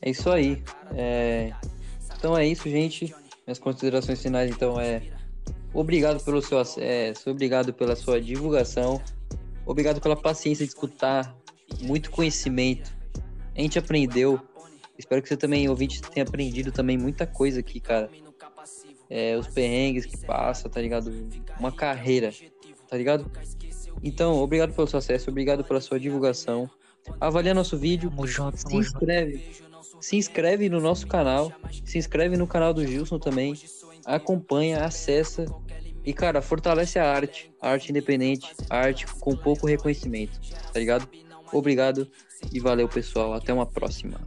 [0.00, 0.62] É isso aí.
[0.94, 1.52] É...
[2.16, 3.12] Então é isso, gente.
[3.44, 5.02] Minhas considerações finais, então, é
[5.74, 9.02] obrigado pelo seu acesso, obrigado pela sua divulgação,
[9.66, 11.34] obrigado pela paciência de escutar,
[11.80, 12.96] muito conhecimento.
[13.58, 14.40] A gente aprendeu.
[14.96, 18.08] Espero que você também, ouvinte, tenha aprendido também muita coisa aqui, cara.
[19.10, 21.12] É, os perrengues que passa, tá ligado?
[21.58, 22.32] Uma carreira,
[22.88, 23.30] tá ligado?
[24.02, 26.70] Então, obrigado pelo seu acesso, obrigado pela sua divulgação
[27.20, 29.68] avalia nosso vídeo, junto, se inscreve.
[30.00, 31.52] Se inscreve no nosso canal,
[31.84, 33.54] se inscreve no canal do Gilson também,
[34.04, 35.44] acompanha, acessa
[36.04, 40.38] e, cara, fortalece a arte, a arte independente, a arte com pouco reconhecimento,
[40.72, 41.08] tá ligado?
[41.52, 42.08] Obrigado
[42.50, 43.34] e valeu, pessoal.
[43.34, 44.18] Até uma próxima.